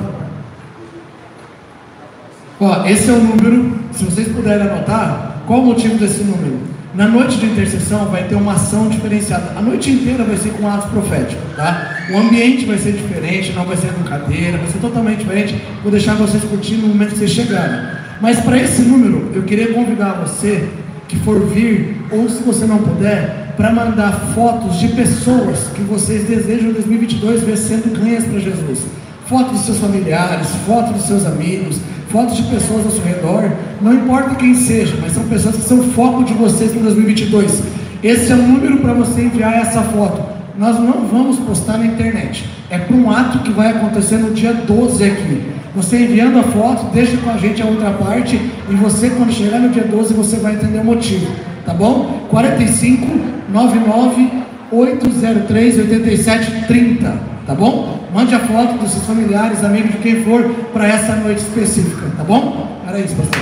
Ó, 2.65 2.85
esse 2.85 3.09
é 3.09 3.11
o 3.11 3.19
número, 3.19 3.77
se 3.91 4.05
vocês 4.05 4.29
puderem 4.29 4.65
anotar, 4.65 5.43
qual 5.45 5.59
o 5.59 5.65
motivo 5.65 5.95
desse 5.95 6.23
número? 6.23 6.59
Na 6.95 7.09
noite 7.09 7.37
de 7.37 7.47
intercessão 7.47 8.05
vai 8.05 8.23
ter 8.23 8.35
uma 8.35 8.53
ação 8.53 8.87
diferenciada. 8.87 9.51
A 9.57 9.61
noite 9.61 9.91
inteira 9.91 10.23
vai 10.23 10.37
ser 10.37 10.51
com 10.51 10.65
atos 10.65 10.89
proféticos, 10.89 11.43
tá? 11.57 11.97
O 12.09 12.17
ambiente 12.17 12.63
vai 12.63 12.77
ser 12.77 12.93
diferente, 12.93 13.51
não 13.51 13.65
vai 13.65 13.75
ser 13.75 13.87
com 13.87 14.03
cadeira, 14.03 14.59
vai 14.59 14.67
ser 14.67 14.77
totalmente 14.77 15.17
diferente. 15.17 15.61
Vou 15.81 15.91
deixar 15.91 16.13
vocês 16.13 16.41
curtindo 16.45 16.83
no 16.83 16.87
momento 16.87 17.09
que 17.09 17.17
vocês 17.17 17.31
chegarem. 17.31 17.81
Mas 18.21 18.39
para 18.39 18.57
esse 18.57 18.83
número, 18.83 19.29
eu 19.35 19.43
queria 19.43 19.73
convidar 19.73 20.13
você 20.25 20.69
que 21.09 21.17
for 21.17 21.45
vir, 21.47 21.97
ou 22.11 22.29
se 22.29 22.41
você 22.43 22.65
não 22.65 22.77
puder, 22.77 23.55
para 23.57 23.73
mandar 23.73 24.13
fotos 24.33 24.79
de 24.79 24.87
pessoas 24.87 25.67
que 25.75 25.81
vocês 25.81 26.25
desejam 26.25 26.69
em 26.69 26.73
2022 26.73 27.41
ver 27.41 27.57
sendo 27.57 27.93
ganhas 27.99 28.23
para 28.23 28.39
Jesus. 28.39 28.79
Fotos 29.27 29.51
dos 29.51 29.65
seus 29.65 29.79
familiares, 29.79 30.47
fotos 30.65 30.93
dos 30.93 31.05
seus 31.07 31.25
amigos, 31.25 31.77
fotos 32.13 32.37
de 32.37 32.43
pessoas 32.43 32.85
ao 32.85 32.91
seu 32.91 33.03
redor, 33.03 33.51
não 33.81 33.91
importa 33.91 34.35
quem 34.35 34.53
seja, 34.53 34.95
mas 35.01 35.13
são 35.13 35.23
pessoas 35.23 35.55
que 35.55 35.63
são 35.63 35.81
foco 35.81 36.23
de 36.23 36.35
vocês 36.35 36.71
para 36.71 36.83
2022. 36.83 37.63
Esse 38.03 38.31
é 38.31 38.35
o 38.35 38.37
número 38.37 38.77
para 38.77 38.93
você 38.93 39.23
enviar 39.23 39.55
essa 39.55 39.81
foto. 39.81 40.21
Nós 40.55 40.79
não 40.79 41.07
vamos 41.07 41.39
postar 41.39 41.79
na 41.79 41.87
internet. 41.87 42.47
É 42.69 42.77
para 42.77 42.95
um 42.95 43.09
ato 43.09 43.39
que 43.39 43.51
vai 43.51 43.71
acontecer 43.71 44.17
no 44.17 44.29
dia 44.29 44.53
12 44.53 45.03
aqui. 45.03 45.41
Você 45.75 46.03
enviando 46.03 46.37
a 46.37 46.43
foto, 46.43 46.93
deixa 46.93 47.17
com 47.17 47.31
a 47.31 47.37
gente 47.37 47.63
a 47.63 47.65
outra 47.65 47.89
parte 47.89 48.39
e 48.69 48.75
você, 48.75 49.09
quando 49.09 49.33
chegar 49.33 49.57
no 49.57 49.69
dia 49.69 49.83
12, 49.83 50.13
você 50.13 50.35
vai 50.35 50.53
entender 50.53 50.81
o 50.81 50.85
motivo. 50.85 51.25
Tá 51.65 51.73
bom? 51.73 52.27
45 52.29 53.07
99 53.51 54.29
803 54.71 55.79
87 55.79 56.67
30. 56.67 57.19
Tá 57.47 57.55
bom? 57.55 58.02
Mande 58.13 58.35
a 58.35 58.39
foto 58.39 58.77
dos 58.77 58.91
seus 58.91 59.05
familiares, 59.05 59.63
amigos, 59.63 59.93
de 59.93 59.97
quem 59.97 60.23
for, 60.23 60.43
para 60.71 60.87
essa 60.87 61.15
noite 61.15 61.41
específica. 61.41 62.11
Tá 62.15 62.23
bom? 62.23 62.79
Era 62.87 62.99
isso, 62.99 63.15
pastor. 63.15 63.41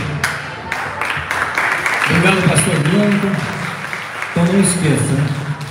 Obrigado, 2.10 2.50
pastor 2.50 2.80
Blanco. 2.90 3.28
Então 4.32 4.46
não 4.46 4.62
esqueça. 4.62 5.14
Né? 5.14 5.28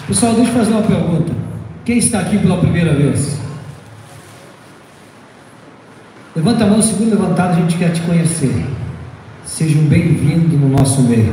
Pessoal, 0.06 0.34
deixa 0.34 0.50
eu 0.50 0.54
fazer 0.54 0.72
uma 0.72 0.82
pergunta. 0.82 1.32
Quem 1.86 1.96
está 1.96 2.20
aqui 2.20 2.36
pela 2.38 2.58
primeira 2.58 2.92
vez? 2.92 3.40
Levanta 6.36 6.64
a 6.64 6.66
mão, 6.66 6.82
segundo 6.82 7.10
levantado, 7.10 7.52
a 7.52 7.56
gente 7.56 7.78
quer 7.78 7.92
te 7.92 8.02
conhecer. 8.02 8.66
Sejam 9.46 9.82
bem-vindos 9.84 10.60
no 10.60 10.68
nosso 10.68 11.00
meio. 11.02 11.32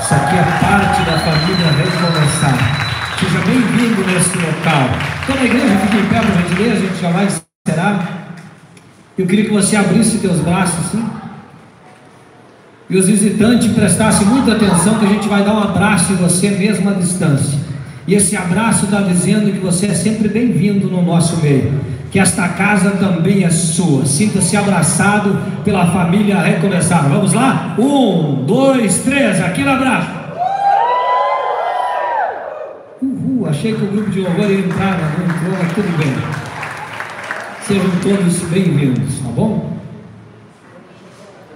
Isso 0.00 0.14
aqui 0.14 0.34
é 0.34 0.42
parte 0.60 1.02
da 1.02 1.18
família 1.18 1.66
Recomeçar. 1.76 2.89
Seja 3.20 3.38
bem-vindo 3.40 4.02
nesse 4.06 4.34
local. 4.38 4.88
Toda 5.26 5.40
a 5.40 5.44
igreja 5.44 5.76
fica 5.76 5.96
em 5.98 6.06
pé 6.06 6.20
para 6.20 6.30
a 6.30 6.40
gente 6.40 6.54
ler, 6.58 6.72
a 6.72 6.76
gente 6.76 7.02
já 7.02 7.10
vai 7.10 7.26
encerrar. 7.26 8.34
Eu 9.18 9.26
queria 9.26 9.44
que 9.44 9.52
você 9.52 9.76
abrisse 9.76 10.16
teus 10.20 10.40
braços 10.40 10.86
assim. 10.86 11.04
E 12.88 12.96
os 12.96 13.06
visitantes 13.06 13.70
prestassem 13.72 14.26
muita 14.26 14.52
atenção 14.52 14.98
que 14.98 15.04
a 15.04 15.08
gente 15.08 15.28
vai 15.28 15.44
dar 15.44 15.52
um 15.52 15.62
abraço 15.62 16.14
em 16.14 16.16
você 16.16 16.48
mesmo 16.48 16.88
à 16.88 16.94
distância. 16.94 17.58
E 18.06 18.14
esse 18.14 18.34
abraço 18.38 18.86
está 18.86 19.02
dizendo 19.02 19.52
que 19.52 19.58
você 19.58 19.88
é 19.88 19.94
sempre 19.94 20.26
bem-vindo 20.26 20.88
no 20.88 21.02
nosso 21.02 21.36
meio. 21.42 21.78
Que 22.10 22.18
esta 22.18 22.48
casa 22.48 22.92
também 22.92 23.44
é 23.44 23.50
sua. 23.50 24.06
Sinta-se 24.06 24.56
abraçado 24.56 25.38
pela 25.62 25.86
família 25.92 26.40
Recomeçar. 26.40 27.06
Vamos 27.06 27.34
lá? 27.34 27.76
Um, 27.78 28.46
dois, 28.46 29.00
três. 29.00 29.42
Aqui 29.42 29.62
no 29.62 29.72
abraço. 29.72 30.19
Achei 33.50 33.74
que 33.74 33.82
o 33.82 33.86
grupo 33.88 34.10
de 34.10 34.20
louvor 34.20 34.50
ia 34.50 34.60
entrar, 34.60 34.98
mas 34.98 35.18
não 35.18 35.24
entrou, 35.26 35.58
mas 35.58 35.72
tudo 35.72 35.98
bem. 35.98 36.14
Sejam 37.66 37.90
todos 38.02 38.38
bem-vindos, 38.48 39.18
tá 39.18 39.28
bom? 39.30 39.76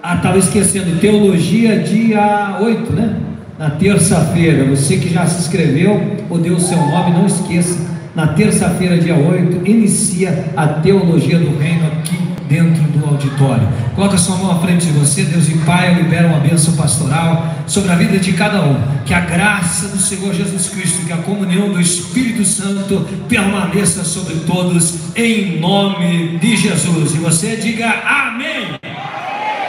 Ah, 0.02 0.16
estava 0.16 0.38
esquecendo, 0.38 1.00
teologia 1.00 1.78
dia 1.78 2.58
8, 2.60 2.92
né? 2.92 3.16
Na 3.58 3.70
terça-feira, 3.70 4.64
você 4.64 4.96
que 4.96 5.08
já 5.08 5.24
se 5.26 5.42
inscreveu 5.42 6.18
ou 6.28 6.38
deu 6.38 6.56
o 6.56 6.60
seu 6.60 6.76
nome, 6.76 7.12
não 7.12 7.26
esqueça, 7.26 7.78
na 8.14 8.28
terça-feira, 8.28 8.98
dia 8.98 9.14
8, 9.14 9.68
inicia 9.68 10.52
a 10.56 10.66
teologia 10.66 11.38
do 11.38 11.56
reino 11.56 11.86
aqui 11.86 12.23
dentro 12.48 12.82
do 12.84 13.04
auditório. 13.06 13.68
Coloca 13.94 14.18
sua 14.18 14.36
mão 14.36 14.52
à 14.52 14.60
frente 14.60 14.86
de 14.86 14.92
você, 14.92 15.22
Deus 15.24 15.48
e 15.48 15.58
Pai, 15.58 15.94
libera 15.94 16.28
uma 16.28 16.40
bênção 16.40 16.74
pastoral 16.74 17.54
sobre 17.66 17.92
a 17.92 17.96
vida 17.96 18.18
de 18.18 18.32
cada 18.32 18.62
um. 18.62 18.80
Que 19.04 19.14
a 19.14 19.20
graça 19.20 19.88
do 19.88 19.98
Senhor 19.98 20.34
Jesus 20.34 20.68
Cristo, 20.68 21.06
que 21.06 21.12
a 21.12 21.18
comunhão 21.18 21.70
do 21.70 21.80
Espírito 21.80 22.44
Santo 22.44 23.06
permaneça 23.28 24.04
sobre 24.04 24.36
todos, 24.46 24.94
em 25.16 25.60
nome 25.60 26.38
de 26.38 26.56
Jesus. 26.56 27.14
E 27.14 27.18
você 27.18 27.56
diga 27.56 27.88
amém. 27.88 28.78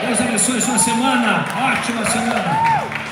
Deus 0.05 0.21
abençoe 0.21 0.61
sua 0.61 0.77
semana, 0.77 1.45
ótima 1.55 2.05
semana. 2.05 3.04